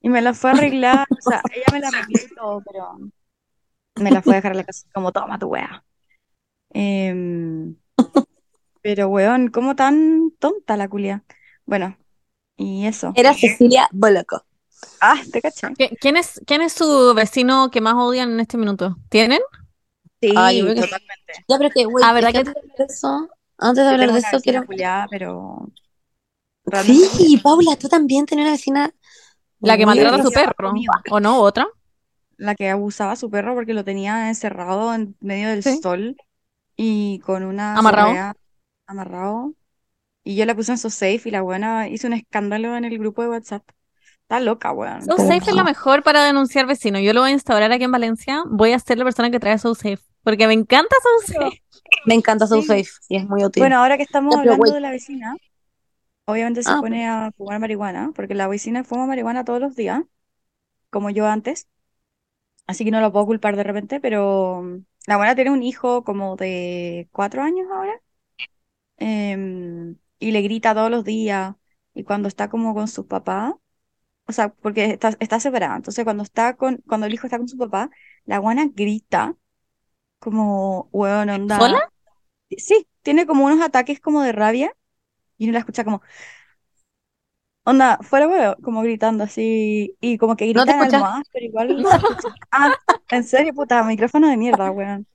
[0.00, 2.98] y me la fue a arreglar, o sea, ella me la arregló pero
[3.96, 5.84] me la fue a dejar en la casa como, toma tu weá.
[6.80, 7.74] Em,
[8.82, 11.24] pero weón, ¿cómo tan tonta la culia?
[11.66, 11.98] Bueno,
[12.56, 13.12] y eso.
[13.16, 14.44] Era Cecilia Boloco.
[15.00, 15.66] Ah, te caché.
[15.68, 18.96] ¿Qui- ¿Quién es, quién es su vecino que más odian en este minuto?
[19.08, 19.40] ¿Tienen?
[20.20, 21.32] Sí, Ah, creo que- totalmente.
[21.48, 23.90] Ya, pero que, güey, Ah, ¿verdad que que- antes de hablar de eso, antes de
[23.90, 24.64] hablar de eso, quiero...
[24.66, 25.68] culiada, pero
[26.64, 27.36] realmente Sí.
[27.38, 28.94] Paula, tú también tenías una vecina
[29.60, 30.72] La que muy maltrata a su perro.
[31.10, 31.40] ¿O no?
[31.40, 31.66] ¿Otra?
[32.40, 35.80] la que abusaba a su perro porque lo tenía encerrado en medio del Sí.
[35.82, 36.16] sol
[36.78, 38.08] y con una Amarrado.
[38.08, 38.34] correa
[38.86, 39.52] amarrado.
[40.24, 42.98] Y yo la puse en su safe y la buena hizo un escándalo en el
[42.98, 43.62] grupo de WhatsApp.
[44.22, 45.02] Está loca, weón.
[45.02, 47.00] So Safe es la mejor para denunciar vecinos.
[47.02, 48.42] Yo lo voy a instaurar aquí en Valencia.
[48.46, 49.98] Voy a ser la persona que trae So Safe.
[50.22, 51.62] Porque me encanta So Safe.
[52.04, 52.66] Me encanta So Sí.
[52.68, 53.62] Safe y es muy útil.
[53.62, 55.34] Bueno, ahora que estamos pero hablando de la vecina,
[56.26, 60.02] obviamente se Ah, pone a fumar marihuana, porque la vecina fuma marihuana todos los días,
[60.90, 61.66] como yo antes.
[62.66, 64.62] Así que no la puedo culpar de repente, pero
[65.08, 67.98] la buena tiene un hijo como de cuatro años ahora.
[68.98, 71.54] em, y le grita todos los días.
[71.94, 73.54] Y cuando está como con sus papás,
[74.26, 75.76] o sea, porque está, está separada.
[75.76, 77.90] Entonces, cuando está con, cuando el hijo está con su papá,
[78.26, 79.34] la guana grita
[80.18, 81.58] como, weón, onda.
[81.58, 81.90] ¿Sola?
[82.50, 84.74] Sí, tiene como unos ataques como de rabia.
[85.38, 86.02] Y uno la escucha como,
[87.68, 89.96] onda, fuera weón, como gritando así.
[90.00, 90.94] Y como que ¿No te grita en escuchas?
[91.02, 91.84] almohadas, pero igual.
[92.50, 92.74] Ah,
[93.10, 95.06] en serio, puta, micrófono de mierda, weón.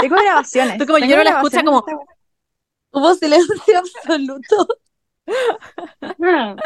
[0.00, 0.78] Tengo grabaciones.
[0.78, 1.98] Tú como yo no la escucha de como- esta
[2.94, 4.66] Hubo silencio absoluto.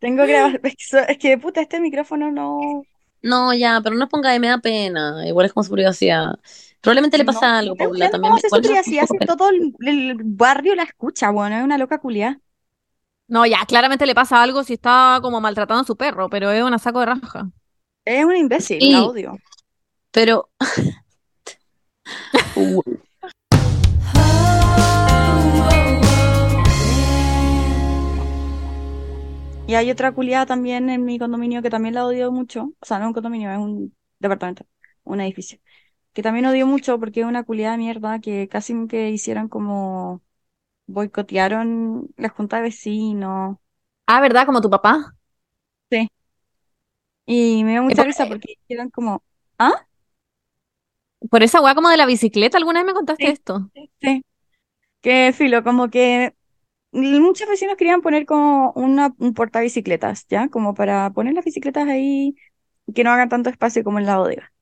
[0.00, 0.60] Tengo grabaciones.
[0.64, 2.82] Es que, so- es que, puta, este micrófono no.
[3.22, 5.26] No, ya, pero no ponga, me da pena.
[5.26, 6.34] Igual es como su privacidad.
[6.80, 8.04] Probablemente le No, pasa algo, no Paula.
[8.06, 9.36] entiendo También cómo me- hace pena.
[9.36, 12.40] todo el, el barrio la escucha, weón, es una loca culia.
[13.28, 16.62] No, ya, claramente le pasa algo si está como maltratando a su perro, pero es
[16.62, 17.50] una saco de raja.
[18.04, 18.90] Es una imbécil, Sí.
[18.90, 19.38] la odio.
[20.10, 20.48] Pero.
[29.66, 32.72] Y hay otra culiada también en mi condominio que también la odio mucho.
[32.80, 34.64] O sea, no es un condominio, es un departamento,
[35.04, 35.58] un edificio.
[36.14, 40.22] Que también odio mucho porque es una culiada de mierda que casi que hicieron como
[40.88, 43.58] boicotearon la junta de vecinos.
[44.06, 44.46] Ah, ¿verdad?
[44.46, 45.14] Como tu papá.
[47.26, 49.22] Y me dio mucha por- risa porque hicieron como,
[49.58, 49.86] ¿ah?
[51.30, 53.32] Por esa weá como de la bicicleta, ¿alguna vez me contaste Sí.
[53.32, 53.70] esto?
[54.00, 54.22] Sí.
[55.02, 56.34] Que filo, como que
[56.92, 60.48] muchos vecinos querían poner como una, un portabicicletas, ¿ya?
[60.50, 62.36] Como para poner las bicicletas ahí
[62.86, 64.52] y que no hagan tanto espacio como en la bodega.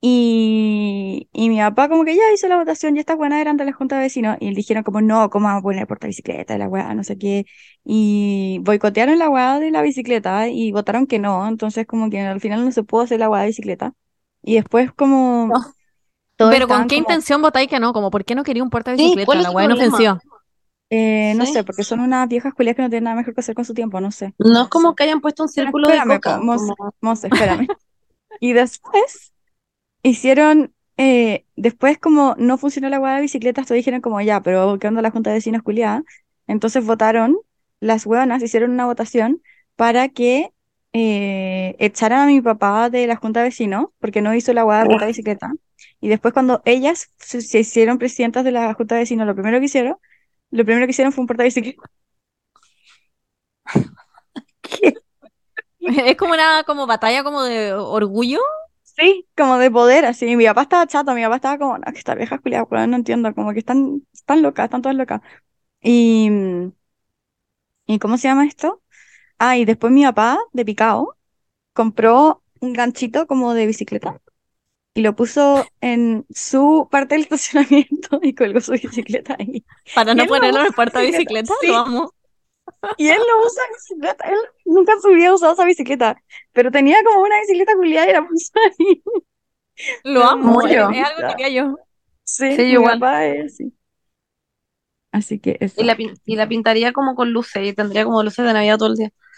[0.00, 3.64] Y, y mi papá como que ya hizo la votación y estas buenas eran de
[3.64, 6.68] la junta de vecinos y dijeron como no, ¿cómo vamos a poner portabicicleta de la
[6.68, 6.94] weá?
[6.94, 7.46] No sé qué.
[7.84, 11.46] Y boicotearon la weá de la bicicleta y votaron que no.
[11.48, 13.92] Entonces como que al final no se pudo hacer la weá de bicicleta.
[14.42, 15.46] Y después como...
[15.48, 15.54] No.
[16.36, 17.92] todos Pero ¿con estaban qué como, intención votáis que no?
[17.92, 19.26] Como, ¿por qué no quería un puerta Sí, bicicleta?
[19.26, 19.86] ¿cuál es La weá problema?
[19.86, 20.20] inofensiva.
[20.90, 21.52] eh, no Sí.
[21.54, 23.74] sé, porque son unas viejas culias que no tienen nada mejor que hacer con su
[23.74, 24.34] tiempo, no sé.
[24.38, 26.38] No es como que hayan puesto un Pero círculo de espérame, coca.
[26.38, 27.66] po, Monse, como- espérame.
[28.40, 29.32] Y después
[30.10, 34.78] hicieron, eh, después como no funcionó la hueá de bicicletas, todos dijeron como ya, pero
[34.78, 36.02] ¿qué onda la junta de vecinos culiada?
[36.46, 37.36] Entonces votaron,
[37.80, 39.42] las hueonas hicieron una votación
[39.76, 40.52] para que
[40.92, 44.84] eh, echaran a mi papá de la junta de vecinos, porque no hizo la hueá
[44.84, 45.52] de puta bicicleta.
[46.00, 49.58] Y después cuando ellas se, se hicieron presidentas de la junta de vecinos, lo primero
[49.58, 49.96] que hicieron,
[50.50, 51.82] lo primero que hicieron fue un portabicicleta.
[55.80, 58.40] Es como una como batalla como de orgullo.
[58.96, 60.36] Sí, como de poder, así.
[60.36, 63.34] Mi papá estaba chato, mi papá estaba como, no, que estas viejas culiadas, no entiendo,
[63.34, 65.20] como que están, están locas, están todas locas.
[65.82, 66.72] Y, mm,
[67.86, 68.82] ¿y cómo se llama esto?
[69.38, 71.16] Ah, y después mi papá, de picao,
[71.74, 74.20] compró un ganchito como de bicicleta
[74.94, 79.64] y lo puso en su parte del estacionamiento y colgó su bicicleta ahí.
[79.94, 81.68] Para no ponerlo en el puerta bicicleta, bicicleta, sí.
[81.68, 82.14] lo amo.
[82.96, 86.16] Y él no usa bicicleta, él nunca en su vida ha usado esa bicicleta,
[86.52, 89.02] pero tenía como una bicicleta culiada y la puso ahí.
[90.04, 90.58] Lo amo.
[90.58, 90.90] amo, Es, yo.
[90.90, 91.76] es algo que haría yo.
[92.24, 92.98] Sí, Sí, mi igual.
[92.98, 93.72] papá es así.
[95.12, 95.80] Así que eso.
[95.80, 98.88] Y la, y la pintaría como con luces y tendría como luces de Navidad todo
[98.90, 99.10] el día.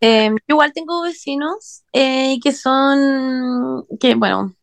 [0.00, 4.54] Eh, yo igual tengo vecinos eh, que son, que bueno,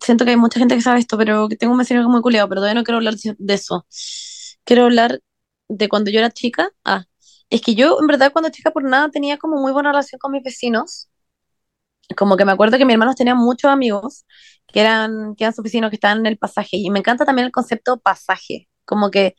[0.00, 2.10] siento que hay mucha gente que sabe esto, pero que tengo un vecino que es
[2.10, 3.86] muy culiado, pero todavía no quiero hablar de eso.
[4.64, 5.20] Quiero hablar
[5.68, 6.70] de cuando yo era chica.
[6.84, 7.04] Ah,
[7.50, 10.32] es que yo en verdad cuando chica por nada tenía como muy buena relación con
[10.32, 11.08] mis vecinos.
[12.16, 14.24] Como que me acuerdo que mis hermanos tenían muchos amigos
[14.66, 16.76] que eran, que eran sus vecinos que estaban en el pasaje.
[16.78, 18.68] Y me encanta también el concepto pasaje.
[18.84, 19.34] Como que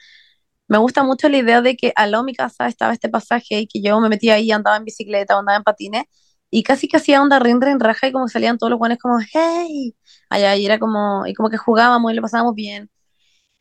[0.67, 3.61] me gusta mucho la idea de que al lado de mi casa estaba este pasaje
[3.61, 6.05] y que yo me metía ahí, andaba en bicicleta, andaba en patines,
[6.51, 9.19] y casi que hacía onda rin rin raja y como salían todos los buenos como,
[9.33, 9.95] hey,
[10.29, 12.89] allá, y era como, y como que jugábamos y lo pasábamos bien.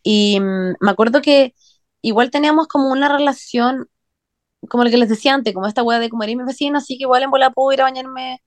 [0.03, 1.55] Y mm, me acuerdo que
[2.03, 3.89] igual teníamos como una relación,
[4.69, 6.97] como lo que les decía antes, como esta wea de como eres mi vecino, así
[6.99, 8.43] que igual en bola puedo ir a bañarme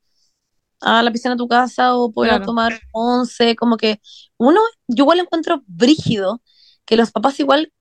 [0.81, 2.45] a la piscina de tu casa o puedo ir a Claro.
[2.45, 4.01] tomar once, como que
[4.37, 6.41] uno, yo igual encuentro brígido
[6.85, 7.71] que los papás igual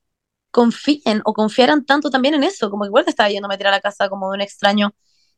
[0.52, 3.66] confíen o confiaran tanto también en eso, como que igual te estaba yendo a meter
[3.68, 4.92] a la casa como de un extraño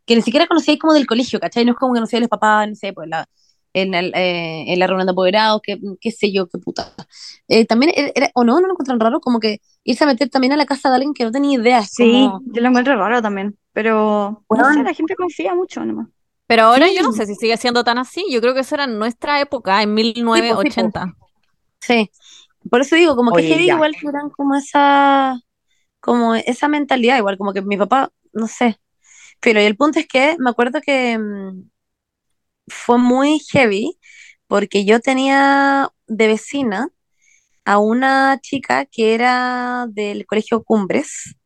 [0.06, 1.64] que ni siquiera conocíais como del colegio, ¿cachai?
[1.64, 3.26] No es como que conocíais a los papás, no sé, pues la,
[3.74, 6.92] en, el, eh, en la reunión de apoderados, que qué sé yo, qué puta.
[7.48, 10.28] Eh, también, era, era- o no, no lo encuentran raro, como que irse a meter
[10.30, 12.96] también a la casa de alguien que no tenía idea, Sí, como, yo lo encuentro
[12.96, 16.08] raro también, pero no sé, la gente confía mucho nomás.
[16.46, 17.16] Pero ahora yo no Sí.
[17.16, 18.24] sé si sigue siendo tan así.
[18.30, 21.14] Yo creo que eso era en nuestra época, en 1980.
[21.80, 22.10] sí.
[22.70, 25.36] Por eso digo, como que Oye, igual tuvieran como esa,
[26.00, 28.78] como esa mentalidad, igual, como que mi papá, no sé.
[29.40, 31.70] Pero y el punto es que me acuerdo que mm,
[32.68, 33.98] fue muy heavy
[34.46, 36.88] porque yo tenía de vecina
[37.64, 41.36] a una chica que era del colegio Cumbres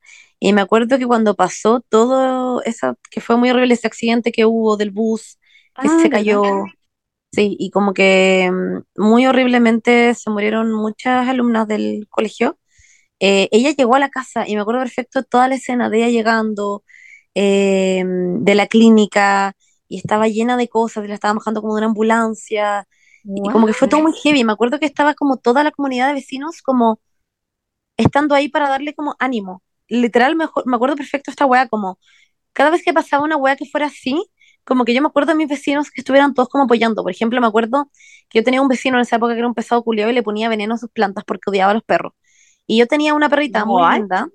[0.41, 4.45] y me acuerdo que cuando pasó todo eso, que fue muy horrible ese accidente que
[4.47, 5.39] hubo del bus
[5.81, 6.11] que Ah, se ¿verdad?
[6.11, 6.73] cayó,
[7.33, 12.59] sí, y como que mm, muy horriblemente se murieron muchas alumnas del colegio.
[13.21, 16.09] Eh, ella llegó a la casa y me acuerdo perfecto toda la escena de ella
[16.11, 16.85] llegando
[17.35, 19.55] eh, de la clínica
[19.89, 22.87] y estaba llena de cosas y la estaban bajando como de una ambulancia
[23.25, 24.45] y como que fue todo muy heavy.
[24.45, 27.01] Me acuerdo que estaba como toda la comunidad de vecinos como
[27.97, 29.63] estando ahí para darle como ánimo.
[29.89, 31.99] Literal, me, me acuerdo perfecto esta wea como
[32.53, 34.25] cada vez que pasaba una wea que fuera así,
[34.65, 37.03] como que yo me acuerdo de mis vecinos que estuvieran todos como apoyando.
[37.03, 37.91] Por ejemplo, me acuerdo
[38.29, 40.23] que yo tenía un vecino en esa época que era un pesado culiado y le
[40.23, 42.15] ponía veneno a sus plantas porque odiaba a los perros.
[42.67, 44.29] Y yo tenía una perrita muy linda,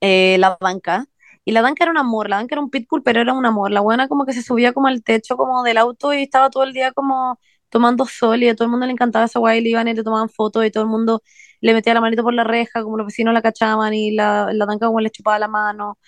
[0.00, 1.06] eh, la Danca,
[1.48, 3.70] y la Danca era un amor, la Danca era un pitbull, pero era un amor.
[3.70, 6.64] La buena como que se subía como al techo como del auto y estaba todo
[6.64, 9.62] el día como tomando sol y a todo el mundo le encantaba esa guay, y
[9.62, 11.22] le iban y le tomaban fotos y todo el mundo
[11.62, 14.66] le metía la manito por la reja, como los vecinos la cachaban y la, la
[14.66, 15.98] Danca como le chupaba la mano.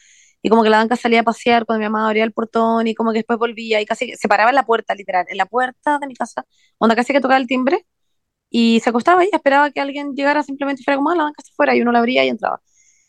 [0.42, 2.94] Y como que la Danca salía a pasear cuando mi mamá abría el portón y
[2.94, 5.98] como que después volvía y casi se paraba en la puerta, literal, en la puerta
[5.98, 6.44] de mi casa,
[6.80, 7.86] donde casi que tocaba el timbre
[8.50, 11.52] y se acostaba y esperaba que alguien llegara simplemente fuera como, ah, la Danca se
[11.54, 12.60] fuera y uno la abría y entraba.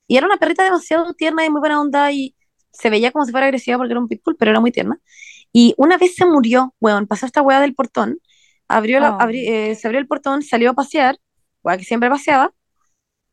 [0.07, 2.35] Y era una perrita demasiado tierna y muy buena onda y
[2.71, 4.99] se veía como si fuera agresiva porque era un pitbull, pero era muy tierna.
[5.53, 8.19] Y una vez se murió, weón, pasó esta weá del portón,
[8.67, 9.19] abrió la, Oh.
[9.19, 11.17] abrí- eh, se abrió el portón, salió a pasear,
[11.63, 12.53] weá que siempre paseaba,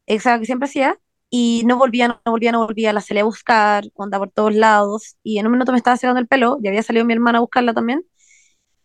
[0.06, 0.98] esa que siempre hacía,
[1.30, 5.16] y no volvía, no volvía, no volvía, la salía a buscar, onda por todos lados,
[5.22, 7.40] y en un minuto me estaba secando el pelo, y había salido mi hermana a
[7.42, 8.02] buscarla también,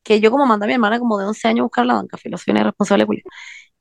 [0.03, 2.17] que yo como mandé a mi hermana como de 11 años a buscar la banca,
[2.17, 3.23] filo, soy una irresponsable culia.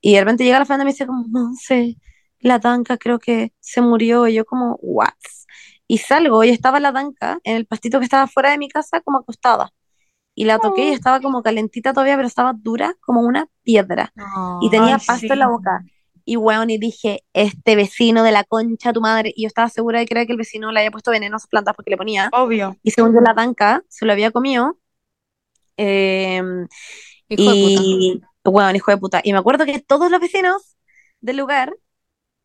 [0.01, 1.97] Y de repente llega la Fernanda y me dice como, no sé,
[2.43, 4.27] la tanca creo que se murió.
[4.27, 5.09] Y yo como, what?
[5.87, 9.01] Y salgo y estaba la tanca en el pastito que estaba fuera de mi casa
[9.01, 9.71] como acostada.
[10.35, 10.93] Y la toqué y Oh.
[10.93, 14.13] estaba como calentita todavía, pero estaba dura como una piedra.
[14.61, 15.33] Y tenía pasto sí.
[15.33, 15.83] en la boca.
[16.25, 19.33] Y weón, y dije, este vecino de la concha, tu madre.
[19.35, 21.39] Y yo estaba segura de que era que el vecino le había puesto veneno a
[21.39, 22.29] sus plantas porque le ponía.
[22.31, 22.77] Obvio.
[22.81, 24.79] Y según yo, la tanca se lo había comido.
[25.77, 26.67] Em,
[27.29, 27.83] Hijo de puta.
[27.87, 28.21] y,
[28.75, 29.21] hijo de puta.
[29.23, 30.77] Y me acuerdo que todos los vecinos
[31.21, 31.73] del lugar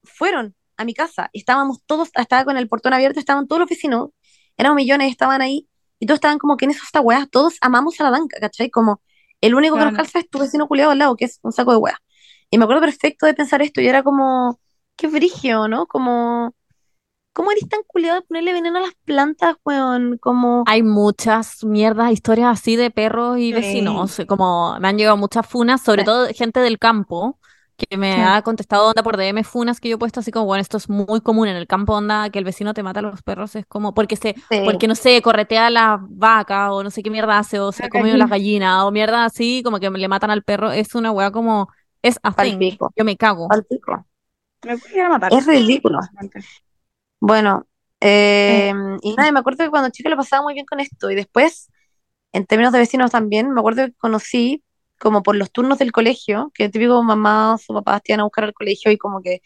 [0.09, 1.31] fueron a mi casa.
[1.33, 4.11] Estábamos todos, estaba con el portón abierto, estaban todos los vecinos,
[4.57, 5.69] éramos millones, estaban ahí.
[6.01, 7.27] Y todos estaban como, ¿quién es esta weá?
[7.31, 8.71] Todos amamos a la banca, ¿cachai?
[8.71, 9.03] Como,
[9.41, 10.05] el único que nos Claro.
[10.05, 11.99] calza es tu vecino culiado al lado, que es un saco de weá.
[12.51, 14.61] Y me acuerdo perfecto de pensar esto, y era como,
[14.97, 15.87] qué brigio, ¿no?
[15.87, 16.55] Como,
[17.33, 20.19] ¿cómo eres tan culiado de ponerle veneno a las plantas, weón?
[20.19, 23.53] Como, Hay muchas mierdas, historias así de perros y Sí.
[23.53, 24.19] vecinos.
[24.29, 26.07] Como me han llegado muchas funas, sobre Sí.
[26.07, 27.39] todo gente del campo,
[27.79, 28.21] que me Sí.
[28.25, 30.89] ha contestado onda por DM funas que yo he puesto así como, bueno, esto es
[30.91, 33.67] muy común en el campo, onda, que el vecino te mata a los perros, es
[33.67, 37.11] como, porque se, sí, porque no sé, corretea a la vaca o no sé qué
[37.11, 38.31] mierda hace, o se La come las gallina.
[38.31, 40.73] gallinas, o mierda así, como que le matan al perro.
[40.73, 41.69] Es una weá como,
[42.03, 42.59] es a thing.
[42.59, 43.49] palpico, Yo me cago.
[43.49, 44.07] palpico.
[44.65, 45.33] Me a matar.
[45.33, 46.01] Es ridículo.
[47.21, 47.67] Bueno,
[48.47, 48.73] Eh, eh,
[49.03, 51.11] y nada, me acuerdo que cuando chica lo pasaba muy bien con esto.
[51.11, 51.71] Y después,
[52.33, 54.65] en términos de vecinos también, me acuerdo que conocí
[54.99, 58.45] como por los turnos del colegio, que típico mamás o papás te iban a buscar
[58.45, 59.41] al colegio y como que,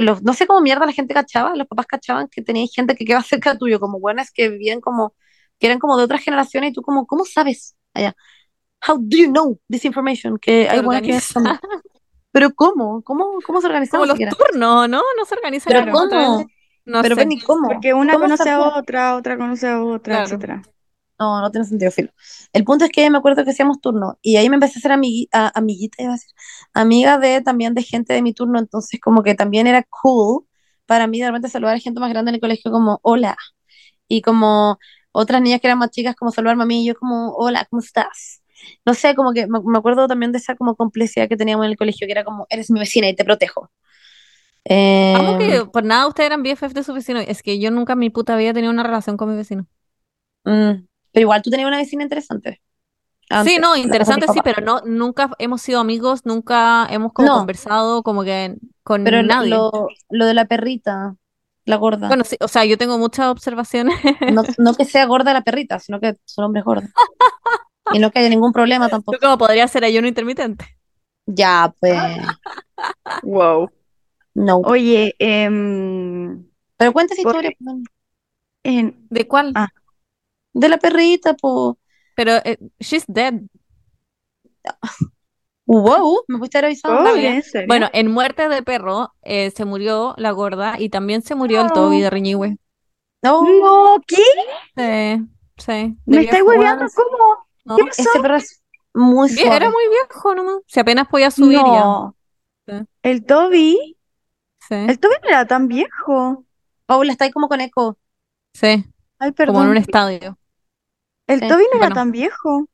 [0.00, 3.04] los, no sé cómo mierda la gente cachaba, los papás cachaban que tenías gente que
[3.04, 5.14] quedaba cerca tuyo, como buenas que vivían como,
[5.58, 7.76] que eran como de otras generaciones y tú como, ¿cómo sabes?
[7.94, 8.14] Allá,
[8.88, 10.38] how do you know this information?
[10.38, 11.58] Que hay buenas que son-
[12.32, 13.02] pero ¿cómo?
[13.04, 14.38] ¿Cómo, cómo se Como organizaban los siquiera?
[14.38, 15.02] turnos, ¿no?
[15.18, 16.50] No se organizan Pero como ¿cómo?
[16.84, 17.22] No Pero sé.
[17.22, 17.68] Penny, ¿cómo?
[17.68, 20.18] Porque una ¿Cómo conoce a otra, otra conoce a otra, Claro.
[20.18, 20.62] etcétera.
[21.18, 22.10] No, no tiene sentido, filo.
[22.52, 25.28] El punto es que me acuerdo que hacíamos turno y ahí me empecé a amigui-
[25.32, 26.30] a- amiguita, iba a decir,
[26.74, 30.44] amiga de también de gente de mi turno, entonces como que también era cool
[30.84, 33.36] para mí de repente saludar a gente más grande en el colegio como hola
[34.08, 34.78] y como
[35.12, 37.80] otras niñas que eran más chicas como saludarme a mí y yo como hola, ¿cómo
[37.82, 38.42] estás?
[38.86, 41.72] No sé, como que me, me acuerdo también de esa como complicidad que teníamos en
[41.72, 43.70] el colegio, que era como eres mi vecina y te protejo.
[44.64, 47.20] Eh, que por nada ustedes eran BFF de su vecino.
[47.20, 49.66] Es que yo nunca en mi puta vida tenido una relación con mi vecino.
[50.44, 50.86] mm,
[51.16, 52.60] pero igual tú tenías una vecina interesante.
[53.42, 58.02] Sí, no, interesante sí, pero no, nunca hemos sido amigos, nunca hemos como No, conversado
[58.02, 59.48] como que con pero lo, nadie.
[59.48, 61.16] lo, lo de la perrita,
[61.64, 62.08] la gorda.
[62.08, 63.96] Bueno, sí, o sea, yo tengo muchas observaciones.
[64.34, 66.90] No, no que sea gorda la perrita, sino que son hombres gordos.
[67.94, 69.18] Y no que haya ningún problema Yo tampoco.
[69.18, 70.66] como podría ser ayuno intermitente.
[71.24, 71.96] Ya, pues,
[73.22, 73.70] Wow.
[74.34, 74.58] no.
[74.58, 76.44] Oye, em,
[76.76, 77.78] Pero por- historia pues,
[78.64, 79.52] en- ¿De cuál?
[79.54, 79.68] Ah.
[80.60, 81.76] De la perrita, pues.
[82.14, 83.34] Pero eh, she's dead.
[85.68, 87.10] Wow, me pudiste haber avisado.
[87.10, 87.34] Oye, bien.
[87.34, 87.66] ¿en serio?
[87.66, 91.72] Bueno, en Muerte de Perro eh, se murió la gorda y también se murió el
[91.72, 92.56] Toby de Reñigüe.
[93.22, 94.16] No, No, ¿qué?
[94.76, 95.26] Sí,
[95.56, 95.96] sí.
[96.06, 96.86] ¿Me estáis hueveando?
[96.94, 97.46] ¿Cómo?
[97.64, 97.76] No.
[97.78, 98.02] ¿Qué pasó?
[98.02, 98.62] ese perro es
[98.94, 99.70] muy Vie- Era suave.
[99.70, 100.54] muy viejo nomás.
[100.68, 101.62] Si apenas podía subir ya.
[101.64, 102.16] No.
[102.68, 102.74] Sí.
[103.02, 103.96] El Toby,
[104.68, 106.44] Sí, el Toby no era tan viejo.
[106.86, 107.98] Paula, está ahí como con eco.
[108.54, 108.84] sí,
[109.18, 109.76] Ay, como en un perdón.
[109.78, 110.38] estadio.
[111.28, 112.66] El Sí, Toby no era tan viejo.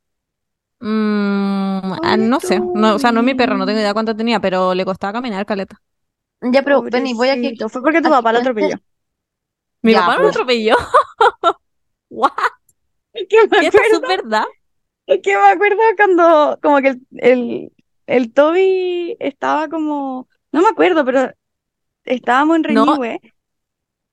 [0.80, 4.16] Mm, ah, no sé, no, o sea, no es mi perro, no tengo idea cuánto
[4.16, 5.80] tenía, pero le costaba caminar, caleta.
[6.52, 7.54] Ya, pero Benny, voy a que.
[7.54, 7.68] Pobrecito.
[7.68, 8.76] Fue porque tu papá lo atropelló.
[9.82, 10.30] Mi Ya, papá no lo pues.
[10.30, 10.76] atropelló.
[12.10, 12.32] What?
[13.14, 14.44] Es que me ¿Esto es verdad?
[15.06, 17.72] es que me acuerdo cuando como que el, el,
[18.06, 21.32] el Toby estaba como, no me acuerdo, pero
[22.04, 22.86] estábamos en No.
[22.86, 23.20] Reñigüe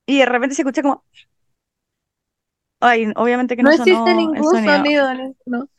[0.05, 1.05] y de repente se escucha como,
[2.79, 4.83] ay, obviamente que No no existe sonó el ningún sonido.
[4.83, 5.07] sonido,
[5.45, 5.69] ¿no?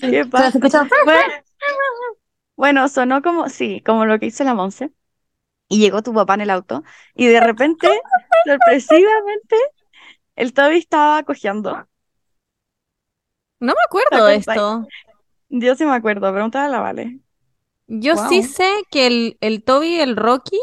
[0.00, 0.58] ¿Qué pasa?
[1.00, 1.34] Bueno,
[2.56, 4.92] bueno, sonó como, sí, como lo que hizo la Monse.
[5.68, 6.84] Y llegó tu papá en el auto
[7.14, 7.88] y de repente,
[8.44, 9.56] sorpresivamente,
[10.36, 11.88] el Toby estaba cojeando.
[13.60, 14.88] No me acuerdo de esto.
[15.50, 17.20] Yo sí me acuerdo, pregúntale a la Vale.
[17.86, 20.58] Yo sí sé que el, el Toby y el Rocky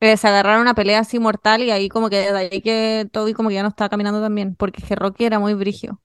[0.00, 3.32] eh, se agarraron una pelea así mortal y ahí como que de ahí que Toby
[3.34, 6.00] como que ya no estaba caminando tan bien, porque es que Rocky era muy brigio.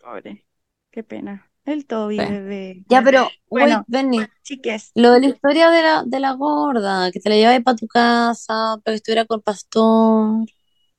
[0.00, 0.46] Pobre,
[0.90, 1.50] qué pena.
[1.64, 2.24] El Toby, Sí.
[2.24, 2.84] bebé.
[2.88, 3.84] Ya, pero, Bueno.
[3.86, 4.92] Benny, Chiques.
[4.94, 7.86] lo de la historia de la, de la gorda, que te la llevas para tu
[7.86, 10.46] casa, para que estuviera con el pastor.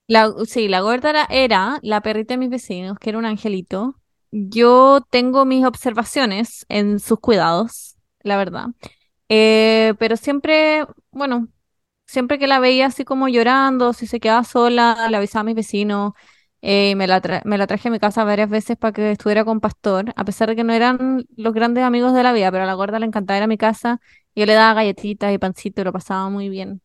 [0.07, 3.95] La, sí, la gorda era, era la perrita de mis vecinos, que era un angelito.
[4.31, 8.67] Yo tengo mis observaciones en sus cuidados, la verdad.
[9.29, 11.47] Eh, pero siempre, bueno,
[12.11, 15.55] siempre que la veía así como llorando, si se quedaba sola, le avisaba a mis
[15.55, 16.13] vecinos.
[16.63, 19.43] Eh, me, la tra- me la traje a mi casa varias veces para que estuviera
[19.45, 22.63] con Pastor, a pesar de que no eran los grandes amigos de la vida, pero
[22.63, 23.99] a la gorda le encantaba ir a mi casa.
[24.35, 26.81] y Yo le daba galletitas y pancito y lo pasaba muy bien.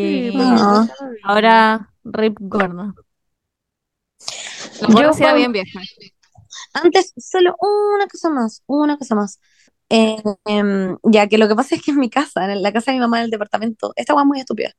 [0.00, 0.30] Sí, Y
[0.72, 1.20] está bien.
[1.22, 2.94] ahora, rip gorda.
[4.80, 5.80] La Yo, gorda sí era bueno, bien vieja.
[6.72, 9.40] Antes, solo una cosa más, una cosa más.
[9.90, 12.92] Eh, em, ya que lo que pasa es que en mi casa, en la casa
[12.92, 14.72] de mi mamá en el departamento, esta hueá es muy estúpida.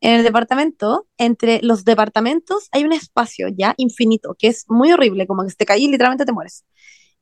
[0.00, 5.26] En el departamento, entre los departamentos, hay un espacio ya infinito, que es muy horrible,
[5.26, 6.64] como que si te y literalmente te mueres.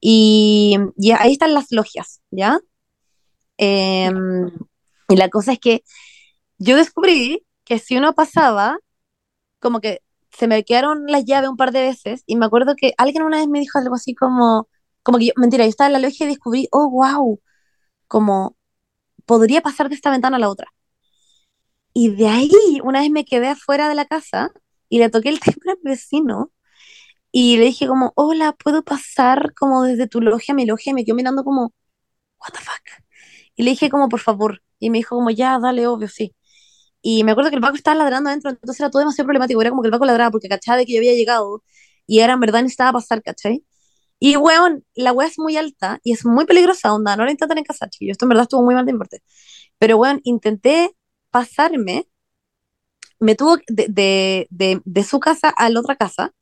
[0.01, 2.61] Y, y ahí están las logias, ¿ya?
[3.59, 4.51] Em,
[5.09, 5.83] y la cosa es que
[6.59, 8.79] yo descubrí que si uno pasaba,
[9.61, 12.95] como que se me quedaron las llaves un par de veces, y me acuerdo que
[12.99, 14.69] alguien una vez me dijo algo así como,
[15.07, 17.41] como que yo, mentira, yo estaba en la logia y descubrí, oh, wow,
[18.09, 18.57] como
[19.27, 20.69] podría pasar de esta ventana a la otra.
[21.93, 22.51] Y de ahí,
[22.85, 24.51] una vez me quedé afuera de la casa
[24.89, 26.53] y le toqué el timbre al vecino
[27.33, 30.91] y le dije como, hola, ¿puedo pasar como desde tu logia a mi logia?
[30.93, 31.73] Y me quedó mirando como,
[32.41, 32.83] what the fuck.
[33.57, 34.63] Y le dije como, por favor.
[34.81, 36.35] Y me dijo como, ya, dale, obvio, sí.
[37.03, 39.61] Y me acuerdo que el Paco estaba ladrando adentro, entonces era todo demasiado problemático.
[39.63, 41.65] Era como que el Paco ladraba porque cachaba de que yo había llegado
[42.07, 43.65] y era en verdad necesitaba pasar, ¿cachai?
[44.19, 47.17] Y weón, la wea es muy alta y es muy peligrosa, onda.
[47.17, 48.15] No la intenten en casa, chiquillos.
[48.15, 49.23] Esto en verdad estuvo muy mal de mi parte.
[49.79, 50.97] Pero weón, intenté
[51.31, 52.09] pasarme,
[53.19, 56.33] me tuvo de, de, de, de su casa a la otra casa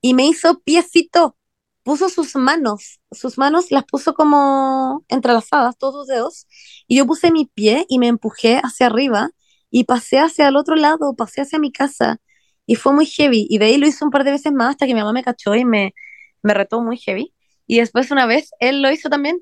[0.00, 1.36] y me hizo piecito.
[1.84, 6.46] Puso sus manos, sus manos las puso como entrelazadas, todos sus dedos,
[6.86, 9.30] y yo puse mi pie y me empujé hacia arriba
[9.70, 12.18] y pasé hacia el otro lado, pasé hacia mi casa
[12.66, 13.46] y fue muy heavy.
[13.50, 15.24] Y de ahí lo hizo un par de veces más hasta que mi mamá me
[15.24, 15.94] cachó y me,
[16.42, 17.34] me retó muy heavy.
[17.66, 19.40] Y después una vez él lo hizo también,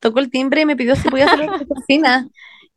[0.00, 2.28] tocó el timbre y me pidió si podía hacer la cocina.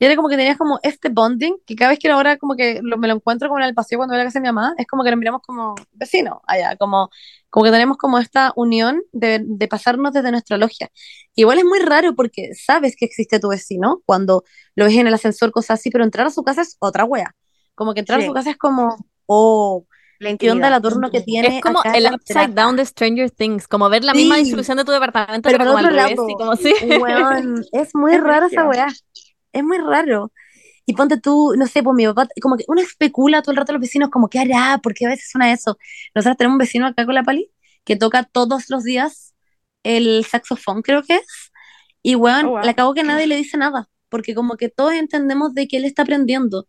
[0.02, 2.80] Y era como que tenías como este bonding, que cada vez que ahora como que
[2.82, 4.48] lo- me lo encuentro como en el paseo cuando voy a la casa de mi
[4.54, 7.10] mamá, es como que nos miramos como vecinos allá, como,
[7.50, 10.90] como que tenemos como esta unión de, de pasarnos desde nuestra logia.
[11.36, 14.44] Igual es muy raro porque sabes que existe tu vecino cuando
[14.76, 17.36] lo ves en el ascensor, cosas así, pero entrar a su casa es otra wea.
[17.76, 18.28] Como que entrar a Sí.
[18.28, 19.86] su casa es como, oh,
[20.38, 23.68] ¿qué onda el adorno que tiene Es como acá el upside down de Stranger Things,
[23.68, 24.42] como ver la misma Sí.
[24.42, 26.30] distribución de tu departamento, Pero pero, como al otro revés, lado.
[26.30, 26.74] y como si...
[27.02, 28.88] Weón, es muy Es rara esa weá.
[29.54, 30.32] Es muy raro.
[30.86, 33.72] Y ponte tú, no sé, pues mi papá, como que uno especula todo el rato
[33.72, 34.80] a los vecinos, como, ¿qué hará?
[34.80, 35.78] ¿Por qué a veces suena eso?
[36.16, 37.52] Nosotros tenemos un vecino acá con la Pali
[37.86, 39.34] que toca todos los días
[39.84, 41.52] el saxofón, creo que es.
[42.04, 42.62] Y weón, Oh, wow.
[42.64, 45.86] le acabo que nadie le dice nada, porque como que todos entendemos de que él
[45.86, 46.68] está aprendiendo.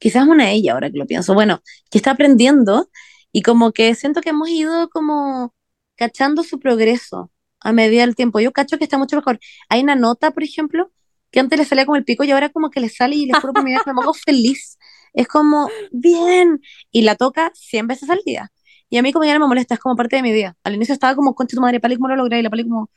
[0.00, 1.34] Quizás una ella, ahora que lo pienso.
[1.34, 2.90] Bueno, que está aprendiendo
[3.32, 5.54] y como que siento que hemos ido como
[5.96, 8.40] cachando su progreso a medida del tiempo.
[8.40, 9.40] Yo cacho que está mucho mejor.
[9.70, 10.92] Hay una nota, por ejemplo,
[11.32, 13.36] que antes le salía como el pico y ahora como que le sale y le
[13.36, 14.78] juro por mi vida que me pongo feliz.
[15.14, 16.60] Es como, bien,
[16.92, 18.50] y la toca 100 veces al día.
[18.90, 20.56] Y a mí como ya no me molesta, es como parte de mi día.
[20.64, 22.40] Al inicio estaba como, concha tu madre, Pali, ¿cómo lo logré?
[22.40, 22.90] Y la Pali como,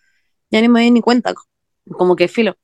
[0.51, 1.33] ya ni me doy ni cuenta,
[1.97, 2.57] como que filo.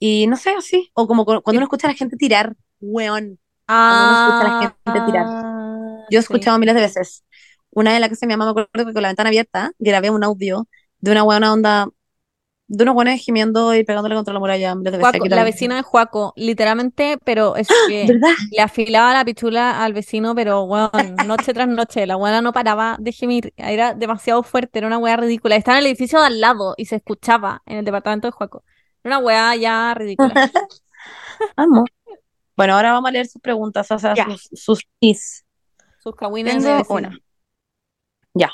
[0.00, 3.39] Y no sé, así, o como cu- cuando uno escucha a la gente tirar, weón,
[3.86, 5.32] cuando uno escucha a la gente tirar.
[5.32, 6.22] Ah, Yo he sí.
[6.22, 7.24] escuchado miles de veces.
[7.70, 10.10] Una de las que se me llama, me acuerdo que con la ventana abierta grabé
[10.10, 10.68] un audio
[11.00, 11.88] de una buena onda,
[12.68, 15.20] de unos buenos gimiendo y pegándole contra la muralla miles de veces.
[15.30, 18.34] La vecina de Juaco, literalmente, pero es que ¿Verdad?
[18.50, 22.96] le afilaba la pichula al vecino, pero bueno, noche tras noche, la buena no paraba
[23.00, 25.56] de gemir, era demasiado fuerte, era una weá ridícula.
[25.56, 28.64] Estaba en el edificio de al lado y se escuchaba en el departamento de Juaco.
[29.04, 30.38] Era una weá ya ridícula.
[31.56, 31.84] Amo.
[32.60, 34.26] Bueno, ahora vamos a leer sus preguntas, o sea, Ya.
[34.26, 35.46] sus, sus is.
[35.98, 37.18] Sus cagüines de una.
[38.34, 38.50] Ya.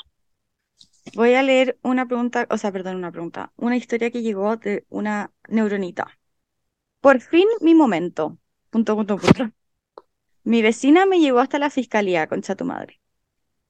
[1.13, 4.85] Voy a leer una pregunta, o sea, perdón, una pregunta, una historia que llegó de
[4.87, 6.07] una neuronita.
[7.01, 8.37] Por fin mi momento.
[8.69, 9.51] Punto, punto, punto.
[10.45, 13.01] Mi vecina me llevó hasta la fiscalía, concha tu madre.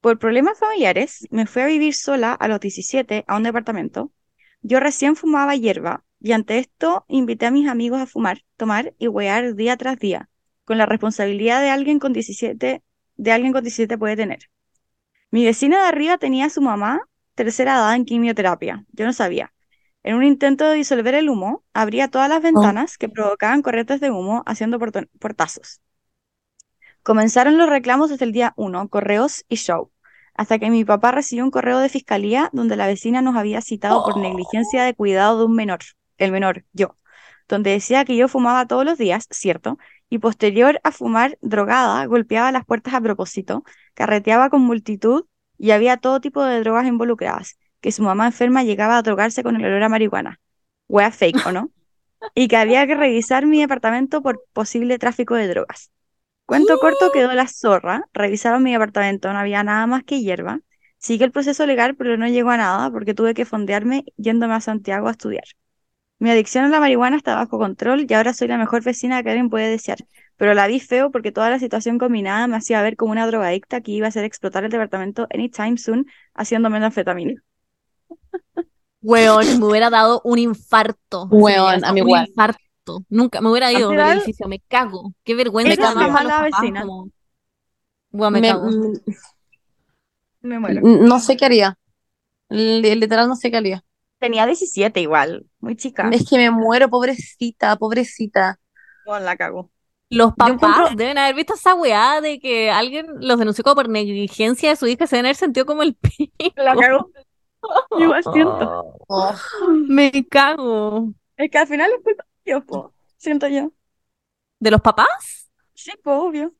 [0.01, 4.11] Por problemas familiares, me fui a vivir sola a los 17 a un departamento.
[4.61, 9.07] Yo recién fumaba hierba y ante esto invité a mis amigos a fumar, tomar y
[9.07, 10.29] huear día tras día,
[10.65, 12.83] con la responsabilidad de alguien con 17,
[13.15, 14.49] de alguien con 17 puede tener.
[15.29, 17.01] Mi vecina de arriba tenía a su mamá
[17.35, 18.85] tercera edad en quimioterapia.
[18.93, 19.53] Yo no sabía.
[20.03, 24.09] En un intento de disolver el humo, abría todas las ventanas que provocaban corrientes de
[24.09, 25.81] humo haciendo portazos.
[27.03, 29.91] Comenzaron los reclamos desde el día 1, correos y show,
[30.33, 34.03] hasta que mi papá recibió un correo de fiscalía donde la vecina nos había citado
[34.03, 35.79] por negligencia de cuidado de un menor,
[36.17, 36.97] el menor, yo,
[37.47, 39.77] donde decía que yo fumaba todos los días, cierto,
[40.09, 43.63] y posterior a fumar drogada, golpeaba las puertas a propósito,
[43.93, 45.25] carreteaba con multitud
[45.57, 49.55] y había todo tipo de drogas involucradas, que su mamá enferma llegaba a drogarse con
[49.55, 50.39] el olor a marihuana.
[50.87, 51.71] Wea fake, ¿o no?
[52.33, 55.91] Y que había que revisar mi departamento por posible tráfico de drogas.
[56.45, 58.05] Cuento corto, quedó la zorra.
[58.13, 60.61] Revisaron mi apartamento, no había nada más que hierba.
[60.97, 64.61] Sigue el proceso legal, pero no llegó a nada porque tuve que fondearme yéndome a
[64.61, 65.43] Santiago a estudiar.
[66.19, 69.29] Mi adicción a la marihuana está bajo control y ahora soy la mejor vecina que
[69.29, 69.99] alguien puede desear.
[70.35, 73.81] Pero la vi feo porque toda la situación combinada me hacía ver como una drogadicta
[73.81, 77.41] que iba a hacer explotar el departamento anytime soon haciéndome anfetamina.
[79.01, 81.27] Weón, me hubiera dado un infarto.
[81.29, 82.27] Weón, a mí un igual.
[82.27, 83.03] infarto.
[83.09, 85.13] Nunca, me hubiera ido del final, edificio, me cago.
[85.23, 85.75] Qué vergüenza.
[85.93, 86.81] Los mala papás, vecina.
[86.81, 87.09] como-
[88.11, 88.69] Weón, me, Me- cago.
[88.71, 88.93] mm,
[90.41, 90.81] Me muero.
[90.81, 91.77] no sé qué haría.
[92.49, 93.83] Li- Literal no sé qué haría.
[94.19, 96.09] Tenía 17 igual, muy chica.
[96.11, 98.59] Es que me muero, pobrecita, pobrecita.
[99.05, 99.71] Con la cago.
[100.09, 103.75] Los Yo papás encuentro- deben haber visto esa weá de que alguien los denunció como
[103.75, 106.33] por negligencia de su hija, se deben haber sentido como el pico.
[106.55, 107.11] La cago.
[107.99, 108.95] Igual siento.
[109.07, 109.33] Oh,
[109.87, 111.11] Me cago.
[111.35, 112.93] Es que al final es culpa de ellos, po.
[113.17, 113.71] Siento yo.
[114.59, 115.49] ¿De los papás?
[115.73, 116.53] Sí, pues obvio.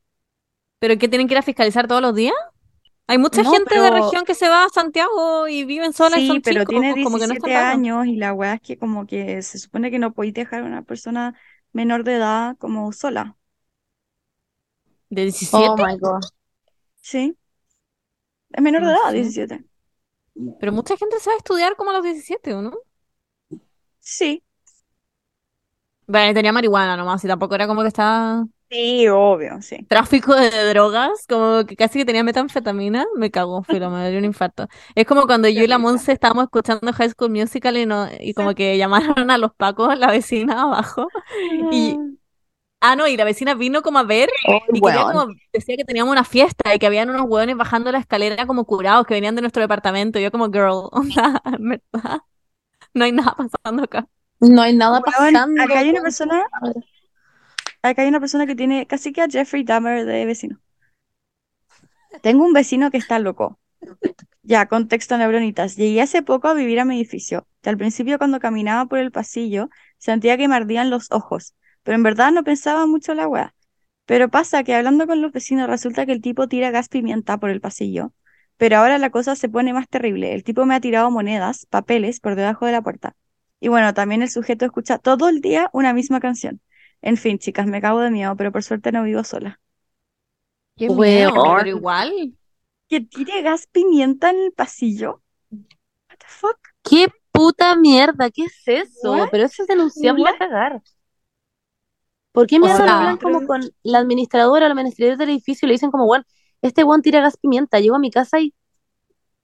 [0.78, 2.34] ¿Pero que tienen que ir a fiscalizar todos los días?
[3.08, 6.18] Hay mucha No, gente de pero- región que se va a Santiago y viven sola
[6.18, 7.72] y Sí, son pero chicos, tiene como que no es 17 tan raro.
[7.78, 10.66] años y la weá es que como que se supone que no podéis dejar a
[10.66, 11.34] una persona
[11.72, 13.36] menor de edad como sola.
[15.10, 15.82] ¿De oh 17?
[15.82, 16.20] my God.
[17.00, 17.36] Sí.
[18.50, 19.14] Es menor de edad, sé.
[19.14, 19.64] 17.
[20.60, 22.72] Pero mucha gente se va a estudiar como a los 17, ¿o no?
[24.00, 24.42] Sí.
[26.06, 29.86] Bueno, tenía marihuana nomás y tampoco era como que estaba Sí, obvio, sí.
[29.88, 34.26] tráfico de drogas, como que casi que tenía metanfetamina, me cagó, filo, me dio un
[34.26, 34.68] infarto.
[34.94, 35.78] Es como cuando yo y la.
[35.78, 39.98] Monse estábamos escuchando High School Musical y, no, y como que llamaron a los pacos,
[39.98, 41.08] la vecina abajo.
[41.72, 41.98] Y,
[42.80, 45.84] ah, no, y la vecina vino como a ver Oh, y quería como, decía que
[45.84, 49.34] teníamos una fiesta y que habían unos hueones bajando la escalera como curados que venían
[49.34, 50.18] de nuestro departamento.
[50.18, 52.20] Y yo como, girl, onda, verdad,
[52.92, 54.06] no hay nada pasando acá.
[54.40, 55.62] No hay nada pasando.
[55.62, 56.44] acá hay una persona,
[57.88, 60.60] acá hay una persona que tiene casi que a Jeffrey Dahmer de vecino.
[62.22, 63.58] Tengo un vecino que está loco.
[64.42, 65.76] Ya, contexto neuronitas.
[65.76, 67.46] Llegué hace poco a vivir a mi edificio.
[67.62, 71.96] Y al principio cuando caminaba por el pasillo sentía que me ardían los ojos, pero
[71.96, 73.54] en verdad no pensaba mucho la weá.
[74.06, 77.50] Pero pasa que hablando con los vecinos resulta que el tipo tira gas pimienta por
[77.50, 78.12] el pasillo.
[78.56, 80.34] Pero ahora la cosa se pone más terrible.
[80.34, 83.14] El tipo me ha tirado monedas, papeles por debajo de la puerta.
[83.60, 86.60] Y bueno, también el sujeto escucha todo el día una misma canción.
[87.00, 89.60] En fin, chicas, me cago de miedo, pero por suerte no vivo sola.
[90.76, 92.34] Qué miedo, pero igual.
[92.88, 95.22] ¿Que tire gas pimienta en el pasillo?
[95.50, 96.58] What the fuck?
[96.82, 98.30] ¿Qué puta mierda?
[98.30, 99.12] ¿Qué es eso?
[99.12, 99.28] What?
[99.30, 100.82] Pero eso es denunciable a cagar.
[102.32, 105.74] ¿Por qué no hablan como con la administradora o la administradora del edificio y le
[105.74, 106.24] dicen como, bueno,
[106.62, 108.54] este weón tira gas pimienta, llego a mi casa y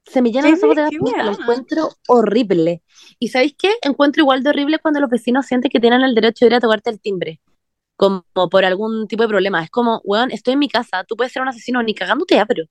[0.04, 2.82] se me llenan ¿Qué los ojos de gas pimienta, lo encuentro horrible.
[3.18, 3.72] ¿Y sabéis qué?
[3.82, 6.60] Encuentro igual de horrible cuando los vecinos sienten que tienen el derecho de ir a
[6.60, 7.40] tocarte el timbre,
[7.96, 9.62] como por algún tipo de problema.
[9.62, 12.64] Es como, weón, estoy en mi casa, tú puedes ser un asesino, ni cagándote pero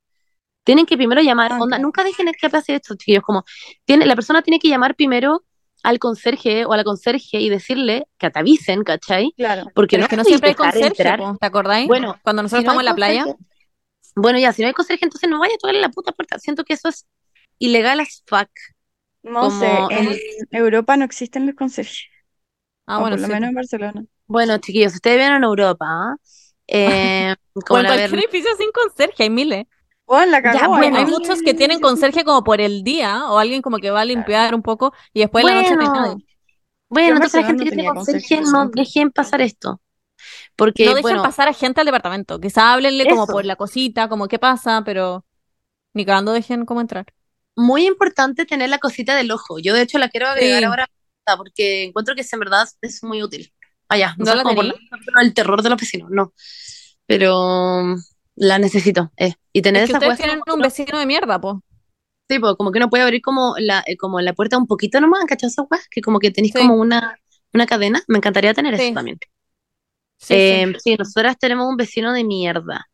[0.63, 3.43] tienen que primero llamar, Ah, onda, nunca dejen que pase esto, chiquillos, como,
[3.85, 5.43] tiene, la persona tiene que llamar primero
[5.83, 9.33] al conserje o a la conserje y decirle que te avisen, ¿cachai?
[9.35, 9.65] Claro.
[9.75, 11.37] Porque no es que no siempre hay conserje, entrar.
[11.39, 11.87] ¿te acordáis?
[11.87, 13.25] Bueno, Cuando nosotros si no estamos en la playa.
[14.15, 16.39] Bueno, ya, si no hay conserje, entonces no vaya a tocarle la puta puerta.
[16.39, 17.05] Siento que eso es
[17.59, 18.49] ilegal as fuck.
[19.23, 20.21] No sé, Como en el-
[20.51, 22.05] Europa no existen los conserjes.
[22.85, 23.33] Ah, o bueno, por lo sí.
[23.33, 24.05] menos en Barcelona.
[24.33, 26.15] Bueno, chiquillos, ustedes vienen en Europa, ¿ah?
[26.67, 29.65] Eh, O como en la cualquier ver- edificio sin conserje, hay miles.
[30.07, 30.77] Bueno, la Ya, cagó.
[30.77, 30.97] bueno.
[30.97, 34.05] Hay muchos que tienen conserje como por el día, o alguien como que va a
[34.05, 36.21] limpiar un poco, y después en la noche no hay Bueno,
[36.89, 39.81] bueno, entonces la gente no que tiene conserje, conserje, no dejen pasar esto.
[40.55, 43.33] Porque, No dejen bueno, pasar a gente al departamento, quizás háblenle como Eso.
[43.33, 45.25] por la cosita, como qué pasa, pero
[45.93, 47.05] ni cagando dejen como entrar.
[47.55, 49.59] muy importante tener la cosita del ojo.
[49.59, 50.65] Yo, de hecho, la quiero agregar Sí.
[50.65, 50.87] ahora
[51.37, 53.52] porque encuentro que es, en verdad es muy útil.
[53.93, 54.71] Ah, ya, ¿No sé la cómo tení?
[54.71, 56.33] poner el terror de los vecinos, no.
[57.05, 57.95] Pero mm,
[58.35, 59.11] la necesito.
[59.17, 59.33] eh.
[59.51, 61.61] Y tener Es que esas ustedes tienen un vecino de mierda, po.
[62.29, 64.99] Sí, pues, como que uno puede abrir como la, eh, como la puerta un poquito
[65.01, 65.49] nomás, ¿cachai?
[65.69, 66.59] Weas que como que tenéis Sí.
[66.59, 67.17] como una,
[67.53, 68.01] una cadena.
[68.07, 68.85] Me encantaría tener Sí.
[68.85, 69.19] eso también.
[70.17, 70.95] Sí, Eh, sí.
[70.97, 72.87] nosotras tenemos un vecino de mierda.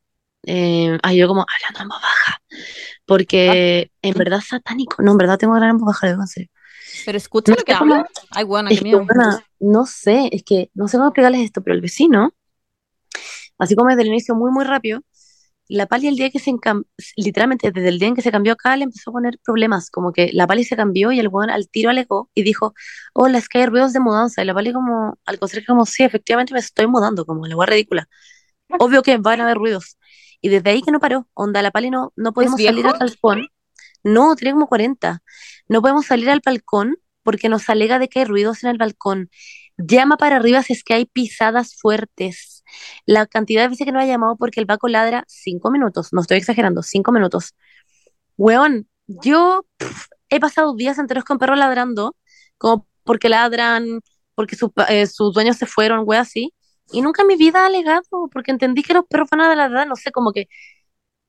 [0.46, 2.42] Eh, ay, yo como hablando en voz baja.
[3.06, 5.02] Porque en verdad satánico.
[5.04, 6.50] No, en verdad tengo que hablar en voz baja, en serio.
[7.06, 8.06] Pero escucha No lo que habla.
[8.32, 9.06] Ay, bueno, Es qué miedo.
[9.06, 12.34] buena, no sé, es que no sé cómo explicarles esto, pero el vecino,
[13.58, 15.02] así como desde el inicio muy, muy rápido,
[15.70, 16.52] la Pali el día que se
[17.16, 20.12] literalmente desde el día en que se cambió acá, le empezó a poner problemas, como
[20.12, 22.74] que la Pali se cambió y el weón al tiro alegó y dijo,
[23.14, 26.04] hola, es que hay ruidos de mudanza, y la Pali como, al conserje como, sí,
[26.04, 28.10] efectivamente me estoy mudando, como la weá ridícula.
[28.80, 29.98] Obvio que van a haber ruidos.
[30.42, 33.48] Y desde ahí que no paró, onda, la Pali no, no podemos salir al balcón.
[34.04, 35.22] No, tiene como 40.
[35.68, 39.30] No podemos salir al balcón porque nos alega de que hay ruidos en el balcón.
[39.78, 42.64] Llama para arriba si es que hay pisadas fuertes.
[43.06, 46.22] La cantidad de veces que no ha llamado porque el Paco ladra cinco minutos, no
[46.22, 47.56] estoy exagerando, cinco minutos.
[48.38, 49.66] Weón, yo
[50.30, 52.16] he pasado días enteros con perros ladrando,
[52.58, 54.02] como porque ladran,
[54.36, 54.56] porque
[54.90, 56.54] eh, sus dueños se fueron, weón, así.
[56.92, 59.88] Y nunca en mi vida he alegado, porque entendí que los perros van a ladrar,
[59.88, 60.48] no sé, como que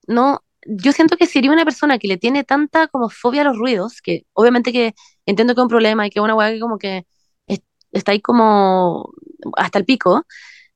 [0.06, 3.56] no, yo siento que sería una persona que le tiene tanta como fobia a los
[3.58, 4.94] ruidos, que obviamente que
[5.26, 7.06] entiendo que es un problema y que es una weá que como que
[7.46, 7.60] es-
[7.92, 9.12] está ahí como
[9.56, 10.24] hasta el pico,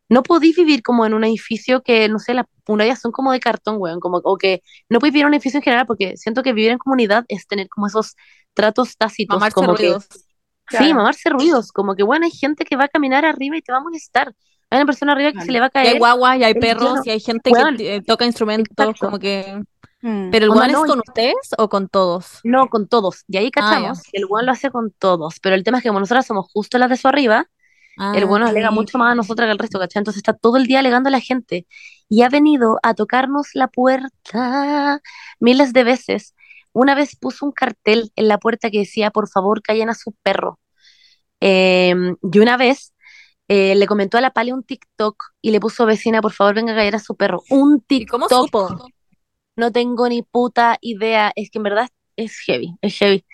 [0.09, 3.41] no podéis vivir como en un edificio que, no sé, las murallas son como de
[3.41, 6.43] cartón, weón, como, o que no podéis vivir en un edificio en general, porque siento
[6.43, 8.17] que vivir en comunidad es tener como esos
[8.55, 10.09] tratos tácitos, Mamarse como que, ruidos.
[10.69, 13.73] sí, mamarse ruidos, como que, bueno, hay gente que va a caminar arriba y te
[13.73, 14.35] va a molestar,
[14.77, 15.53] hay una persona arriba que se Claro.
[15.53, 17.97] le va a Y hay caer, guaguas, y hay perros, y hay gente Weón, que
[17.97, 19.07] eh, toca instrumentos, exacto.
[19.07, 19.63] como que...
[20.03, 20.31] Mm.
[20.31, 22.41] ¿Pero el es no, y- con ustedes o con todos?
[22.45, 23.25] No, con todos.
[23.27, 25.41] Y ahí Ah, cachamos que el weón lo hace con todos.
[25.41, 27.47] Pero el tema es que como nosotras somos justo las de su arriba,
[28.15, 30.01] el weón nos alega Ah, mucho más a nosotras que al resto, ¿cachai?
[30.01, 31.67] Entonces está todo el día alegando a la gente.
[32.11, 35.01] Y ha venido a tocarnos la puerta
[35.41, 36.35] miles de veces.
[36.73, 40.13] Una vez puso un cartel en la puerta que decía, por favor, callen a su
[40.23, 40.59] perro.
[41.41, 41.95] Eh,
[42.33, 42.93] y una vez
[43.49, 46.73] eh, le comentó a la Pale un TikTok y le puso vecina, por favor, venga
[46.73, 47.43] a callar a su perro.
[47.51, 48.47] Un ¿Y cómo TikTok.
[48.47, 48.87] supo?
[49.57, 51.33] No tengo ni puta idea.
[51.37, 53.25] Es que en verdad es heavy, es heavy.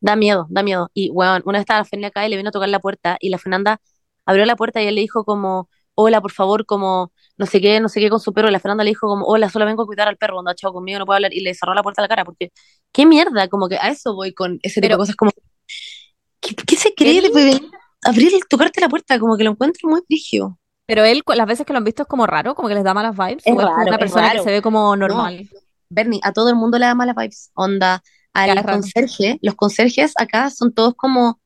[0.00, 0.90] Da miedo, da miedo.
[0.94, 3.16] Y, weón, una vez estaba la Fernanda acá y le vino a tocar la puerta
[3.20, 3.80] y la Fernanda
[4.26, 7.78] abrió la puerta y él le dijo como, hola, por favor, como, no sé qué,
[7.80, 8.48] no sé qué con su perro.
[8.48, 10.72] Y la Fernanda le dijo como, hola, solo vengo a cuidar al perro, cuando chao
[10.72, 11.32] conmigo, no puedo hablar.
[11.32, 12.50] Y le cerró la puerta a la cara porque,
[12.92, 15.30] qué mierda, como que a eso voy con ese tipo Pero- de cosas, como,
[16.40, 17.60] ¿qué, qué se cree de
[18.02, 19.18] abrir tocarte la puerta?
[19.18, 20.58] Como que lo encuentro muy frigio.
[20.86, 22.92] Pero él, las veces que lo han visto es como raro, como que les da
[22.94, 25.48] malas vibes, Es o es raro, una es persona que se ve como normal.
[25.88, 27.50] Bernie, a todo el mundo le da malas vibes.
[27.54, 28.02] Onda,
[28.32, 28.68] al es raro.
[28.78, 31.40] conserje, los conserjes acá son todos como,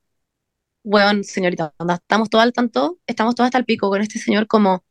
[0.85, 4.47] weón, señorita, onda, estamos todos al tanto, estamos todos hasta el pico con este señor
[4.47, 4.85] como,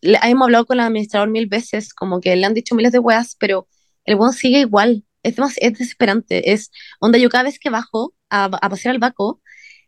[0.00, 2.98] le- hemos hablado con el administrador mil veces, como que le han dicho miles de
[2.98, 3.68] weas, pero
[4.04, 6.70] el weón sigue igual, es, demas- es desesperante, es,
[7.00, 9.40] onda, yo cada vez que bajo a, a pasear al Baco,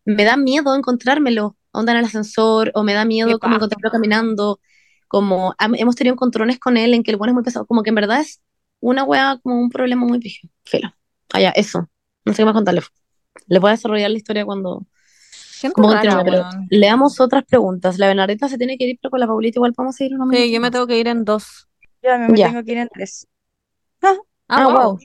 [0.06, 3.56] me da miedo encontrármelo, onda en el ascensor, o me da miedo Qué como paja.
[3.56, 4.60] encontrarlo caminando,
[5.08, 7.90] como hemos tenido encontrones con él en que el weón es muy pesado, como que
[7.90, 8.40] en verdad es
[8.80, 10.52] una wea como un problema muy brígido.
[10.64, 10.94] Filo.
[11.32, 11.90] Ah, ya, eso.
[12.24, 12.82] No sé qué más contarle.
[13.48, 14.86] Les voy a desarrollar la historia cuando
[15.72, 16.68] como rara, weón.
[16.70, 17.98] leamos otras preguntas.
[17.98, 20.52] La Bernardita se tiene que ir, pero con la Paulita igual podemos seguir unos Sí,
[20.52, 21.68] yo me tengo que ir en dos.
[22.02, 22.48] Yo a me Ya.
[22.48, 23.26] tengo que ir en tres.
[24.02, 24.16] Ah,
[24.48, 24.74] Ah, wow.
[24.92, 24.98] wow.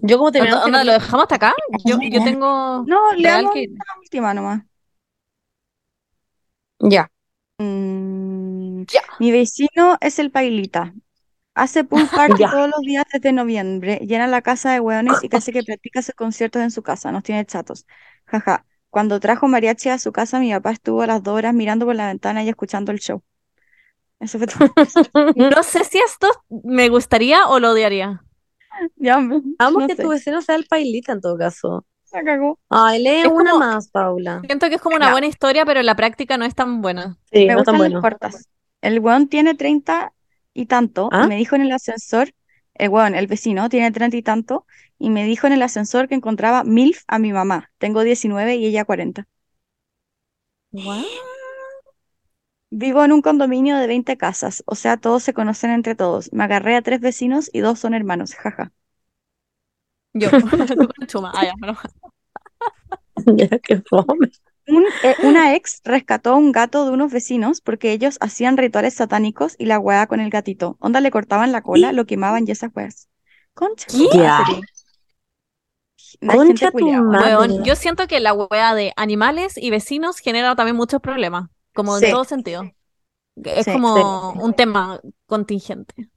[0.00, 1.54] Yo como Onda, ¿lo dejamos hasta acá?
[1.84, 3.22] Yo, yo tengo No, que...
[3.22, 4.62] la última nomás.
[6.80, 7.08] Ya.
[7.58, 9.00] Mm, Ya.
[9.18, 10.94] Mi vecino es el Pailita.
[11.54, 12.50] Hace pool party Ya.
[12.50, 13.98] todos los días desde noviembre.
[14.02, 17.12] Llena la casa de hueones y casi que practica sus conciertos en su casa.
[17.12, 17.86] Nos tiene chatos.
[18.26, 18.64] Jaja.
[18.90, 21.94] Cuando trajo mariachi a su casa, mi papá estuvo a las dos horas mirando por
[21.94, 23.22] la ventana y escuchando el show.
[24.20, 24.72] Eso fue todo.
[25.36, 28.24] No sé si esto me gustaría o lo odiaría.
[28.96, 30.02] Ya, me- Vamos no que sé.
[30.02, 31.84] tu vecino sea el pailita en todo caso.
[32.12, 32.58] La cagó.
[32.70, 34.40] Ay, lee Es una como- más, Paula.
[34.46, 35.12] Siento que es como una Ya.
[35.12, 37.18] buena historia, pero en la práctica no es tan buena.
[37.30, 38.48] Sí, Me no tan gustan las cortas.
[38.80, 40.12] El weón tiene treinta
[40.54, 41.24] y tanto ¿Ah?
[41.24, 42.32] y me dijo en el ascensor,
[42.74, 44.64] el weón, el vecino, tiene treinta y tanto
[44.98, 47.70] y me dijo en el ascensor que encontraba MILF a mi mamá.
[47.78, 49.26] Tengo 19 y ella 40.
[52.70, 56.32] Vivo en un condominio de 20 casas, o sea, todos se conocen entre todos.
[56.32, 58.72] Me agarré a tres vecinos y dos son hermanos, jaja.
[60.14, 60.30] Yo,
[61.08, 61.30] chuma.
[61.34, 61.52] Ah,
[63.36, 64.30] ya, qué fome.
[64.66, 68.94] Un- eh, una ex rescató a un gato de unos vecinos porque ellos hacían rituales
[68.94, 70.76] satánicos y la weá con el gatito.
[70.80, 73.08] Onda le cortaban la cola, lo quemaban y esas weas.
[73.54, 73.86] Concha
[74.44, 74.60] ¿Qué?
[76.26, 77.02] Concha tu culiao.
[77.02, 77.36] madre.
[77.36, 81.96] Weón, yo siento que la wea de animales y vecinos genera también muchos problemas, como
[81.98, 82.08] en Sí.
[82.08, 82.74] todo sentido.
[83.44, 86.10] Es Sí, como un tema contingente.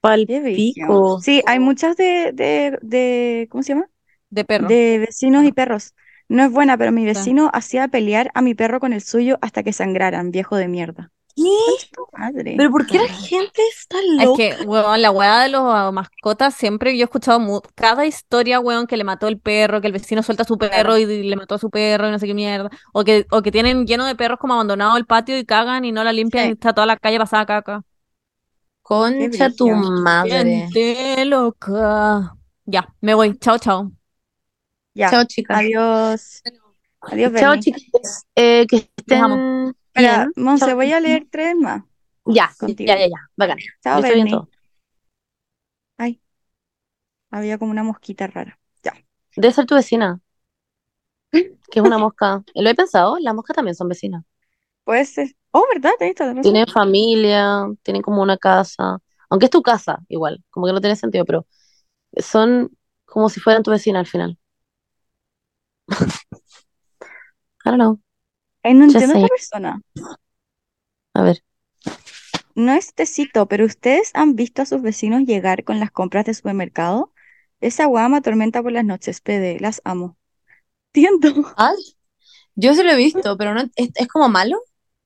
[0.00, 1.02] Pal Qué brígido.
[1.02, 1.18] pico.
[1.18, 3.90] Sí, hay muchas de, de, de, ¿cómo se llama?
[4.28, 4.70] De perro.
[4.70, 5.94] De vecinos y perros.
[6.28, 7.20] No es buena, pero mi Sí.
[7.20, 11.12] vecino hacía pelear a mi perro con el suyo hasta que sangraran, viejo de mierda.
[11.36, 11.42] ¿Qué?
[11.42, 12.54] Concha tu madre.
[12.56, 14.36] ¿Pero por qué la gente está Es loca?
[14.36, 18.60] que, weón, la weá de los ah, mascotas, siempre yo he escuchado mu- cada historia,
[18.60, 21.36] weón, que le mató el perro, que el vecino suelta a su perro y le
[21.36, 22.70] mató a su perro y no sé qué mierda.
[22.92, 25.92] O que, o que tienen lleno de perros como abandonado el patio y cagan y
[25.92, 26.50] no la limpian Sí.
[26.50, 27.82] y está toda la calle pasada caca.
[28.82, 30.68] Concha tu madre.
[30.72, 32.36] Gente loca.
[32.66, 33.36] Ya, me voy.
[33.38, 33.90] Chao, chao.
[34.94, 35.58] Ya, Chao, chicas.
[35.58, 36.42] adiós.
[37.00, 38.24] Adiós, Chao, chicas.
[38.36, 39.74] Eh, que estén.
[39.94, 40.28] Espera.
[40.34, 41.84] Monse, voy a leer tres más.
[42.26, 42.88] Ya, contigo.
[42.88, 43.30] ya, ya, ya.
[43.36, 43.58] Bacán.
[43.82, 44.48] Chao, Yo estoy todo.
[45.96, 46.20] Ay,
[47.30, 48.58] había como una mosquita rara.
[48.82, 48.92] Ya.
[49.36, 50.20] Debe ser tu vecina.
[51.70, 52.42] Que es una mosca.
[52.54, 53.18] ¿Lo he pensado?
[53.18, 54.24] Las moscas también son vecinas.
[54.84, 55.34] Puede ser.
[55.50, 55.92] Oh, ¿verdad?
[56.42, 58.98] Tienen familia, tienen como una casa.
[59.30, 61.46] Aunque es tu casa, igual, como que no tiene sentido, pero
[62.16, 62.70] son
[63.04, 64.38] como si fueran tu vecina al final.
[67.64, 68.00] I don't know.
[68.64, 69.82] Ay, no entiendo a esta persona.
[71.12, 71.44] A ver.
[72.54, 76.34] No es tecito, pero ¿ustedes han visto a sus vecinos llegar con las compras de
[76.34, 77.12] supermercado?
[77.60, 80.16] Esa weá me atormenta por las noches, PD, las amo.
[80.92, 81.52] Entiendo.
[81.56, 81.76] Ay,
[82.54, 84.58] yo sí lo he visto, pero no, es, es como malo.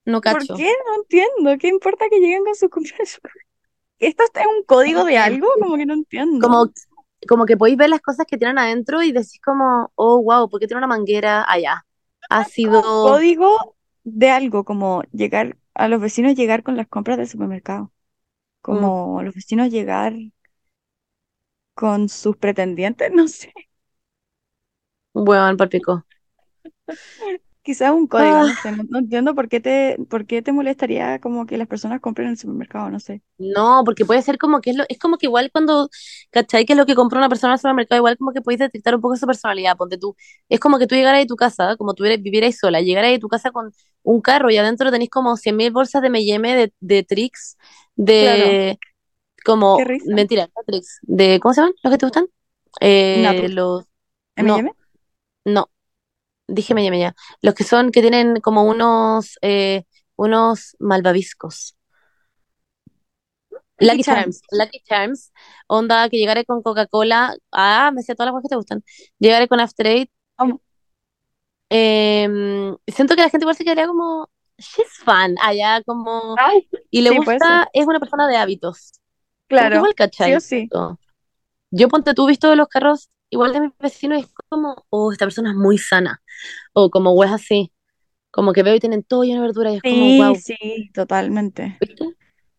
[0.05, 0.73] No ¿Por qué?
[0.87, 1.59] No entiendo.
[1.59, 3.21] ¿Qué importa que lleguen con sus compras?
[3.99, 5.49] ¿Esto es un código de algo?
[5.61, 6.47] Como que no entiendo.
[6.47, 6.71] Como,
[7.27, 10.61] como que podéis ver las cosas que tienen adentro y decís como, oh, wow, ¿por
[10.61, 11.85] qué tiene una manguera allá?
[12.29, 12.83] Ha sido...
[13.01, 17.93] código de algo, como llegar a los vecinos llegar con las compras del supermercado.
[18.63, 20.15] Como los vecinos llegar
[21.75, 23.53] con sus pretendientes, no sé.
[25.13, 26.05] Bueno, palpico.
[27.69, 28.45] Quizás un código, Ah.
[28.49, 28.73] no sé.
[28.73, 32.29] No, no entiendo por qué te, por qué te molestaría como que las personas compren
[32.29, 33.21] en el supermercado, no sé.
[33.37, 35.91] No, porque puede ser como que es lo, es como que igual cuando,
[36.31, 36.65] ¿cachai?
[36.65, 38.95] Que es lo que compró una persona en el supermercado, igual como que podéis detectar
[38.95, 40.17] un poco su personalidad, ponte tú.
[40.49, 43.29] Es como que tú llegaras de tu casa, como tú vivieras sola, llegaras de tu
[43.29, 43.71] casa con
[44.03, 47.59] un carro y adentro tenéis como 100.000 bolsas de M&M, de, de Trix,
[47.97, 48.79] de...
[49.45, 50.15] Como, Qué risa.
[50.15, 50.51] mentira,
[51.03, 52.27] de, ¿cómo se llaman los que te gustan?
[52.81, 53.85] Eh, los,
[54.37, 54.73] no, ¿M&M?
[55.45, 55.71] no,
[56.49, 57.15] dije M&M ya.
[57.43, 59.85] Los que son, que tienen como unos, eh,
[60.17, 61.77] unos malvaviscos.
[63.81, 64.41] Lucky Charms.
[64.51, 65.33] Lucky Charms,
[65.69, 68.85] onda que llegaré con Coca-Cola, ah, me sé todas las cosas que te gustan,
[69.19, 70.11] llegaré con After Eight,
[71.71, 77.03] em, siento que la gente igual se quedaría como, she's fun, allá como, Ay, y
[77.03, 78.93] le sí, gusta, es una persona de hábitos,
[79.47, 79.77] claro.
[79.77, 80.69] igual, Sí o sí.
[81.71, 85.51] Yo ponte tú visto los carros, igual de mis vecinos, es como, oh, esta persona
[85.51, 86.23] es muy sana,
[86.75, 87.73] o como, es así,
[88.33, 90.91] como que veo y tienen todo lleno de verdura, y es como, Sí, wow, sí,
[90.95, 91.81] totalmente.
[91.81, 92.05] ¿viste?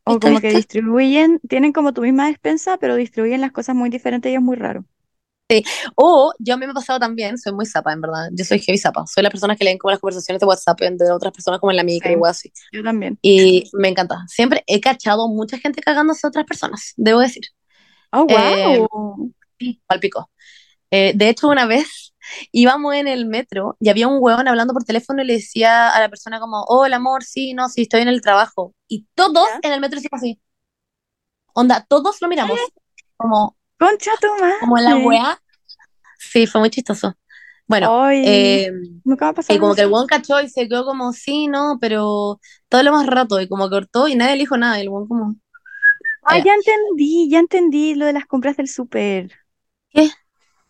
[0.06, 3.90] O ¿Viste, como que distribuyen, tienen como tu misma despensa, pero distribuyen las cosas muy
[3.90, 4.86] diferentes y es muy raro.
[5.96, 8.30] O yo a mí me ha pasado también, soy muy zapa, en verdad.
[8.34, 9.06] Yo soy heavy zapa.
[9.08, 11.78] Soy la persona que leen como las conversaciones de WhatsApp de otras personas como en
[11.78, 12.18] la micro Sí.
[12.20, 12.52] y así.
[12.72, 13.20] Yo también.
[13.22, 14.24] Y me encanta.
[14.28, 17.44] Siempre he cachado mucha gente cagándose a otras personas, debo decir.
[18.14, 19.32] Oh, Eh, wow.
[19.60, 20.32] Sí, palpico.
[20.92, 22.14] Eh, de hecho, una vez
[22.52, 26.00] íbamos en el metro y había un huevón hablando por teléfono y le decía a
[26.00, 28.74] la persona como, hola amor, sí, no, sí, estoy en el trabajo.
[28.88, 29.60] Y todos ¿Ya?
[29.70, 30.40] en el metro hicimos así.
[31.54, 32.60] Onda, todos lo miramos.
[33.18, 34.28] Como, Concha tu
[34.60, 35.06] como la madre.
[35.06, 35.42] weá.
[36.18, 37.16] Sí, fue muy chistoso.
[37.68, 38.72] Bueno, Ay, eh,
[39.04, 42.40] nunca pasado y como que el weón cachó y se quedó como, sí, no, pero
[42.68, 44.80] todo lo más rato y como cortó y nadie le dijo nada.
[44.80, 45.36] El weón como,
[46.24, 46.46] Ah, allá.
[46.46, 49.32] ya entendí, ya entendí lo de las compras del súper.
[49.90, 50.10] ¿Qué?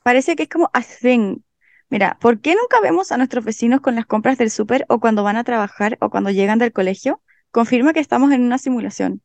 [0.09, 1.41] Parece que es como a thing.
[1.89, 5.23] Mira, ¿por qué nunca vemos a nuestros vecinos con las compras del súper o cuando
[5.23, 7.21] van a trabajar o cuando llegan del colegio?
[7.51, 9.21] Confirma que estamos en una simulación.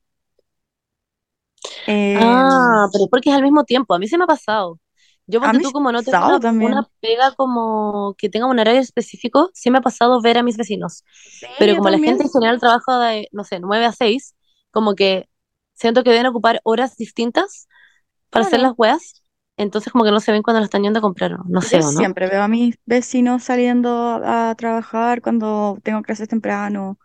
[1.87, 3.95] Eh, Ah, pero es porque es al mismo tiempo.
[3.95, 4.81] A mí se me ha pasado.
[5.27, 9.51] Yo mí tú como no tengo una, una pega como que tenga un horario específico,
[9.55, 11.03] sí me ha pasado ver a mis vecinos.
[11.41, 14.35] Sí, Pero como la gente en general trabaja de, no sé, 9 a 6,
[14.71, 15.29] como que
[15.75, 17.69] siento que deben ocupar horas distintas
[18.31, 19.23] para hacer las weas.
[19.57, 21.45] Entonces como que no se ven cuando lo están yendo a comprar, ¿no?
[21.49, 21.99] No sé, Yo ¿o no?
[21.99, 26.99] siempre veo a mis vecinos saliendo a trabajar cuando tengo clases temprano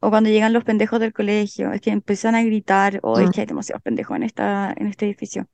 [0.00, 1.72] o cuando llegan los pendejos del colegio.
[1.72, 3.32] Es que empiezan a gritar, oh, es Mm.
[3.32, 5.48] que hay demasiados pendejos en esta, en este edificio.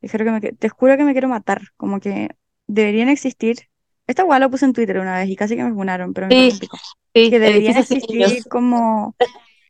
[0.00, 1.62] Que me, te juro que me quiero matar.
[1.76, 2.30] Como que
[2.66, 3.56] deberían existir.
[4.06, 6.50] Esta guay lo puse en Twitter una vez y casi que me funaron, pero Sí,
[6.50, 6.68] sí,
[7.30, 9.16] Que deberían existir como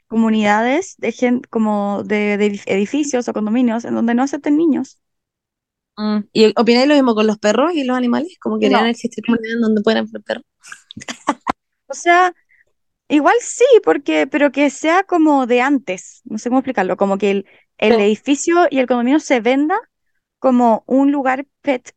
[0.08, 4.98] comunidades de gente, como de, de edificios o condominios en donde no acepten niños.
[5.96, 6.20] Mm.
[6.32, 8.36] ¿Y opináis lo mismo con los perros y los animales?
[8.40, 8.90] Como que deberían No.
[8.90, 10.44] existir comunidades donde puedan haber perros.
[11.86, 12.34] O sea,
[13.08, 17.30] igual sí, porque, pero que sea como de antes, no sé cómo explicarlo, como que
[17.32, 17.46] el,
[17.78, 18.00] el Sí.
[18.00, 19.76] edificio y el condominio se venda
[20.40, 21.94] como un lugar pet,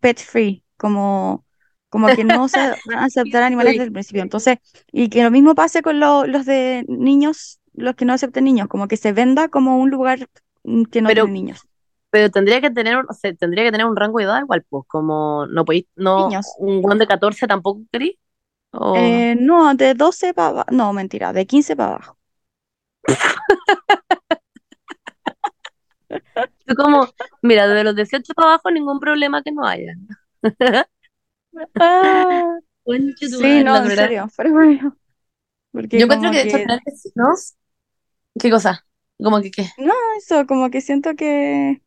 [0.00, 1.46] pet free, como,
[1.90, 4.22] como que no se van a aceptar animales desde el principio.
[4.22, 4.58] Entonces,
[4.92, 8.68] y que lo mismo pase con lo- los de niños, los que no acepten niños,
[8.68, 10.28] como que se venda como un lugar
[10.64, 11.68] mm, que no Pero, tiene niños.
[12.10, 14.64] Pero tendría que tener, un- o sea, tendría que tener un rango de edad igual,
[14.68, 16.58] pues, como no podéis, no, Niños.
[16.58, 18.18] un guan de 14 tampoco querí.
[18.72, 22.18] O, Eh, no, de 12 para abajo, no, mentira, de 15 para abajo.
[26.66, 27.08] tú como,
[27.42, 29.94] mira, de los 18 para abajo ningún problema que no haya.
[31.78, 33.90] Ah, Concha tu sí, madre, no, la en verdad.
[33.90, 34.96] serio, pero bueno,
[35.72, 37.54] porque Yo encuentro como que de hecho que, tener vecinos,
[38.40, 38.86] ¿qué cosa?
[39.18, 39.68] Como que qué.
[39.76, 41.82] no, eso, como que siento que,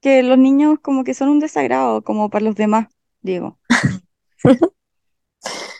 [0.00, 2.88] que los niños como que son un desagrado, como para los demás,
[3.22, 3.58] digo.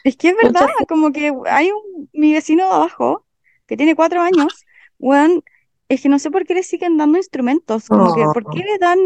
[0.02, 3.26] Es que es verdad, como que hay un, mi vecino de abajo,
[3.66, 4.66] que tiene cuatro años,
[4.98, 5.42] weón,
[5.88, 8.78] es que no sé por qué le siguen dando instrumentos, como que, ¿por qué le
[8.78, 8.98] dan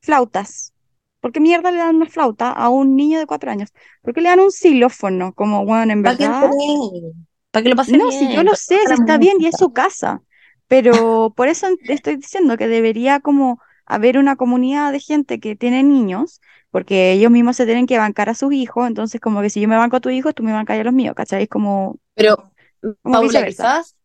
[0.00, 0.72] flautas?
[1.20, 3.70] ¿Por qué mierda le dan una flauta a un niño de cuatro años?
[4.02, 5.34] ¿Por qué le dan un xilófono?
[5.34, 6.50] Como, weón, en Para que verdad.
[7.50, 8.10] para que lo pase No, bien.
[8.12, 10.22] si yo lo sé, si está bien y es su casa,
[10.68, 13.60] pero por eso estoy diciendo que debería como
[13.90, 16.40] haber una comunidad de gente que tiene niños,
[16.70, 19.68] porque ellos mismos se tienen que bancar a sus hijos, entonces como que si yo
[19.68, 21.46] me banco a tu hijo, tú me bancas a los míos, ¿cachai?
[21.48, 22.52] Como, Pero,
[23.02, 23.96] como Paula, quizás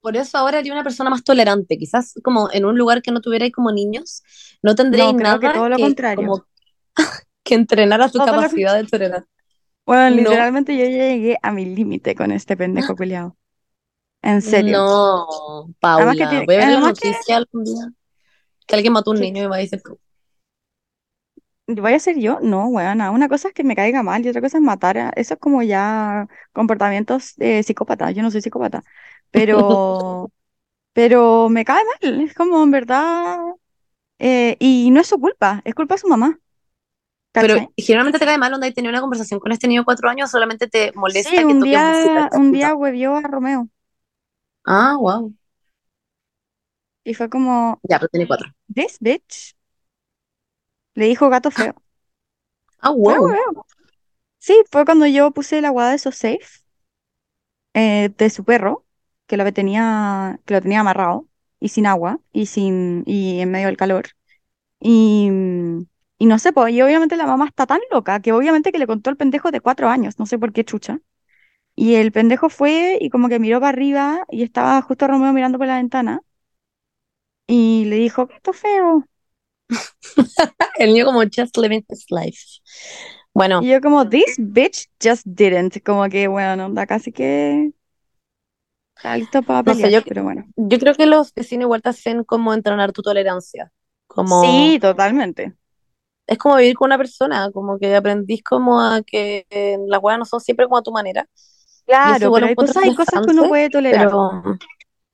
[0.00, 1.78] por eso ahora haría una persona más tolerante.
[1.78, 4.22] Quizás como en un lugar que no tuvierais como niños,
[4.62, 6.26] no tendríais No, creo que nada todo lo contrario.
[6.26, 6.44] como
[7.44, 9.24] que entrenar a lo capacidad de tolerar.
[9.84, 10.16] Bueno, No.
[10.22, 13.36] literalmente yo ya llegué a mi límite con este pendejo culiao.
[14.22, 14.78] En serio.
[14.78, 15.26] No,
[15.82, 17.92] Además que Paula, tiene- voy a ver la que- noticia algún día.
[18.66, 19.82] Que alguien mató a un niño y me va a decir,
[21.68, 22.40] ¿Voy a ser yo?
[22.42, 23.10] No, weona.
[23.12, 24.98] Una cosa es que me caiga mal y otra cosa es matar.
[24.98, 28.10] a- Eso es como ya comportamientos de psicópata.
[28.10, 28.82] Yo no soy psicópata.
[29.30, 30.30] Pero,
[30.94, 32.22] pero me cae mal.
[32.22, 33.38] Es como en verdad.
[34.20, 36.38] eh, y no es su culpa, es culpa de su mamá.
[37.36, 37.68] pero ¿Cachai?
[37.76, 40.30] generalmente te cae mal donde hay tenido una conversación con este niño de cuatro años,
[40.30, 42.30] solamente te molesta Sí, que un toques día, música.
[42.32, 43.68] un día huevió a Romeo.
[44.66, 45.32] Ah, wow.
[47.04, 48.48] Y fue como, Ya, pero tiene cuatro.
[48.74, 49.54] this bitch.
[50.94, 51.74] Le dijo gato feo.
[52.80, 53.64] Ah, Fue wow.
[54.38, 56.40] Sí, fue cuando yo puse la guada de esos safe
[57.74, 58.86] eh, de su perro,
[59.26, 61.28] que lo tenía, que lo tenía amarrado
[61.60, 64.06] y sin agua y sin y en medio del calor.
[64.80, 65.30] Y,
[66.18, 68.86] y no sé, pues, y obviamente la mamá está tan loca que obviamente que le
[68.86, 71.00] contó el pendejo de cuatro años, no sé por qué chucha.
[71.76, 75.58] Y el pendejo fue y como que miró para arriba y estaba justo Romeo mirando
[75.58, 76.22] por la ventana
[77.52, 79.04] y le dijo, gato feo.
[80.78, 82.60] El niño como just living his life.
[83.34, 85.82] Bueno, Y yo como, this bitch just didn't.
[85.84, 87.72] Como que, bueno, onda casi que
[89.14, 90.44] listo para No sé, pelear, yo- pero bueno.
[90.56, 93.72] yo creo que los vecinos igual te hacen como entrenar tu tolerancia.
[94.06, 95.54] Como, Sí, totalmente.
[96.26, 100.18] es como vivir con una persona, como que aprendís como a que eh, las weas
[100.18, 101.28] no son siempre como a tu manera.
[101.86, 104.08] Claro, pero hay cosas, hay cosas que uno puede tolerar.
[104.08, 104.60] pero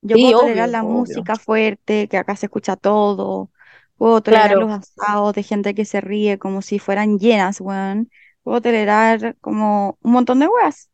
[0.01, 1.25] Yo sí, puedo tolerar obvio, la obvio.
[1.25, 3.51] música fuerte, que acá se escucha todo.
[3.97, 4.59] Puedo tolerar Claro.
[4.59, 8.11] los asados de gente que se ríe como si fueran llenas, weón.
[8.43, 10.91] Puedo tolerar como un montón de weas.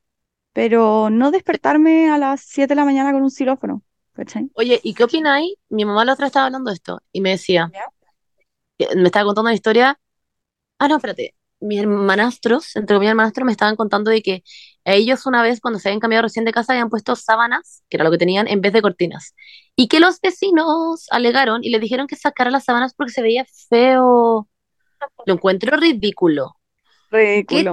[0.53, 3.83] Pero no despertarme a las 7 de la mañana con un xilófono.
[4.15, 4.51] ¿Cachai?
[4.55, 5.55] Oye, ¿y qué opináis?
[5.69, 7.73] Mi mamá la otra estaba hablando de esto y me decía,
[8.97, 9.99] me estaba contando una historia.
[10.79, 11.35] Ah, no, espérate.
[11.65, 14.43] Mis hermanastros, entre comillas hermanastros, me estaban contando de que
[14.85, 18.05] ellos una vez, cuando se habían cambiado recién de casa, habían puesto sábanas, que era
[18.05, 19.35] lo que tenían, en vez de cortinas.
[19.77, 23.47] Y que los vecinos alegaron y le dijeron que sacara las sábanas porque se veía
[23.69, 24.49] feo.
[25.27, 26.57] Lo encuentro ridículo.
[27.11, 27.73] ¿Qué Ridículo.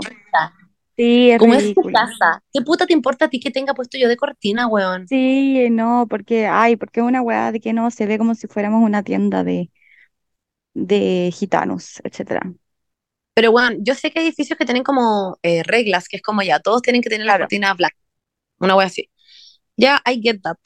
[0.97, 2.43] Sí, es ¿Cómo es tu casa?
[2.53, 5.07] ¿Qué puta te importa a ti que tenga puesto yo de cortina, weón?
[5.07, 8.47] Sí, no, porque, ay, porque es una weá de que no se ve como si
[8.47, 9.71] fuéramos una tienda de,
[10.73, 12.53] de gitanos, etcétera.
[13.33, 16.41] Pero bueno, yo sé que hay edificios que tienen como eh, reglas, que es como
[16.41, 17.43] ya, todos tienen que tener las Claro.
[17.45, 17.95] cortinas black.
[18.59, 19.09] Una wea así.
[19.77, 20.57] Ya, I get that.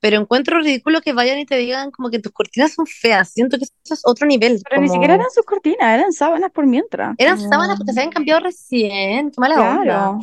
[0.00, 3.30] Pero encuentro ridículo que vayan y te digan como que tus cortinas son feas.
[3.32, 4.60] Siento que eso es otro nivel.
[4.68, 7.14] Pero ni siquiera eran sus cortinas, eran sábanas por mientras.
[7.18, 9.30] Eran sábanas porque se habían cambiado recién.
[9.30, 9.82] Qué mala onda.
[9.82, 10.18] Claro.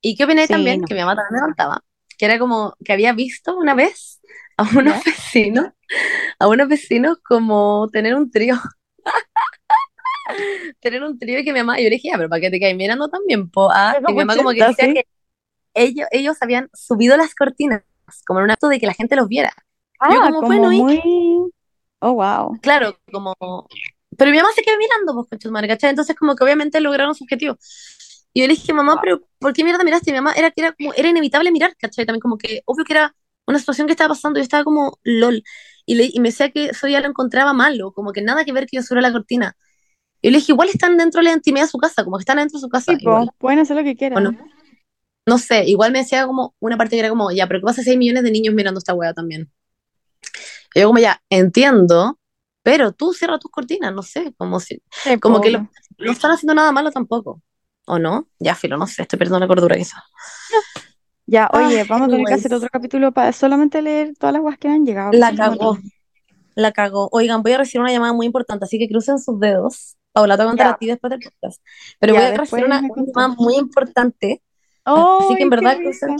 [0.00, 0.86] Y qué opiné Sí, también, no.
[0.86, 1.84] que mi mamá también me contaba,
[2.18, 4.20] que era como que había visto una vez
[4.56, 5.66] a unos vecinos,
[6.38, 8.56] a unos vecinos como tener un trío.
[10.80, 12.76] tener un trío y que mi mamá, yo le dije, pero para que te quedes
[12.76, 14.94] mirando también, po, ah, y mi mamá como que decía sí.
[14.94, 15.06] que
[15.74, 17.82] ellos, ellos habían subido las cortinas,
[18.26, 19.52] como en un acto de que la gente los viera.
[20.08, 21.52] Yo Ah, como, como bueno, y- muy...
[22.00, 22.58] Oh, wow.
[22.60, 23.34] Claro, como...
[24.16, 25.90] Pero mi mamá se quedó mirando, pues, concha tu madre, ¿cachai?
[25.90, 27.58] Entonces como que obviamente lograron su objetivo.
[28.32, 30.10] Y yo le dije, mamá, pero ¿por qué mierda miraste?
[30.10, 32.04] Y mi mamá era que era como, era inevitable mirar, ¿cachai?
[32.06, 33.14] También como que, obvio que era
[33.46, 35.42] una situación que estaba pasando, yo estaba como, lol.
[35.86, 38.52] Y, le, y me decía que eso ya lo encontraba malo, como que nada que
[38.52, 39.56] ver que yo subiera la cortina.
[40.24, 42.22] Y yo le dije, igual están dentro de la intimidad de su casa, como que
[42.22, 42.92] están dentro de su casa.
[42.92, 43.30] Sí, igual.
[43.38, 44.24] pueden hacer lo que ¿O quieran.
[44.24, 44.34] no?
[45.26, 47.82] No sé, igual me decía como una parte que era como, ya, pero ¿qué pasa
[47.82, 49.50] si hay millones de niños mirando esta wea también?
[50.74, 52.18] Y yo como, ya, entiendo,
[52.62, 55.68] pero tú cierra tus cortinas, no sé, como si, Sí, como que lo-
[55.98, 57.42] no están haciendo nada malo tampoco.
[57.86, 58.28] ¿O no?
[58.38, 60.02] Ya, filo, no sé, estoy perdiendo la cordura quizás.
[61.26, 64.42] Ya, oye, Ay, vamos a tener que hacer otro capítulo para solamente leer todas las
[64.42, 65.12] guas que han llegado.
[65.12, 65.78] La un cagó,
[66.56, 67.08] la cagó.
[67.12, 69.96] Oigan, voy a recibir una llamada muy importante, así que crucen sus dedos.
[70.14, 70.72] Paula, te voy a contar Ya.
[70.74, 71.60] a ti después del podcast.
[71.98, 74.42] Pero voy a recibir una, muy importante,
[74.84, 76.16] así ¡Ay, que en verdad crucen,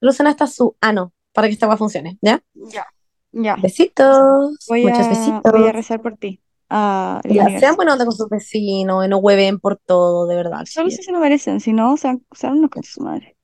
[0.00, 2.42] crucen hasta su ano para que esta agua funcione, ¿ya?
[2.54, 2.86] Ya,
[3.32, 3.56] ya.
[3.56, 5.52] Besitos, Voy muchos a, besitos.
[5.52, 6.40] voy a rezar por ti.
[6.70, 10.64] la Ya, sean onda con sus vecinos y no hueven por todo, de verdad.
[10.64, 13.36] Solo si se lo merecen, si no, sean, sean unos conchas su madre.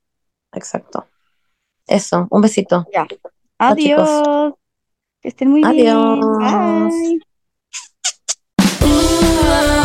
[0.52, 1.06] Exacto.
[1.86, 2.86] Eso, un besito.
[2.94, 3.06] Ya.
[3.58, 4.54] Adiós.
[5.20, 5.96] Que estén muy bien.
[5.96, 6.94] Adiós.
[6.94, 7.25] Bye.
[9.48, 9.75] love.